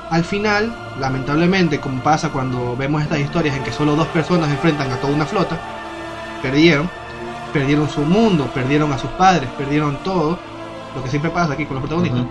[0.10, 4.92] Al final, lamentablemente, como pasa cuando vemos estas historias en que solo dos personas enfrentan
[4.92, 5.58] a toda una flota,
[6.42, 6.90] perdieron.
[7.54, 10.38] Perdieron su mundo, perdieron a sus padres, perdieron todo.
[10.96, 12.26] Lo que siempre pasa aquí con los protagonistas.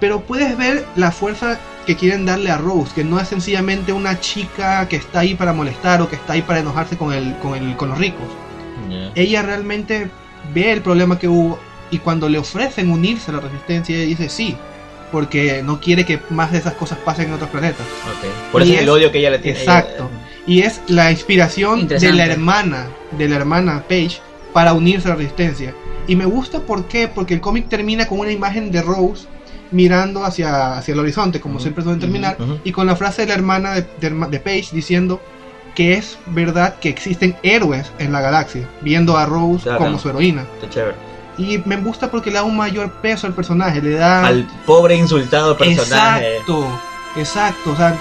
[0.00, 4.20] Pero puedes ver la fuerza que quieren darle a Rose, que no es sencillamente una
[4.20, 7.54] chica que está ahí para molestar o que está ahí para enojarse con, el, con,
[7.54, 8.26] el, con los ricos.
[9.14, 10.10] Ella realmente
[10.54, 11.58] ve el problema que hubo
[11.90, 14.56] y cuando le ofrecen unirse a la resistencia, ella dice sí,
[15.10, 17.86] porque no quiere que más de esas cosas pasen en otros planetas.
[18.52, 19.58] Por Y eso es el odio que ella le tiene.
[19.58, 20.10] Exacto.
[20.46, 24.20] Y es la inspiración de la hermana, de la hermana Paige,
[24.52, 25.74] para unirse a la resistencia.
[26.06, 27.08] Y me gusta ¿por qué?
[27.08, 29.26] porque el cómic termina con una imagen de Rose
[29.70, 33.34] mirando hacia, hacia el horizonte, como siempre suelen terminar, y con la frase de la
[33.34, 35.20] hermana de, de de Paige diciendo
[35.74, 39.78] que es verdad que existen héroes en la galaxia, viendo a Rose Claro.
[39.78, 40.44] como su heroína.
[40.56, 40.94] Está chévere.
[41.36, 44.26] Y me gusta porque le da un mayor peso al personaje, le da...
[44.26, 46.32] Al pobre insultado personaje.
[46.38, 46.80] Exacto,
[47.16, 47.70] exacto.
[47.72, 47.96] O sea,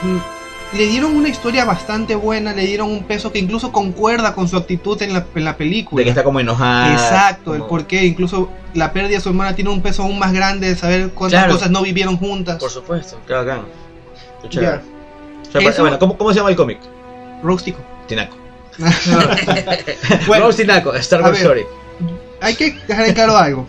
[0.74, 4.58] le dieron una historia bastante buena, le dieron un peso que incluso concuerda con su
[4.58, 6.00] actitud en la, en la película.
[6.02, 6.92] De que está como enojada.
[6.94, 8.06] Exacto, el como- por qué.
[8.06, 11.40] Incluso la pérdida de su hermana tiene un peso aún más grande de saber cuántas
[11.42, 11.54] Claro.
[11.54, 12.58] cosas no vivieron juntas.
[12.58, 13.18] Por supuesto.
[13.26, 13.62] Qué bacán.
[14.44, 14.72] Qué chévere.
[14.72, 14.82] Ya,
[15.50, 16.80] O sea, Eso- Bueno, ¿cómo, ¿cómo se llama el cómic?
[17.44, 17.80] rústico.
[18.08, 18.36] Tinaco.
[20.28, 21.42] Bueno, Rose Tinaco, Star Wars ver.
[21.42, 21.66] Story.
[22.42, 23.68] hay que dejar en claro algo.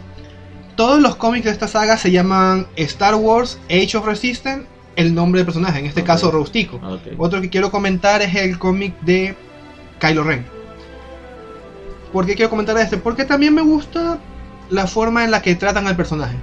[0.77, 4.67] Todos los cómics de esta saga se llaman Star Wars Age of Resistance,
[4.99, 6.77] el nombre del personaje, en este caso Rústico.
[6.77, 7.15] Ok.
[7.19, 9.35] Otro que quiero comentar es el cómic de
[10.01, 10.45] Kylo Ren.
[12.13, 12.97] ¿Por qué quiero comentar este?
[12.97, 14.19] Porque también me gusta
[14.71, 16.37] la forma en la que tratan al personaje.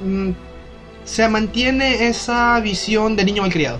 [0.00, 0.30] Mm,
[1.04, 3.78] se mantiene esa visión de niño malcriado.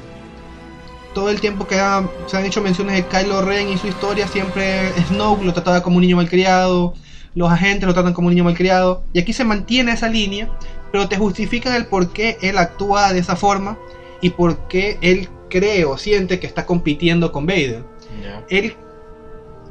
[1.14, 4.26] Todo el tiempo que ha- se han hecho menciones de Kylo Ren y su historia,
[4.28, 6.94] siempre Snoke lo trataba como un niño malcriado,
[7.34, 10.48] los agentes lo tratan como un niño malcriado, y aquí se mantiene esa línea,
[10.92, 13.78] pero te justifican el por qué él actúa de esa forma
[14.20, 17.82] y por qué él cree o siente que está compitiendo con Vader.
[18.22, 18.44] Ya.
[18.48, 18.76] Él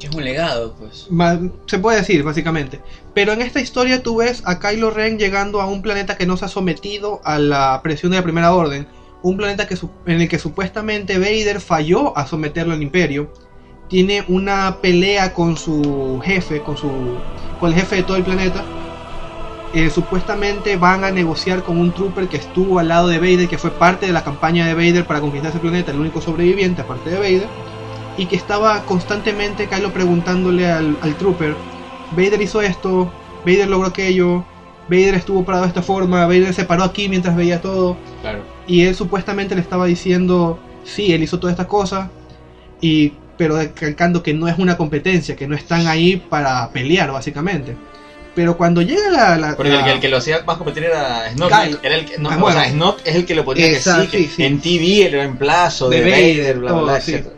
[0.00, 1.08] es un legado, pues.
[1.66, 2.80] se puede decir básicamente.
[3.14, 6.36] Pero en esta historia tú ves a Kylo Ren llegando a un planeta que no
[6.36, 8.86] se ha sometido a la presión de la Primera Orden,
[9.22, 13.32] un planeta que en el que supuestamente Vader falló a someterlo al Imperio.
[13.88, 16.90] Tiene una pelea con su jefe, con su
[17.60, 18.64] con el jefe de todo el planeta.
[19.74, 23.58] Eh, supuestamente van a negociar con un trooper que estuvo al lado de Vader, que
[23.58, 27.10] fue parte de la campaña de Vader para conquistar ese planeta, el único sobreviviente aparte
[27.10, 27.48] de Vader,
[28.18, 31.56] y que estaba constantemente Kylo preguntándole al, al trooper,
[32.10, 33.10] Vader hizo esto,
[33.46, 34.44] Vader logró aquello,
[34.88, 38.40] Vader estuvo parado de esta forma, Vader se paró aquí mientras veía todo, Claro.
[38.66, 42.10] y él supuestamente le estaba diciendo, sí, él hizo todas estas cosas,
[42.82, 47.74] y, pero recalcando que no es una competencia, que no están ahí para pelear, básicamente.
[48.34, 49.36] Pero cuando llega la...
[49.36, 51.24] la- Porque el, que- el que lo hacía más competir era.
[51.34, 51.78] Kylo.
[51.82, 52.60] Era el que, no, Ah, o bueno.
[52.60, 54.44] sea, Snoke es el que lo ponía que sí, Exacto, que sí, sí.
[54.44, 57.12] En TV el reemplazo de, De Vader, Vader, bla, todo, bla, sí.
[57.12, 57.34] etcétera.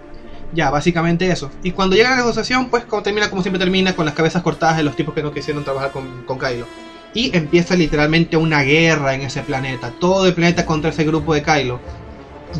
[0.53, 1.51] Ya, básicamente eso.
[1.65, 4.77] Y cuando llega la negociación, pues como termina como siempre termina, con las cabezas cortadas
[4.77, 6.67] de los tipos que no quisieron trabajar con, con Kylo.
[7.13, 9.93] Y empieza literalmente una guerra en ese planeta.
[9.99, 11.81] Todo el planeta contra ese grupo de Kylo.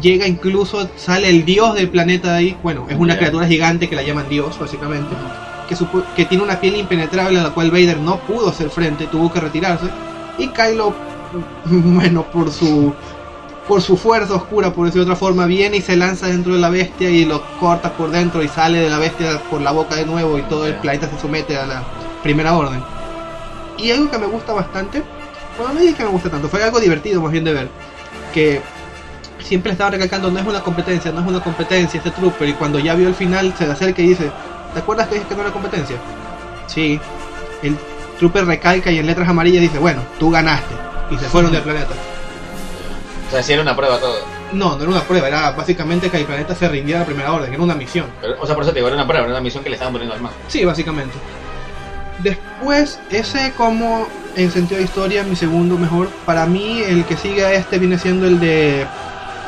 [0.01, 2.57] Llega incluso, sale el dios del planeta de ahí.
[2.65, 5.15] Bueno, es una criatura gigante que la llaman dios, básicamente.
[5.69, 9.41] Que, tiene una piel impenetrable a la cual Vader no pudo hacer frente, tuvo que
[9.41, 9.87] retirarse.
[10.39, 10.95] Y Kylo,
[11.65, 12.93] bueno, por su
[13.67, 16.61] por su fuerza oscura, por decirlo de otra forma, viene y se lanza dentro de
[16.61, 19.95] la bestia y lo corta por dentro y sale de la bestia por la boca
[19.95, 21.83] de nuevo y todo el planeta se somete a la
[22.23, 22.83] primera orden.
[23.79, 25.03] Y algo que me gusta bastante,
[25.57, 27.69] bueno, no digo que me gusta tanto, fue algo divertido más bien de ver,
[28.33, 28.61] que
[29.39, 32.79] siempre estaba recalcando, no es una competencia, no es una competencia este trooper, y cuando
[32.79, 34.31] ya vio el final se le acerca y dice,
[34.75, 35.97] ¿te acuerdas que dije que no era competencia?
[36.67, 37.01] Sí,
[37.63, 37.79] el
[38.19, 40.75] trooper recalca y en letras amarillas dice, bueno, tú ganaste,
[41.11, 41.95] y se fueron del planeta.
[43.29, 44.17] O sea, sí era una prueba todo.
[44.53, 47.33] No, no era una prueba, era básicamente que el planeta se rindiera a la primera
[47.33, 48.07] orden, que era una misión.
[48.21, 49.77] Pero, o sea, por eso te digo, era una prueba, era una misión que le
[49.77, 50.33] estaban poniendo al más.
[50.49, 51.15] Sí, básicamente.
[52.23, 54.07] Después, ese como
[54.37, 57.99] en sentido de historia, mi segundo mejor, para mí el que sigue a este viene
[57.99, 58.87] siendo el de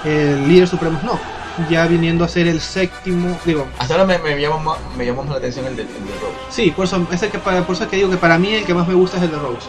[0.05, 1.23] el líder supremo Snoke,
[1.71, 5.23] ya viniendo a ser el séptimo, digo, Hasta ahora me, me, llamó, más- me llamó
[5.23, 6.35] más la atención el de, el de Rose.
[6.51, 8.75] sí, por eso, es el que, por eso que digo que para mí el que
[8.75, 9.69] más me gusta es el de Rose.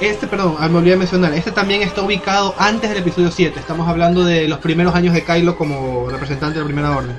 [0.00, 3.58] Este, perdón, ah, me olvidé de mencionar, este también está ubicado antes del episodio 7,
[3.58, 7.16] estamos hablando de los primeros años de Kylo como representante de la Primera Orden.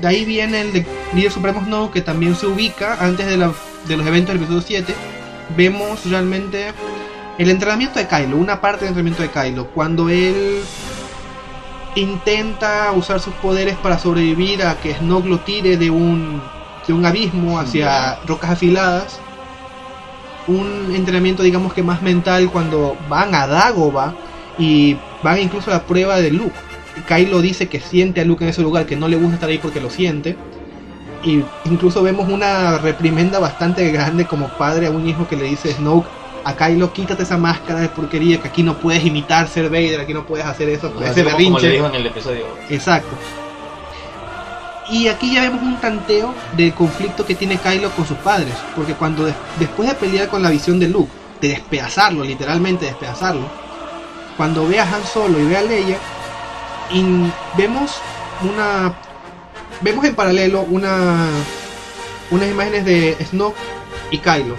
[0.00, 3.52] De ahí viene el de Líder Supremo Snow, que también se ubica antes de, la-
[3.86, 4.94] de los eventos del episodio 7.
[5.54, 6.72] Vemos realmente
[7.36, 10.62] el entrenamiento de Kylo, una parte del entrenamiento de Kylo, cuando él
[11.94, 16.40] intenta usar sus poderes para sobrevivir a que Snoke lo tire de un,
[16.86, 19.20] de un abismo hacia rocas afiladas.
[20.46, 24.14] Un entrenamiento, digamos que más mental, cuando van a Dagobah
[24.58, 26.54] y van incluso a la prueba de Luke.
[27.06, 29.58] Kylo dice que siente a Luke en ese lugar, que no le gusta estar ahí
[29.58, 30.36] porque lo siente.
[31.22, 35.72] Y incluso vemos una reprimenda bastante grande como padre a un hijo que le dice
[35.72, 36.08] Snoke
[36.44, 40.14] a Kylo, quítate esa máscara de porquería, que aquí no puedes imitar ser Vader, aquí
[40.14, 41.66] no puedes hacer eso, O sea, ese así como, berrinche.
[41.68, 42.46] le dijo en el episodio.
[42.68, 43.16] Exacto.
[44.90, 48.94] Y aquí ya vemos un tanteo del conflicto que tiene Kylo con sus padres, porque
[48.94, 51.10] cuando des- después de pelear con la visión de Luke,
[51.40, 53.46] de despedazarlo, literalmente despedazarlo,
[54.36, 55.98] cuando ve a Han Solo y ve a Leia,
[56.90, 57.04] y
[57.56, 57.96] vemos
[58.42, 58.94] una
[59.82, 61.26] vemos en paralelo una
[62.30, 63.56] unas imágenes de Snoke
[64.10, 64.56] y Kylo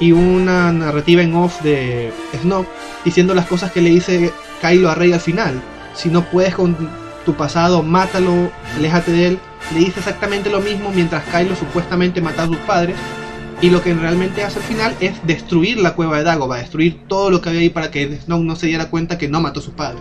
[0.00, 2.68] y una narrativa en off de Snoke
[3.04, 5.60] diciendo las cosas que le dice Kylo a Rey al final.
[5.94, 6.76] Si no puedes con
[7.24, 9.38] tu pasado, mátalo, aléjate de él.
[9.74, 12.96] Le dice exactamente lo mismo mientras Kylo supuestamente mata a sus padres.
[13.60, 17.28] Y lo que realmente hace al final es destruir la cueva de Dagobah, destruir todo
[17.30, 19.62] lo que había ahí para que Snoke no se diera cuenta que no mató a
[19.64, 20.00] sus padres.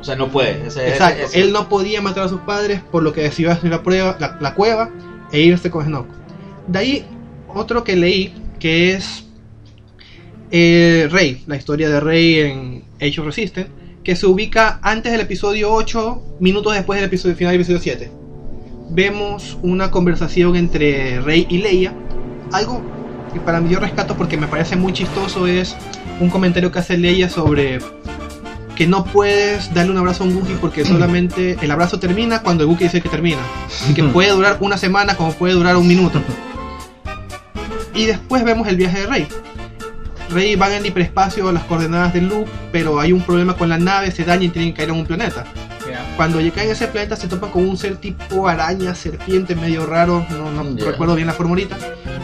[0.00, 0.66] O sea, no puede.
[0.66, 3.70] Ese- Exacto, ese- él no podía matar a sus padres, por lo que decidió hacer
[3.70, 4.90] la prueba, la, la cueva
[5.30, 6.08] e irse con Snoke.
[6.66, 7.04] De ahí,
[7.54, 9.24] otro que leí, que es
[10.52, 13.68] eh, Rey, la historia de Rey en Age of Resistance,
[14.04, 18.12] que se ubica antes del episodio 8, minutos después del episodio final del episodio 7.
[18.90, 21.92] Vemos una conversación entre Rey y Leia,
[22.52, 22.80] algo
[23.32, 25.74] que para mí yo rescato porque me parece muy chistoso es
[26.20, 27.80] un comentario que hace Leia sobre
[28.76, 32.62] que no puedes darle un abrazo a un Wookiee porque solamente el abrazo termina cuando
[32.62, 33.40] el Wookiee dice que termina.
[33.90, 36.22] Y que puede durar una semana como puede durar un minuto.
[37.94, 39.28] Y después vemos el viaje de Rey.
[40.30, 43.68] Rey va en el hiperespacio a las coordenadas del loop, pero hay un problema con
[43.68, 45.44] la nave, se daña y tienen que caer en un planeta.
[46.16, 50.24] Cuando llegan a ese planeta se topan con un ser tipo araña, serpiente, medio raro,
[50.30, 51.76] no, recuerdo bien la formulita,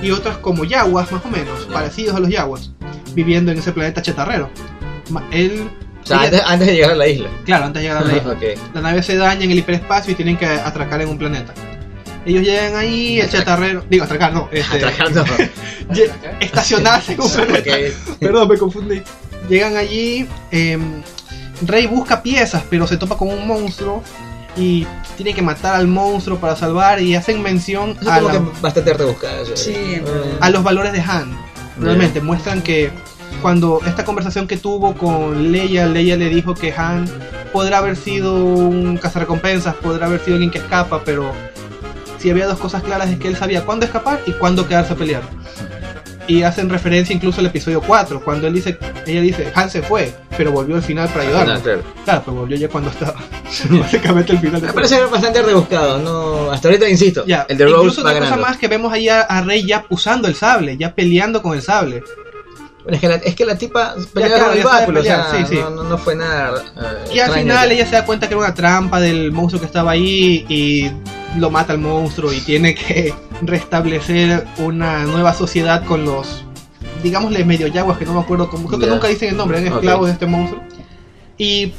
[0.02, 1.74] y otros como yaguas, más o menos, Ya.
[1.74, 2.70] parecidos a los yaguas,
[3.14, 4.48] viviendo en ese planeta chatarrero.
[5.10, 5.68] Ma- Él,
[6.02, 7.28] O sea, ella- antes, antes de llegar a la isla.
[7.44, 8.32] claro, antes de llegar a la isla.
[8.32, 8.42] Ok.
[8.74, 11.52] La nave se daña en el hiperespacio y tienen que atracar en un planeta.
[12.28, 13.40] Ellos llegan ahí, el Atracar.
[13.46, 17.72] chatarrero, digo, atracar, no, este, estacionarse en un planeta.
[17.72, 18.18] Ok.
[18.20, 19.02] Perdón, me confundí.
[19.48, 21.02] Llegan allí, em,
[21.62, 24.02] Rey busca piezas, pero se topa con un monstruo
[24.56, 24.86] y
[25.16, 28.40] tiene que matar al monstruo para salvar y hacen mención Eso a, como la- que
[28.60, 29.42] bastante rebuscado.
[29.42, 29.56] eso.
[29.56, 30.46] Sí, Ah.
[30.46, 31.36] a los valores de Han.
[31.80, 32.90] Realmente muestran que
[33.40, 37.06] cuando esta conversación que tuvo con Leia, Leia le dijo que Han
[37.52, 41.32] podrá haber sido un cazarrecompensas, podrá haber sido alguien que escapa, pero
[42.18, 44.96] si había dos cosas claras es que él sabía cuándo escapar y cuándo quedarse a
[44.96, 45.22] pelear.
[46.26, 50.12] Y hacen referencia incluso al episodio 4, cuando él dice, ella dice, Han se fue,
[50.36, 51.62] pero volvió al final para ayudarnos.
[51.62, 51.82] Claro.
[52.04, 53.14] Claro, pero volvió ya cuando estaba.
[53.70, 54.60] Básicamente el final.
[54.60, 58.36] Me parece bastante rebuscado, no, hasta ahorita insisto, Ya, el de incluso va otra cosa
[58.36, 61.62] más que vemos ahí a, a Rey ya usando el sable, ya peleando con el
[61.62, 62.02] sable.
[62.84, 65.44] Bueno, es, que la, es que la tipa peleaba con el báculo, o sea, sí,
[65.48, 65.54] sí.
[65.56, 66.62] No, no, no fue nada.
[66.76, 69.66] eh, Y al final ella se da cuenta que era una trampa del monstruo que
[69.66, 70.90] estaba ahí y
[71.36, 76.44] lo mata al monstruo y tiene que restablecer una nueva sociedad con los,
[77.02, 79.72] digámosle medio yaguas que no me acuerdo cómo, creo que nunca dicen el nombre, eran
[79.72, 79.78] Ok.
[79.80, 80.62] esclavos de este monstruo.
[81.36, 81.72] Y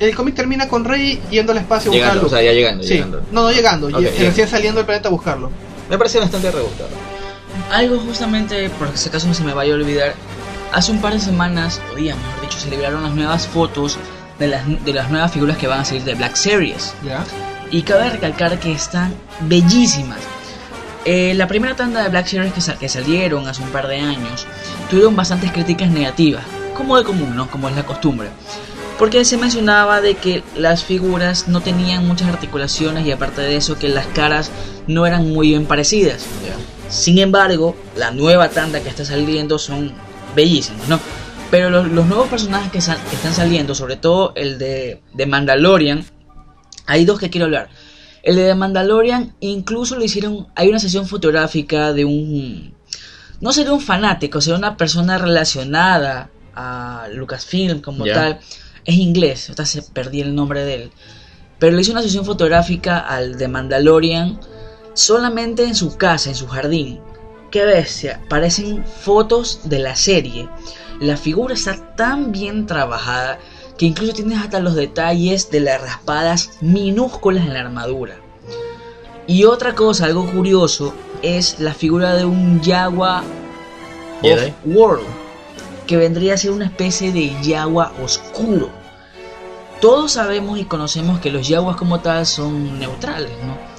[0.00, 2.36] el cómic termina con Rey yendo al espacio a Llegando, buscarlo.
[2.36, 3.22] o sea, ya llegando, sí, llegando.
[3.32, 4.24] no, no llegando, Ok, ye- bien.
[4.26, 5.50] recién saliendo del planeta a buscarlo.
[5.88, 6.90] Me parece bastante rebuscado.
[7.72, 10.14] Algo justamente, por si acaso no se me vaya a olvidar,
[10.72, 13.96] hace un par de semanas, o días mejor dicho, se liberaron las nuevas fotos
[14.38, 16.92] de las, de las nuevas figuras que van a salir de Black Series.
[17.02, 17.24] ¿Ya?
[17.70, 20.18] Y cabe recalcar que están bellísimas.
[21.04, 24.00] Eh, la primera tanda de Black Series que, sal- que salieron hace un par de
[24.00, 24.46] años
[24.90, 26.42] tuvieron bastantes críticas negativas,
[26.76, 27.48] como de común, ¿no?
[27.50, 28.28] Como es la costumbre.
[28.98, 33.78] Porque se mencionaba de que las figuras no tenían muchas articulaciones y aparte de eso
[33.78, 34.50] que las caras
[34.86, 36.24] no eran muy bien parecidas.
[36.88, 39.92] Sin embargo, la nueva tanda que está saliendo son
[40.34, 40.98] bellísimos, ¿no?
[41.50, 46.04] Pero los, los nuevos personajes que, están saliendo, sobre todo el de, de Mandalorian,
[46.86, 47.68] hay dos que quiero hablar.
[48.22, 52.74] El de The Mandalorian incluso le hicieron, hay una sesión fotográfica de un,
[53.40, 58.40] no sería un fanático, sería una persona relacionada a Lucasfilm como tal.
[58.84, 60.90] Es inglés, ahorita se perdí el nombre de él.
[61.58, 64.40] Pero le hizo una sesión fotográfica al de Mandalorian
[64.94, 67.00] solamente en su casa, en su jardín.
[67.50, 70.48] Qué bestia, parecen fotos de la serie.
[71.00, 73.38] La figura está tan bien trabajada
[73.78, 78.16] que incluso tienes hasta los detalles de las raspadas minúsculas en la armadura.
[79.26, 82.60] Y otra cosa, algo curioso, es la figura de un
[84.22, 85.06] of World,
[85.86, 88.70] que vendría a ser una especie de Yagua oscuro.
[89.80, 93.75] Todos sabemos y conocemos que los Yaguas como tal son neutrales, ¿no?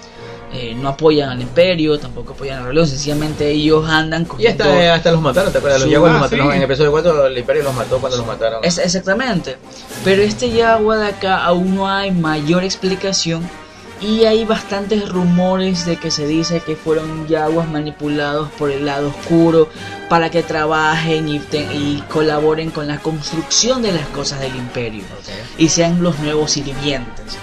[0.54, 4.82] Eh, no apoyan al imperio, tampoco apoyan a la sencillamente ellos andan con Y hasta,
[4.82, 5.82] eh, hasta los mataron, ¿te acuerdas?
[5.82, 6.52] Los ah, los mataron sí.
[6.52, 8.64] en el episodio 4, el Imperio los mató cuando los mataron.
[8.64, 9.58] Es, exactamente.
[10.06, 13.48] Pero este Yagua de acá aún no hay mayor explicación.
[14.00, 19.08] Y hay bastantes rumores de que se dice que fueron Yaguas manipulados por el lado
[19.10, 19.70] oscuro
[20.08, 25.04] para que trabajen y, te- y colaboren con la construcción de las cosas del imperio.
[25.58, 27.38] Y sean los nuevos sirvientes.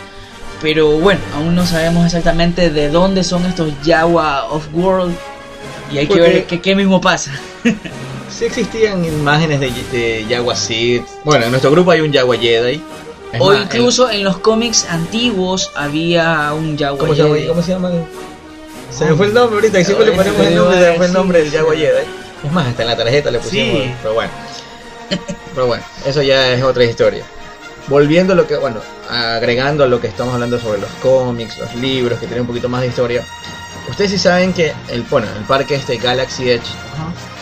[0.62, 5.14] Pero bueno, aún no sabemos exactamente de dónde son estos Yawa of World.
[5.92, 7.32] Y hay que ver qué, mismo pasa.
[8.30, 11.04] Sí existían imágenes de, de Jaguar Sith.
[11.24, 12.82] Bueno, en nuestro grupo hay un Jaguar Jedi.
[13.32, 17.22] Es O más, incluso en los cómics antiguos había un Jaguar ¿cómo, se?
[17.22, 17.46] Jedi.
[17.46, 17.90] ¿Cómo se llama?
[18.90, 21.06] Se me fue el nombre ahorita, y siempre le ponemos el nombre, se me fue
[21.06, 21.52] el nombre del.
[21.52, 22.04] Jaguar Jedi.
[22.44, 23.94] Es más, hasta en la tarjeta le pusimos, Sí.
[24.02, 24.30] pero bueno.
[25.54, 27.24] Pero bueno, eso ya es otra historia.
[27.88, 28.80] Volviendo a lo que, bueno,
[29.10, 32.68] agregando a lo que estamos hablando sobre los cómics, los libros, que tienen un poquito
[32.68, 33.24] más de historia.
[33.88, 36.62] Ustedes sí saben que el, bueno, el parque este Galaxy Edge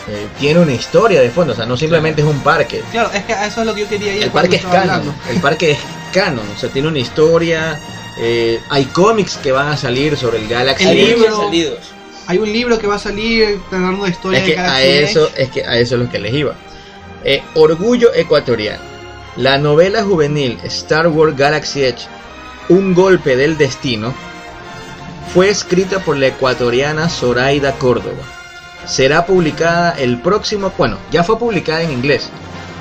[0.09, 2.83] eh, tiene una historia de fondo, o sea, no simplemente es un parque.
[2.91, 4.23] Claro, es que a eso es lo que yo quería ir.
[4.23, 5.13] El parque es canon, hablando.
[5.29, 5.77] el parque es
[6.11, 7.79] canon, o sea, tiene una historia.
[8.19, 11.15] eh, hay cómics que van a salir sobre el Galaxy El Hay Edge.
[11.17, 11.79] libro- salidos.
[12.27, 14.87] Hay un libro que va a salir tratando de historia Es de que a Galaxy
[14.89, 15.41] eso, Edge.
[15.43, 16.53] es que a eso es lo que les iba.
[17.23, 18.92] Eh, Orgullo ecuatoriano.
[19.35, 22.05] La novela juvenil Star Wars Galaxy Edge,
[22.69, 24.13] Un golpe del destino,
[25.33, 28.23] fue escrita por la ecuatoriana Zoraida Córdoba.
[28.85, 32.29] Será publicada el próximo, bueno, ya fue publicada en inglés,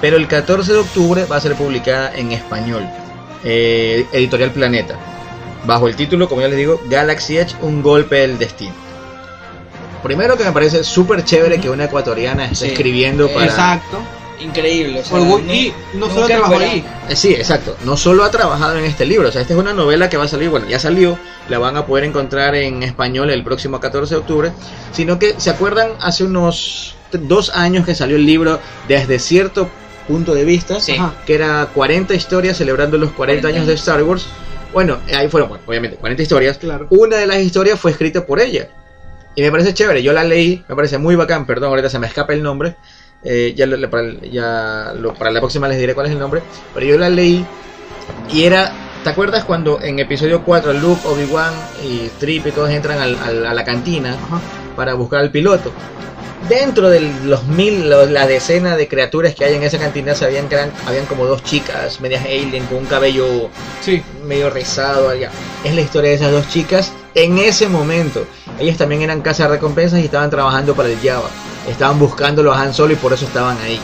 [0.00, 2.82] pero el 14 de octubre va a ser publicada en español.
[3.44, 4.96] Eh, Editorial Planeta.
[5.64, 8.74] Bajo el título, como ya les digo, Galaxy Edge, Un golpe del destino.
[10.02, 12.72] Primero que me parece súper chévere que una ecuatoriana esté Sí.
[12.72, 13.46] escribiendo para...
[13.46, 13.98] Exacto.
[14.40, 15.00] Increíble.
[15.00, 16.84] o sea, Orgu- no- y no solo trabajó ahí.
[17.08, 17.76] Eh, Sí, exacto.
[17.84, 20.24] No solo ha trabajado en este libro, o sea, esta es una novela que va
[20.24, 21.18] a salir, bueno, ya salió,
[21.48, 24.52] la van a poder encontrar en español el próximo 14 de octubre,
[24.92, 25.90] sino que, ¿se acuerdan?
[26.00, 29.68] Hace unos dos años que salió el libro desde cierto
[30.08, 30.92] punto de vista, Sí.
[30.92, 31.14] Ajá.
[31.26, 34.26] que era 40 historias celebrando los 40 años de Star Wars.
[34.72, 36.58] Bueno, ahí fueron, bueno, obviamente, 40 historias.
[36.58, 36.86] Claro.
[36.90, 38.68] Una de las historias fue escrita por ella.
[39.34, 42.06] Y me parece chévere, yo la leí, me parece muy bacán, perdón, ahorita se me
[42.06, 42.76] escapa el nombre.
[43.24, 46.42] Eh, ya, lo- para, ya lo- para la próxima les diré cuál es el nombre.
[46.74, 47.44] Pero yo la leí
[48.30, 48.72] y era,
[49.04, 51.52] ¿te acuerdas cuando en episodio 4 Luke, Obi-Wan
[51.84, 54.40] y Trip y todos entran al- al- a la cantina Ajá.
[54.76, 55.72] para buscar al piloto?
[56.48, 60.48] Dentro de los mil, lo- la decena de criaturas que hay en esa cantina, sabían
[60.48, 63.48] que eran, habían como dos chicas, medias alien, con un cabello
[63.80, 64.02] Sí.
[64.24, 65.30] medio rizado allá.
[65.64, 68.24] Es la historia de esas dos chicas en ese momento.
[68.58, 71.28] Ellas también eran casa recompensas y estaban trabajando para el Java.
[71.68, 73.80] Estaban buscándolo a Han Solo y por eso estaban ahí.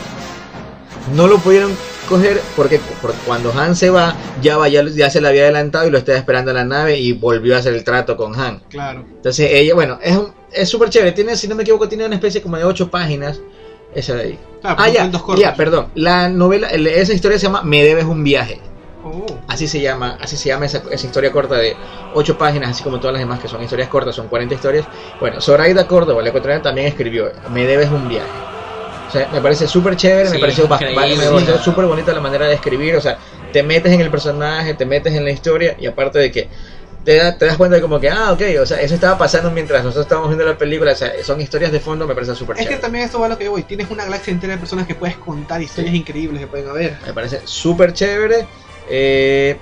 [1.13, 1.75] No lo pudieron
[2.07, 5.91] coger porque, porque cuando Han se va, Java ya, ya se le había adelantado y
[5.91, 8.59] lo estaba esperando en la nave y volvió a hacer el trato con Han.
[8.69, 9.05] Claro.
[9.07, 11.11] Entonces ella, bueno, es un- es súper chévere.
[11.11, 13.39] Tiene, si no me equivoco, tiene una especie como de ocho páginas.
[13.93, 14.39] Esa de ahí.
[14.63, 14.75] Ah,
[15.41, 15.87] ya, perdón.
[15.95, 18.59] La novela, el- esa historia se llama Me debes un viaje.
[19.03, 19.25] Oh.
[19.47, 21.75] Así se llama, así se llama esa, esa historia corta de
[22.13, 24.85] 8 páginas, así como todas las demás que son historias cortas, son 40 historias.
[25.19, 28.27] Bueno, Zoraida Córdoba, la ecuatoriana, también escribió Me debes un viaje.
[29.09, 30.77] O sea, me parece súper chévere, me Sí, pareció me
[31.57, 31.63] sí.
[31.63, 33.17] súper bonita la manera de escribir, o sea,
[33.51, 36.47] te metes en el personaje, te metes en la historia y aparte de que
[37.03, 39.49] te, da- te das cuenta de como que, ah, ok, o sea, eso estaba pasando
[39.49, 42.55] mientras nosotros estábamos viendo la película, o sea, son historias de fondo, me parece súper
[42.57, 42.81] Es que chévere.
[42.81, 43.63] también esto va a lo que yo voy.
[43.63, 46.97] Tienes una galaxia entera de personas que puedes contar historias increíbles que pueden haber.
[47.07, 48.45] Me parece súper chévere.
[48.91, 49.57] Eh,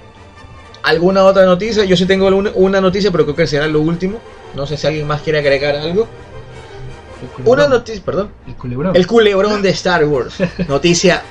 [0.83, 1.85] ¿Alguna otra noticia?
[1.85, 4.19] Yo sí tengo una, una noticia, pero creo que será lo último.
[4.55, 6.07] No sé si alguien más quiere agregar algo.
[7.45, 8.31] Una noticia, perdón.
[8.47, 8.95] El culebrón.
[8.95, 10.35] El culebrón de Star Wars.
[10.67, 11.23] Noticia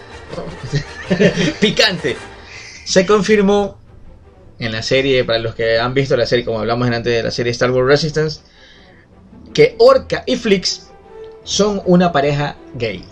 [1.61, 2.17] picante.
[2.85, 3.79] Se confirmó
[4.59, 7.31] en la serie, para los que han visto la serie, como hablamos antes de la
[7.31, 8.41] serie Star Wars Resistance,
[9.53, 10.89] que Orca y Flix
[11.45, 13.05] son una pareja gay.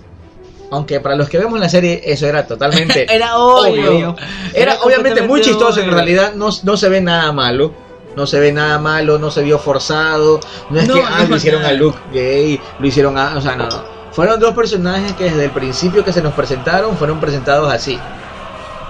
[0.71, 3.91] Aunque para los que vemos la serie eso era totalmente Era obvio.
[3.91, 4.17] obvio.
[4.55, 7.73] Era obviamente muy chistoso, en realidad no, no se ve nada malo.
[8.17, 10.41] No se ve nada malo, no se vio forzado.
[10.71, 11.75] No es No, que ah, lo hicieron nada.
[11.75, 13.37] a Luke gay, lo hicieron a.
[13.37, 13.85] O sea, no, no.
[14.13, 17.99] Fueron dos personajes que desde el principio que se nos presentaron fueron presentados así.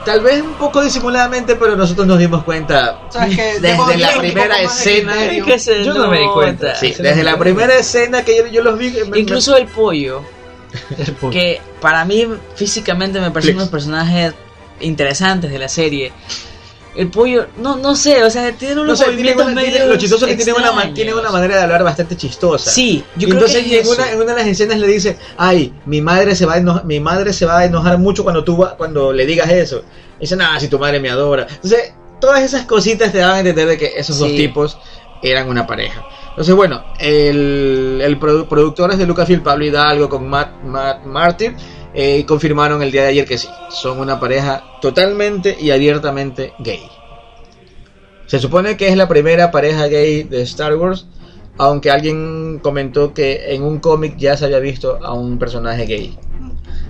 [0.04, 3.58] Tal vez un poco disimuladamente, pero nosotros nos dimos cuenta ¿Sabes qué?
[3.58, 5.14] desde la primera escena.
[5.46, 6.74] que se Yo no me di cuenta.
[6.74, 8.90] Sí, desde la me- primera escena que yo, yo los vi.
[8.90, 10.20] me- me- Incluso el pollo,
[10.98, 11.32] El pollo.
[11.32, 14.34] que para mí físicamente me parecen unos personajes
[14.80, 16.12] interesantes de la serie.
[16.94, 19.92] El pollo, no, no sé, o sea, tiene no unos tiene movimientos una- tiene- medio
[19.92, 22.70] lo chistoso es que tiene una, tiene una manera de hablar bastante chistosa.
[22.70, 25.18] Sí, yo creo entonces que es en, una, en una de las escenas le dice,
[25.36, 28.44] ay, mi madre se va a enojar, mi madre se va a enojar mucho cuando
[28.44, 29.82] tú va- cuando le digas eso.
[30.18, 31.46] Y dice, nada, si tu madre me adora.
[31.50, 34.78] Entonces, todas esas cositas te daban a entender de que esos dos tipos
[35.20, 36.04] eran una pareja.
[36.28, 41.56] Entonces, bueno, el, el produ- productores de Lucasfilm, Pablo Hidalgo con Matt, Matt Martin,
[41.94, 46.82] eh, confirmaron el día de ayer que sí, son una pareja totalmente y abiertamente gay.
[48.26, 51.06] Se supone que es la primera pareja gay de Star Wars,
[51.58, 56.18] aunque alguien comentó que en un cómic ya se había visto a un personaje gay.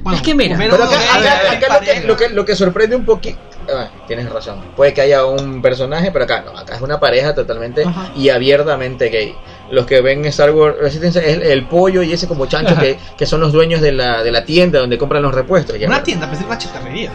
[0.02, 3.38] Bueno, Es que mira, Pero acá, lo, que, lo, que, lo que sorprende un poquito...
[3.74, 4.62] ah, tienes razón.
[4.76, 6.56] Puede que haya un personaje, pero acá no.
[6.56, 8.12] Acá es una pareja totalmente Ajá.
[8.14, 9.34] y abiertamente gay.
[9.74, 12.96] Los que ven Star Wars Resistance es el, el pollo y ese como chancho que,
[13.16, 15.78] que son los dueños de la, de la tienda donde compran los repuestos.
[15.78, 17.10] ya, Una tienda, pensé una chatarrería.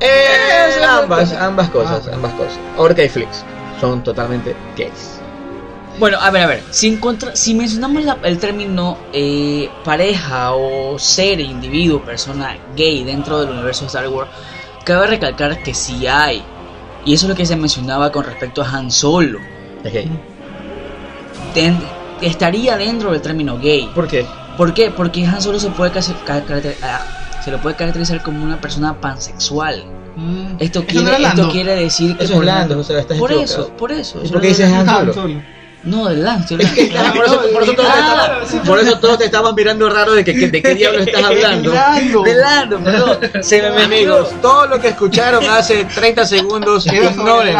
[0.00, 2.14] Eh, ambas, ambas cosas, Ah.
[2.14, 2.58] ambas cosas.
[2.76, 3.44] Orca y Flix
[3.80, 5.12] son totalmente gays.
[5.98, 10.98] Bueno, a ver, a ver, si, encontra- si mencionamos la- el término eh, pareja o
[10.98, 14.28] ser, individuo, persona gay dentro del universo de Star Wars,
[14.84, 16.42] cabe recalcar que sí hay.
[17.06, 19.38] Y eso es lo que se mencionaba con respecto a Han Solo.
[19.82, 19.92] Es
[22.20, 23.90] estaría dentro del término gay.
[23.94, 24.26] ¿Por qué?
[24.56, 24.90] ¿Por qué?
[24.90, 27.00] Porque Han Solo se puede ah,
[27.44, 29.84] se lo puede caracterizar como una persona pansexual.
[30.16, 30.56] Mm.
[30.58, 33.18] Esto Eso quiere, no esto quiere decir que Eso es por, Lando, o sea, estás
[33.18, 34.18] por eso, por eso.
[34.22, 35.42] ¿Y eso por qué es dices Han solo.
[35.84, 36.40] No, del Lando.
[36.42, 37.14] estoy Es que hablando.
[37.14, 40.24] por, eso, por eso todos, Ah, te, por eso todos te estamos mirando raro de
[40.24, 41.72] que, que- de qué diablo estás hablando.
[41.72, 42.22] Lando.
[42.22, 43.18] De Lando, perdón.
[43.42, 43.82] Se me.
[43.84, 47.56] Amigos, todo lo que escucharon hace 30 segundos, ignoren.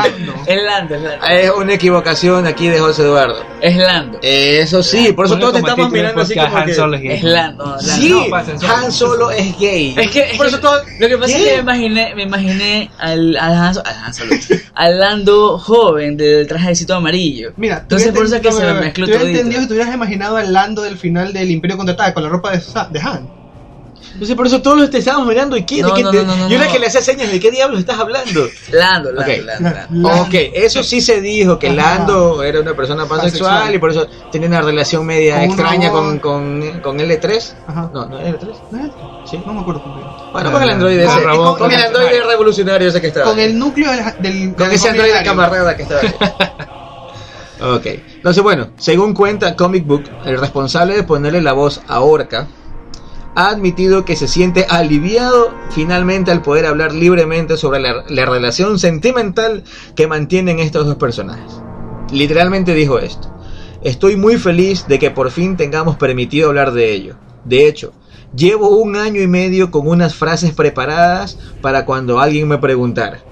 [0.47, 1.27] Es Lando, es Lando.
[1.27, 3.45] Es una equivocación aquí de José Eduardo.
[3.61, 4.19] Es Lando.
[4.23, 6.75] Eso sí, por eso todos te del mirando así como Han que...
[6.75, 7.13] Solo es gay.
[7.17, 7.79] Es Lando.
[7.79, 8.37] Sí, No.
[8.75, 9.95] Han Solo es gay.
[9.97, 10.83] Es que, es por que eso todo...
[10.99, 11.49] lo que pasa es ¿Qué?
[11.51, 14.35] que me imaginé, me imaginé al, al, Han, al, Han Solo,
[14.75, 17.53] al Lando joven del trajecito amarillo.
[17.57, 19.25] Mira, Entonces por eso es que se me mezcló todito.
[19.27, 22.51] entendido si te hubieras imaginado al Lando del final del Imperio Contraataca con la ropa
[22.53, 23.37] de, Sa- de Han.
[24.13, 26.57] Entonces por eso todos te estábamos mirando y qué, No, de qué no, no, yo
[26.57, 28.49] era que le hacía señas de qué diablos estás hablando.
[28.73, 29.45] Lando, Lando, Ok.
[29.45, 30.09] Lando, Lando.
[30.23, 31.77] Ok, eso sí se dijo, que Ajá.
[31.77, 33.75] Lando era una persona pansexual, Pansexual.
[33.75, 37.53] y por eso tenía una relación media Con extraña con, con, con L3.
[37.67, 37.91] Ajá.
[37.93, 38.49] No, no, L3.
[38.49, 38.91] ¿Eh?
[39.31, 39.43] Sí.
[39.45, 40.33] No me acuerdo con.
[40.33, 41.23] Bueno, con el androide ese.
[41.23, 43.27] con- Con el androide revolucionario ese que estaba.
[43.27, 44.23] Con el núcleo del.
[44.23, 46.01] del Con ese androide camarada que estaba.
[47.61, 52.49] Ok, entonces bueno, según cuenta Comic Book, el responsable de ponerle la voz a Orca
[53.35, 58.79] ha admitido que se siente aliviado finalmente al poder hablar libremente sobre la, la relación
[58.79, 59.65] sentimental
[59.95, 61.53] que mantienen estos dos personajes.
[62.11, 63.33] Literalmente dijo esto.
[63.83, 67.17] Estoy muy feliz de que por fin tengamos permitido hablar de ello.
[67.45, 67.93] De hecho,
[68.35, 73.23] llevo un año y medio con unas frases preparadas para cuando alguien me preguntara.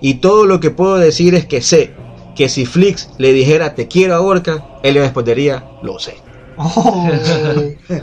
[0.00, 1.94] Y todo lo que puedo decir es que sé
[2.34, 6.16] que si Flix le dijera te quiero a Orca, él le respondería lo sé.
[6.56, 7.08] Oh,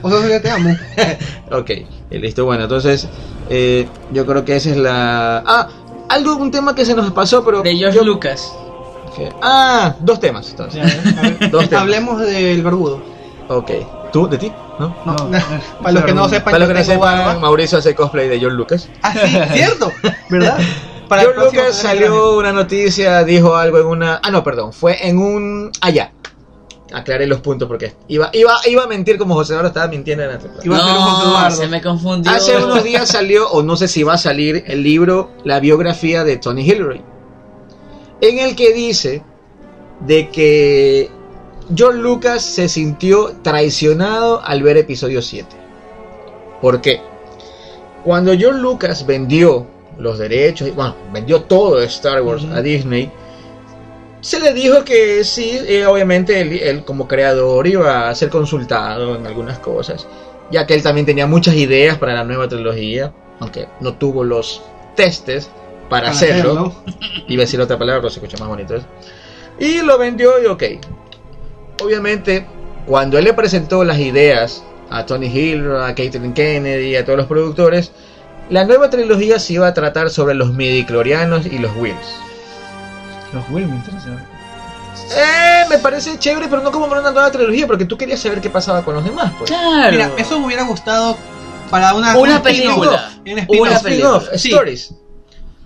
[0.01, 0.75] o sea, ya te amo.
[1.51, 1.69] Ok,
[2.11, 2.45] listo.
[2.45, 3.07] Bueno, entonces
[3.49, 5.43] eh, yo creo que esa es la...
[5.45, 5.69] Ah,
[6.09, 7.61] algo, un tema que se nos pasó, pero...
[7.61, 8.51] De George yo- Lucas.
[9.41, 10.81] Ah, dos temas entonces.
[11.51, 11.83] Dos temas.
[11.83, 13.01] Hablemos del barbudo.
[13.49, 13.71] Ok.
[14.11, 14.27] ¿Tú?
[14.29, 14.51] ¿De ti?
[14.79, 14.95] ¿No?
[15.05, 15.37] No, No,
[15.83, 17.41] para los que no sepan, Para los yo que no sepan.
[17.41, 18.89] Mauricio hace cosplay de George Lucas.
[19.03, 19.91] Ah, sí, cierto,
[20.29, 20.57] ¿verdad?
[21.09, 24.21] Para George Lucas salió una noticia, dijo algo en una...
[24.23, 25.71] Ah, no, perdón, fue en un...
[25.81, 26.13] Ah, ya.
[26.93, 30.29] Aclaré los puntos porque iba, iba, iba a mentir como José ahora estaba mintiendo en
[30.29, 31.57] la Iba a ser un José No, Eduardo.
[31.57, 32.31] se me confundió.
[32.31, 36.23] Hace unos días salió, o no sé si va a salir, el libro La biografía
[36.23, 37.01] de Tony Hillary,
[38.21, 39.23] en el que dice
[40.01, 41.09] de que
[41.75, 45.47] George Lucas se sintió traicionado al ver episodio 7.
[46.61, 47.01] ¿Por qué?
[48.03, 49.67] Cuando George Lucas vendió
[49.99, 53.11] los derechos, y, bueno, vendió todo de Star Wars a Disney,
[54.21, 59.15] se le dijo que sí, eh, obviamente él, él como creador iba a ser consultado
[59.15, 60.07] en algunas cosas,
[60.51, 64.61] ya que él también tenía muchas ideas para la nueva trilogía, aunque no tuvo los
[64.95, 65.49] testes
[65.89, 66.73] para, Para hacerlo.
[67.27, 68.75] Iba a decir otra palabra, pero se escucha más bonito.
[68.75, 68.81] ¿eh?
[69.59, 70.63] Y lo vendió y ok.
[71.83, 72.45] Obviamente,
[72.85, 77.27] cuando él le presentó las ideas a Tony Hill, a Caitlin Kennedy, a todos los
[77.27, 77.91] productores,
[78.49, 81.97] la nueva trilogía se iba a tratar sobre los midichlorianos y los Wills.
[83.33, 84.07] Los Will me interesa.
[85.15, 88.41] Eh, me parece chévere, pero no como para una nueva trilogía, porque tú querías saber
[88.41, 89.31] qué pasaba con los demás.
[89.37, 89.49] Pues.
[89.49, 89.91] Claro.
[89.91, 91.15] Mira, eso me hubiera gustado
[91.69, 93.09] para una, Una un película.
[93.17, 93.47] spin-off.
[93.47, 94.49] Una Un spin-off, Sí.
[94.49, 94.93] stories.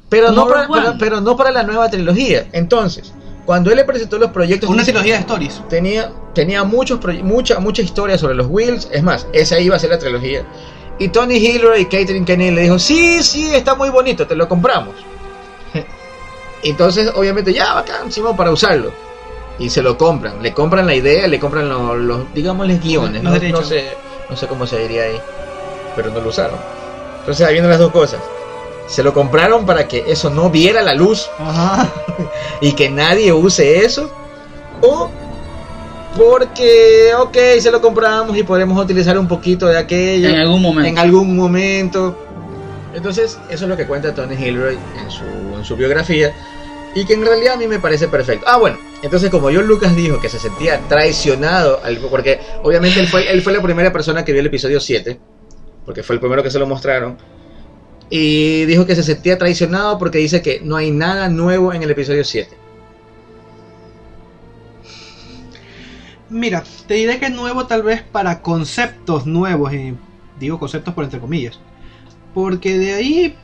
[0.10, 0.82] Pero no, para, Rogue One.
[0.86, 2.48] pero, pero no para la nueva trilogía.
[2.52, 3.14] Entonces,
[3.46, 5.62] cuando él le presentó los proyectos, Una trilogía de stories.
[5.70, 8.88] tenía, tenía muchos mucha, mucha historia sobre los Wills.
[8.92, 10.44] Es más, esa iba a ser la trilogía.
[11.00, 14.48] Y Tony Hillary y Catherine Kennedy le dijo, sí, sí, está muy bonito, te lo
[14.48, 14.96] compramos.
[16.64, 18.92] Entonces, obviamente, ya, bacán, Simón, para usarlo.
[19.60, 23.24] Y se lo compran, le compran la idea, le compran los, los digámosles, guiones.
[23.24, 23.96] Los no, no sé,
[24.30, 25.20] no sé cómo se diría ahí,
[25.96, 26.58] pero no lo usaron.
[27.20, 28.20] Entonces, ahí vienen las dos cosas.
[28.88, 31.90] Se lo compraron para que eso no viera la luz Ajá.
[32.62, 34.12] y que nadie use eso.
[34.82, 35.10] O
[36.18, 40.90] porque, ok, se lo compramos y podremos utilizar un poquito de aquello En algún momento.
[40.90, 42.18] en algún momento.
[42.94, 45.24] Entonces, eso es lo que cuenta Tony Hillary en su,
[45.58, 46.34] en su biografía.
[46.96, 48.46] Y que en realidad a mí me parece perfecto.
[48.48, 53.08] Ah, bueno, entonces como John Lucas dijo que se sentía traicionado, al- porque obviamente él
[53.08, 55.20] fue, él fue la primera persona que vio el episodio 7,
[55.86, 57.18] porque fue el primero que se lo mostraron.
[58.12, 61.90] Y dijo que se sentía traicionado porque dice que no hay nada nuevo en el
[61.90, 62.56] episodio 7.
[66.34, 69.94] Mira, te diré que es nuevo tal vez para conceptos nuevos, y
[70.40, 71.60] digo conceptos por entre comillas.
[72.34, 73.36] Porque de ahí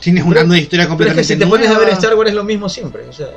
[0.00, 1.88] tienes una Pero- nueva historia Pero es completamente que si te pones a ver.
[1.90, 3.08] Star Wars es lo mismo siempre.
[3.08, 3.28] O sea,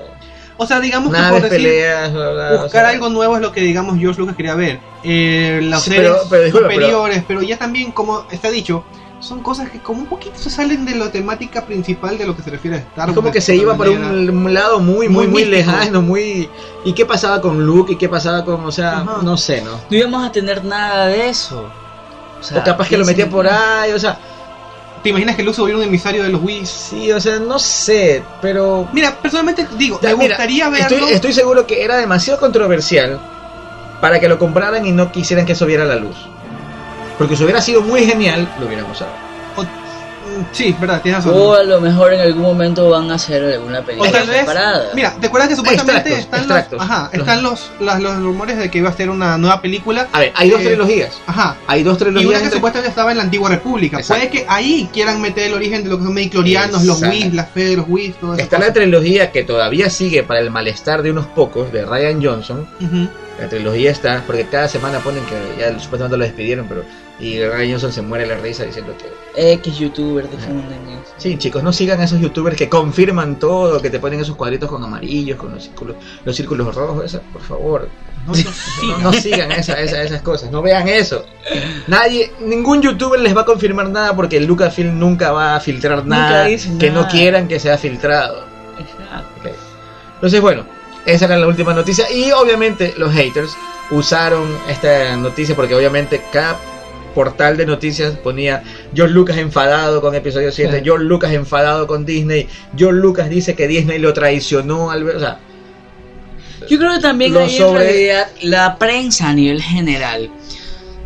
[0.58, 3.42] O sea, digamos que por decir, peleas, bla, bla, o buscar sea, algo nuevo es
[3.44, 4.80] lo que digamos George Lucas quería ver.
[5.04, 7.42] Eh, los Sí, pero- pero disculpa, superiores, pero...
[7.44, 8.84] ya también, como está dicho,
[9.20, 12.44] son cosas que como un poquito se salen de la temática principal de lo que
[12.44, 13.10] se refiere a Star Wars.
[13.10, 14.32] Es como que se iba para manera.
[14.32, 16.50] un, lado muy, muy, Muy lejano, muy...
[16.86, 17.94] ¿Y qué pasaba con Luke?
[17.94, 18.64] ¿Y qué pasaba con...?
[18.66, 19.20] O sea, Ajá.
[19.24, 19.72] no sé, ¿no?
[19.90, 21.68] No íbamos a tener nada de eso.
[22.40, 24.20] O, sea, O capaz que lo ¿quién metía por ahí, o sea...
[25.02, 26.70] ¿Te imaginas que Luke se volviera un emisario de los Whis?
[26.70, 28.88] Sí, o sea, no sé, pero...
[28.92, 30.98] Mira, personalmente digo, Ya, me mira, gustaría verlo.
[30.98, 33.20] Estoy, estoy seguro que era demasiado controversial
[34.02, 36.16] para que lo compraran y no quisieran que eso viera la luz.
[37.18, 39.12] Porque si hubiera sido muy genial, lo hubieran usado.
[39.58, 41.40] Mm, Sí, verdad, tienes razón.
[41.42, 44.40] O a lo mejor en algún momento van a hacer alguna película O tal vez-
[44.42, 44.90] separada.
[44.94, 46.80] Mira, ¿te acuerdas que supuestamente Extractos, están, extractos.
[46.80, 50.08] Los, ajá, están los, los rumores de que iba a ser una nueva película?
[50.12, 51.18] A ver, hay dos Eh, trilogías.
[51.26, 51.56] Ajá.
[51.66, 52.40] Hay dos Y una trilogías.
[52.40, 53.98] que entre- supuestamente estaba en la antigua república.
[54.00, 54.22] Exacto.
[54.28, 57.02] Puede que ahí quieran meter el origen de lo que son mediclorianos, los.
[57.02, 58.44] Whis, las fe de los Whis, todo eso.
[58.44, 62.68] Está la trilogía que todavía sigue para el malestar de unos pocos, de Ryan Johnson.
[62.82, 63.08] Ujú.
[63.40, 66.84] La trilogía está, porque cada semana ponen que ya supuestamente lo despidieron, pero.
[67.20, 69.52] Y Ryan Johnson se muere la risa diciendo que.
[69.54, 71.14] X youtubers difunden eso.
[71.18, 74.70] Sí, chicos, no sigan a esos youtubers que confirman todo, que te ponen esos cuadritos
[74.70, 75.96] con amarillos, con los círculos,
[76.26, 77.90] los círculos rojos, eso, por favor.
[79.02, 81.26] No, sigan esa- esa- esas cosas, no vean eso.
[81.88, 86.44] Nadie, ningún youtuber les va a confirmar nada porque Lucasfilm nunca va a filtrar nada
[86.80, 88.44] que no quieran que sea filtrado.
[88.78, 89.50] Exacto.
[90.16, 90.66] Entonces, bueno,
[91.06, 92.12] esa era la última noticia.
[92.12, 93.56] Y obviamente los haters
[93.92, 96.60] usaron esta noticia porque obviamente cada
[97.18, 98.62] portal de noticias ponía
[98.94, 100.84] George Lucas enfadado con episodio 7, Sí.
[100.84, 105.20] George Lucas enfadado con Disney, George Lucas dice que Disney lo traicionó al ver, o
[105.20, 105.40] sea,
[106.70, 110.30] Yo creo que también Lo ahí sobre- en realidad la prensa a nivel general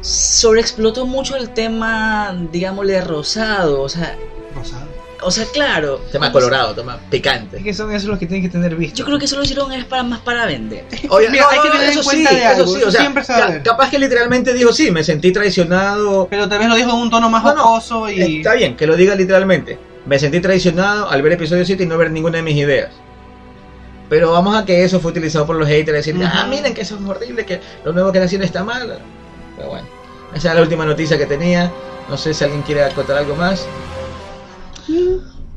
[0.02, 3.82] sobreexplotó mucho el tema, digámosle, rosado.
[3.82, 4.18] O sea,
[4.56, 4.88] Rosado.
[5.22, 6.00] O sea claro.
[6.12, 7.62] Tema colorado, tema Es picante.
[7.64, 8.98] que son esos los que tienen que tener visto.
[8.98, 10.86] Yo creo que eso lo hicieron es para más para vender.
[11.10, 12.92] Oye, Mira, hay que tener en eso cuenta sí, de eso algo, sí, eso o
[12.92, 13.64] sea, siempre se va a ver.
[13.64, 16.28] capaz que literalmente dijo sí, me sentí traicionado.
[16.30, 18.38] Pero tal vez lo dijo en un tono más No, no, jocoso y.
[18.38, 19.78] Está bien, que lo diga literalmente.
[20.06, 22.90] Me sentí traicionado al ver episodio 7 y no ver ninguna de mis ideas.
[24.10, 26.26] Pero vamos a que eso fue utilizado por los haters, decir, Ujú.
[26.28, 29.00] ah, miren que eso es horrible, que lo nuevo que están haciendo está mal.
[29.56, 29.88] Pero bueno,
[30.36, 31.72] esa es la última noticia que tenía.
[32.10, 33.66] No sé si alguien quiere contar algo más.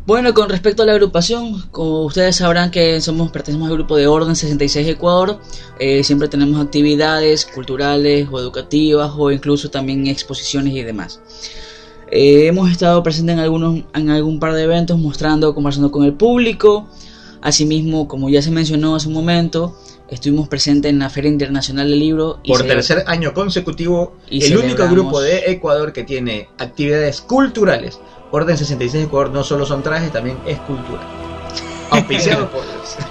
[0.07, 4.07] Bueno, con respecto a la agrupación, como ustedes sabrán que somos pertenecemos al grupo de
[4.07, 5.41] Orden 66 Ecuador,
[5.79, 11.21] eh, siempre tenemos actividades culturales o educativas o incluso también exposiciones y demás.
[12.11, 16.13] Eh, hemos estado presentes en algunos en algún par de eventos mostrando, conversando con el
[16.13, 16.87] público.
[17.41, 19.75] Asimismo, como ya se mencionó hace un momento,
[20.09, 24.59] estuvimos presentes en la Feria Internacional del Libro y Por tercer año consecutivo, y el
[24.59, 27.99] único grupo de Ecuador que tiene actividades culturales.
[28.31, 31.01] Orden 66 Ecuador no solo son trajes, también es cultura.
[31.91, 32.63] Auspiciado por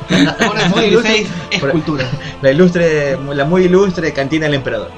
[0.75, 2.05] Muy 16 es cultura.
[2.41, 4.91] la ilustre, la muy ilustre cantina del emperador.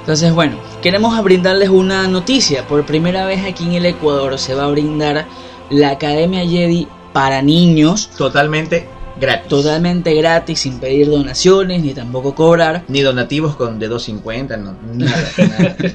[0.00, 2.66] Entonces, bueno, queremos brindarles una noticia.
[2.66, 5.26] Por primera vez aquí en el Ecuador se va a brindar
[5.70, 8.88] la Academia Jedi para niños, Totalmente
[9.20, 9.48] gratis.
[9.48, 12.84] totalmente gratis, sin pedir donaciones ni tampoco cobrar.
[12.88, 15.76] Ni donativos con de 250, no, nada, nada.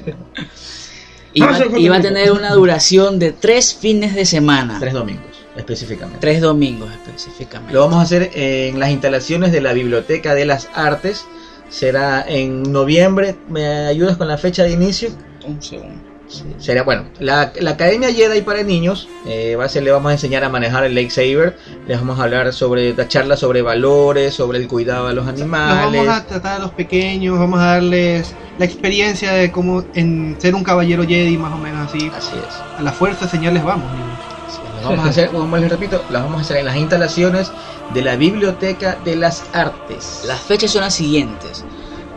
[1.34, 4.78] Y va, y va a tener una duración de tres fines de semana.
[4.80, 6.20] Tres domingos, específicamente.
[6.20, 7.74] Tres domingos específicamente.
[7.74, 11.26] Lo vamos a hacer en las instalaciones de la Biblioteca de las Artes.
[11.70, 13.36] Será en noviembre.
[13.50, 15.10] ¿Me ayudas con la fecha de inicio?
[15.46, 16.13] Un segundo.
[16.58, 20.14] Será, bueno, la, la Academia Jedi para niños, eh, va a ser, le vamos a
[20.14, 21.58] enseñar a manejar el lightsaber,
[21.88, 25.78] les vamos a hablar sobre, la charla sobre valores, sobre el cuidado a los animales.
[25.78, 30.56] vamos a tratar a los pequeños, vamos a darles la experiencia de cómo en ser
[30.56, 32.12] un caballero Jedi, más o menos así.
[32.16, 32.56] Así es.
[32.78, 34.20] A la fuerza señales vamos, niños.
[34.48, 34.76] Así es.
[34.76, 37.52] Las vamos a hacer, como les repito, las vamos a hacer en las instalaciones
[37.94, 40.24] de la Biblioteca de las Artes.
[40.26, 41.64] Las fechas son las siguientes.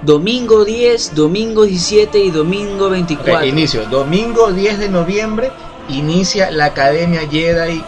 [0.02, 3.40] Domingo 10, domingo 17 y domingo 24.
[3.40, 5.50] Ok, inicio, domingo 10 de noviembre,
[5.88, 7.82] inicia la Academia Jedi,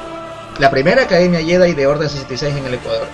[0.59, 3.07] la primera Academia Jedi de Orden 66 en el Ecuador.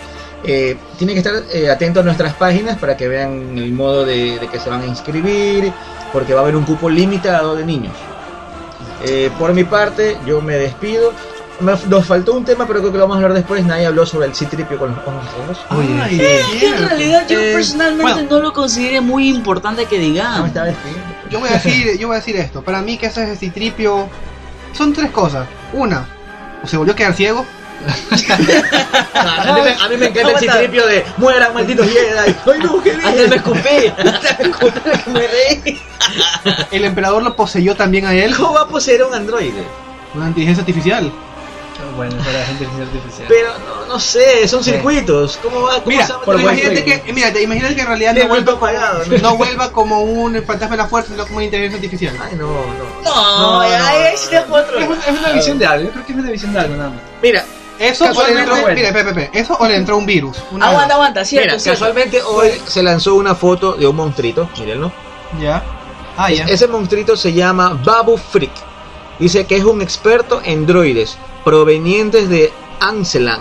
[0.45, 4.39] Eh, tienen que estar eh, atentos a nuestras páginas para que vean el modo de,
[4.39, 5.73] de que se van a inscribir,
[6.13, 7.95] porque va a haber un cupo limitado de niños.
[9.07, 11.13] Eh, por mi parte, yo me despido.
[11.61, 13.65] Me- nos faltó un tema, pero creo que lo vamos a hablar después.
[13.65, 15.15] Nadie habló sobre el citripio con los ojos
[15.49, 15.61] rojos.
[15.71, 18.29] Ay, Es que en realidad yo Eh, personalmente bueno.
[18.31, 20.51] no lo considero muy importante que digamos.
[21.31, 22.63] Yo voy a decir, yo voy a decir esto.
[22.63, 24.09] Para mí que ese es el citripio.
[24.73, 25.47] Son tres cosas.
[25.73, 26.09] Una,
[26.63, 27.45] o se volvió a quedar ciego.
[29.15, 32.35] A mí, me, a mí me encanta el citripio de mueran malditos Jedi.
[32.47, 35.81] Ay, no, qué Hasta me hasta me escupí que me reí.
[36.71, 38.35] El emperador lo poseyó también a él.
[38.37, 39.65] ¿Cómo va a poseer a un androide?
[40.15, 41.13] Una inteligencia artificial.
[41.97, 43.27] Bueno, para la gente artificial.
[43.29, 44.71] Pero no, no sé, son Sí.
[44.73, 45.39] circuitos.
[45.43, 45.75] ¿Cómo va?
[45.83, 49.05] ¿Cómo Mira, el imagínate que, mira, te imaginas que en realidad Le no vuelva, apagado,
[49.07, 49.19] ¿no?
[49.19, 52.17] no vuelva como un fantasma de la fuerza, sino como una inteligencia artificial.
[52.23, 53.03] Ay, no, no.
[53.05, 54.79] No, No, ya no, es otro.
[54.79, 56.77] Es, una- es una visión de algo, yo creo que es una visión de algo
[56.77, 57.01] nada más.
[57.23, 57.45] Mira,
[57.79, 58.75] Eso o le entró, bueno.
[58.77, 60.37] mira, Pepe, Pepe, eso o le entró un virus.
[60.53, 61.81] Una Aguanta, aguanta, cierto, mira, cierto.
[61.81, 64.93] casualmente hoy se lanzó una foto de un monstruito, mírenlo.
[65.41, 65.61] Ya.
[66.17, 66.45] Ah, ya.
[66.45, 68.53] Ese monstruito se llama Babu Freak.
[69.19, 73.41] Dice que es un experto en droides provenientes de Anselan,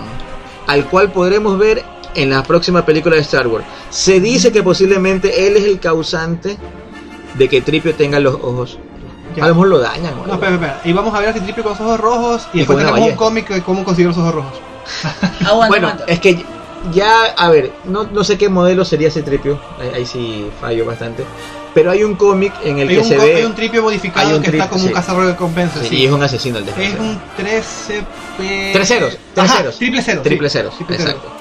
[0.67, 1.83] al cual podremos ver
[2.15, 3.65] en la próxima película de Star Wars.
[3.89, 6.57] Se dice que posiblemente él es el causante
[7.33, 8.77] de que Tripio tenga los ojos.
[9.35, 9.45] Ya.
[9.45, 10.13] A lo mejor lo dañan.
[10.19, 10.81] o No, espera, espera.
[10.85, 13.15] Y vamos a ver a Citripio con los ojos rojos y Y después tenemos un
[13.15, 14.53] cómic de cómo conseguir los ojos rojos.
[15.47, 16.05] Aguanta, Bueno, aguanta.
[16.05, 16.45] es que
[16.93, 20.85] ya, a ver, no, no sé qué modelo sería ese tripio, ahí, ahí sí fallo
[20.85, 21.23] bastante,
[21.73, 24.27] pero hay un cómic en el Hay que un, se ve hay un tripio modificado
[24.29, 24.93] hay un que está como un sí.
[24.93, 25.81] cazador de recompensas.
[25.83, 25.95] sí, sí.
[25.97, 26.99] y es un asesino el Es defensor.
[27.01, 28.71] un 13P.
[28.73, 29.77] Tres ceros, tres Ajá, ceros.
[29.77, 30.21] Triple cero.
[30.23, 30.53] Triple sí.
[30.57, 31.09] ceros, Triple cero.
[31.11, 31.31] exacto.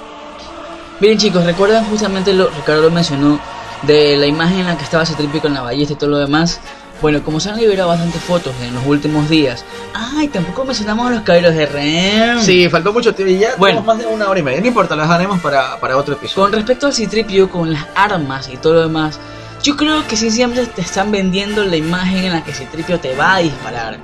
[1.00, 3.38] Miren chicos, recuerdan justamente lo Ricardo lo mencionó
[3.82, 6.60] de la imagen en la que estaba Citripio con la ballesta y todo lo demás.
[7.00, 9.64] Bueno, como se han liberado bastantes fotos en los últimos días.
[9.92, 12.40] Ay, tampoco mencionamos a los caballeros de Rem.
[12.40, 13.80] Sí, faltó mucho tiempo y ya Bueno.
[13.80, 14.60] tenemos más de una hora y media.
[14.60, 16.44] No importa, lo dejaremos para, para otro episodio.
[16.44, 19.18] Con respecto al Citripio, con las armas y todo lo demás,
[19.62, 23.14] yo creo que sí siempre te están vendiendo la imagen en la que Citripio te
[23.14, 23.98] va a disparar.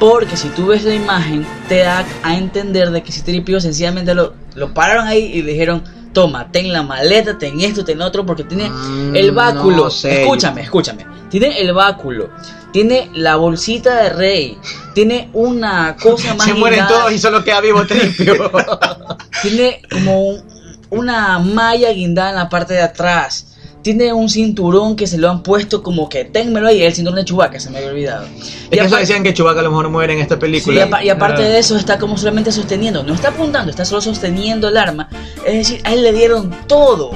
[0.00, 4.34] Porque si tú ves la imagen, te da a entender de que Citripio sencillamente lo,
[4.54, 8.44] lo pararon ahí y le dijeron, toma, ten la maleta, ten esto, ten otro, porque
[8.44, 9.84] tiene Mm, el báculo.
[9.84, 10.22] no sé.
[10.22, 11.06] escúchame, escúchame.
[11.30, 12.30] Tiene el báculo,
[12.72, 14.58] tiene la bolsita de rey,
[14.94, 18.50] tiene una cosa más Se mueren todos y solo queda vivo Tripio.
[19.42, 20.42] tiene como un,
[20.90, 23.55] una malla guindada en la parte de atrás.
[23.86, 27.24] Tiene un cinturón que se lo han puesto como que ténmelo ahí, el cinturón de
[27.24, 28.26] Chewbacca, se me había olvidado.
[28.26, 28.32] Es
[28.66, 30.40] Y que eso aparte- decían que Chewbacca a lo mejor muere en esta Sí, y,
[30.40, 31.04] película.
[31.04, 31.48] y aparte Ah.
[31.50, 35.08] de eso está como solamente sosteniendo, no está apuntando, está solo sosteniendo el arma.
[35.46, 37.12] Es decir, a él le dieron todo.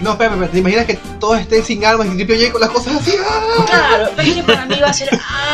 [0.00, 2.70] No, espera, espera, ¿te imaginas que todos estén sin armas y Tripio llegue con las
[2.70, 3.14] cosas así?
[3.26, 3.64] ¡ah!
[3.66, 5.08] Claro, pero es que para mí va a ser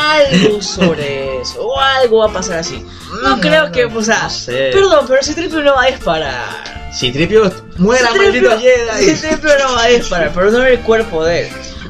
[0.09, 2.85] algo sobre eso, o algo va a pasar así.
[3.23, 4.71] No Mm, creo que, o sea, no sé.
[4.73, 6.91] perdón, pero si Tripio no va a disparar.
[6.93, 9.15] Si Tripio muera, Si maldito Jedi.
[9.15, 11.49] Si Tripio no va a disparar, pero no el cuerpo de él.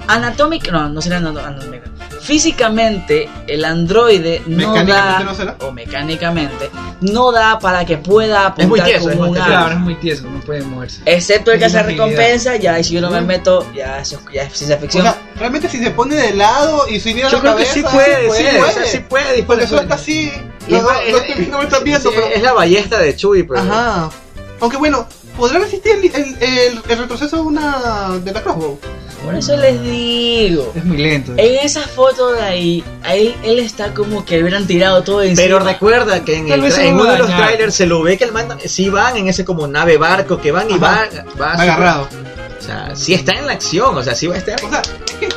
[0.09, 1.90] Anatómica, no, no será anato- anatómica.
[2.31, 5.57] Físicamente, el androide no da, no será.
[5.61, 6.70] o mecánicamente,
[7.01, 9.47] no da para que pueda apuntar Es muy tieso, con es muy un tieso.
[9.48, 9.59] arma.
[9.61, 11.01] Claro, es muy tieso, no puede moverse.
[11.05, 14.20] Excepto el que Es hace recompensa, ya y si yo no me meto, ya, eso,
[14.32, 15.02] ya es ciencia O ficción.
[15.05, 17.74] sea, realmente si se pone de lado y si mira Yo la creo que cabeza,
[17.74, 18.61] sí puede, sí, puede.
[18.62, 19.62] o sea, sí puede Porque disparar.
[19.65, 20.32] eso está así.
[20.69, 22.27] No, es- no, es- no estoy- no me están viendo, pero.
[22.28, 23.61] Es la ballesta de Chewie, pero.
[23.61, 24.11] Ajá.
[24.61, 28.78] Aunque bueno, ¿podrá resistir el, el, el- el retroceso de una de la crossbow?
[29.24, 30.72] Por eso les digo.
[30.74, 31.32] Es muy lento.
[31.36, 35.42] En esa foto de ahí, a él, está como que hubieran tirado todo encima.
[35.42, 38.32] Pero recuerda que en, el en uno de los trailers se lo ve que el
[38.32, 41.09] mando sí van en ese como nave barco que van y Ajá.
[41.38, 42.09] va, va Agarrado.
[42.59, 44.82] O sea, sí está en la acción, o sea, sí va a estar O sea,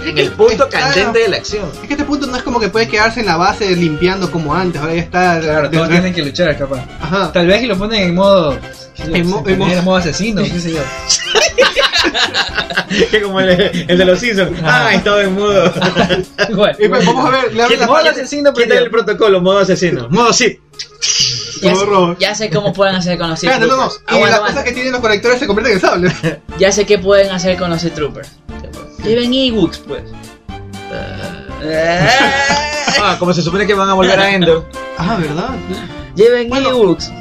[0.06, 1.70] en el punto está- candente de la acción.
[1.82, 4.54] Es que este punto no es como que puede quedarse en la base limpiando como
[4.54, 5.40] antes, ahora ya está.
[5.40, 6.84] Claro, todos tienen que luchar, capaz.
[7.02, 7.32] Ajá.
[7.32, 8.58] Tal vez que lo ponen en modo.
[8.98, 10.80] En mo- en mo- en modo asesino, qué sé yo.
[13.12, 14.58] que como el, el de los Simpsons.
[14.64, 15.72] Ah, estaba en modo.
[16.80, 18.76] Y pues, vamos a ver, le abren la modo asesino, pero.
[18.76, 20.10] el protocolo, modo asesino.
[20.10, 20.60] Modo sí.
[21.62, 22.16] ya, sé, rojo.
[22.20, 23.68] ya sé cómo pueden hacer con los no, no.
[23.68, 24.02] Troopers.
[24.10, 24.54] Y Aguanta, la aguanta.
[24.54, 26.12] cosa que tienen los conectores se convierten en sable.
[26.58, 28.30] Ya sé qué pueden hacer con los Sith Troopers.
[29.04, 30.04] Lleven Ewoks, pues.
[33.02, 34.66] Ah, como se supone que van a volver a Endor.
[34.98, 35.50] Ah, ¿verdad?
[36.16, 37.12] Lleven Bueno, Ewoks.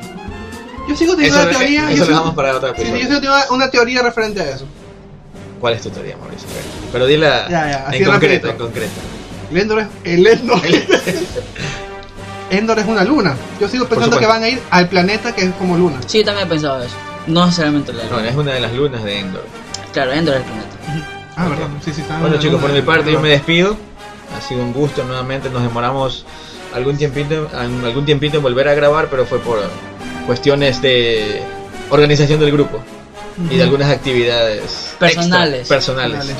[0.89, 1.81] Yo sigo teniendo Eso, una teoría.
[1.83, 4.41] eso yo lo sigo- dejamos para otra Sí, sí, yo sigo teniendo una teoría referente
[4.41, 4.67] a eso.
[5.61, 6.49] ¿Cuál es tu teoría, Mauricio?
[6.93, 8.93] Pero dila Ya, ya, así en concreto, en concreto.
[9.51, 9.87] El Endor es.
[10.05, 10.61] El Endor.
[12.51, 13.35] Endor es una luna.
[13.61, 15.99] Yo sigo pensando que van a ir al planeta que es como luna.
[16.07, 16.95] Sí, yo también he pensado eso.
[17.27, 19.45] No necesariamente la No, es una de las lunas de Endor.
[19.93, 21.09] Claro, Endor es el planeta.
[21.35, 21.67] Ah, verdad.
[21.83, 22.63] Sí, sí, está en Bueno chicos, luna.
[22.67, 23.75] por mi parte yo me despido.
[24.37, 25.49] Ha sido un gusto nuevamente.
[25.49, 26.27] Nos demoramos
[26.75, 29.59] algún tiempito, algún tiempito en volver a grabar, pero fue por
[30.27, 31.43] cuestiones de
[31.91, 32.81] organización del grupo
[33.51, 35.61] y de algunas actividades Personales.
[35.61, 36.17] extra, personales.
[36.19, 36.37] Personales.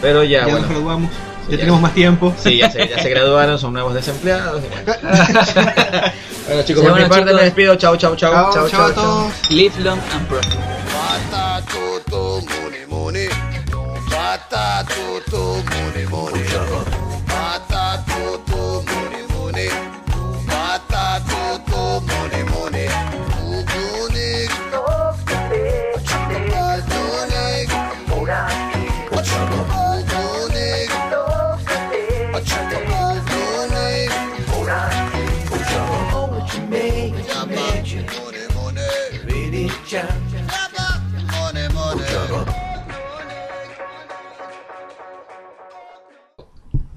[0.00, 1.10] Pero ya, Ya, bueno, nos graduamos.
[1.10, 1.58] Sí, ya ya.
[1.58, 2.34] tenemos más tiempo.
[2.42, 4.62] sí, ya se, ya se graduaron, son nuevos desempleados.
[4.64, 4.98] y bueno.
[6.46, 7.34] bueno chicos, Sí, por mi bueno, parte chicos.
[7.36, 7.74] me despido.
[7.76, 9.50] Chau, chau, chau, Chao, chao a todos.
[9.50, 10.58] Live long and prosper.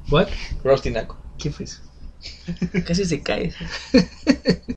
[0.09, 0.29] ¿What?
[0.63, 1.17] Rusty Naco.
[1.38, 1.81] ¿Qué fue eso?
[2.85, 3.53] Casi se cae.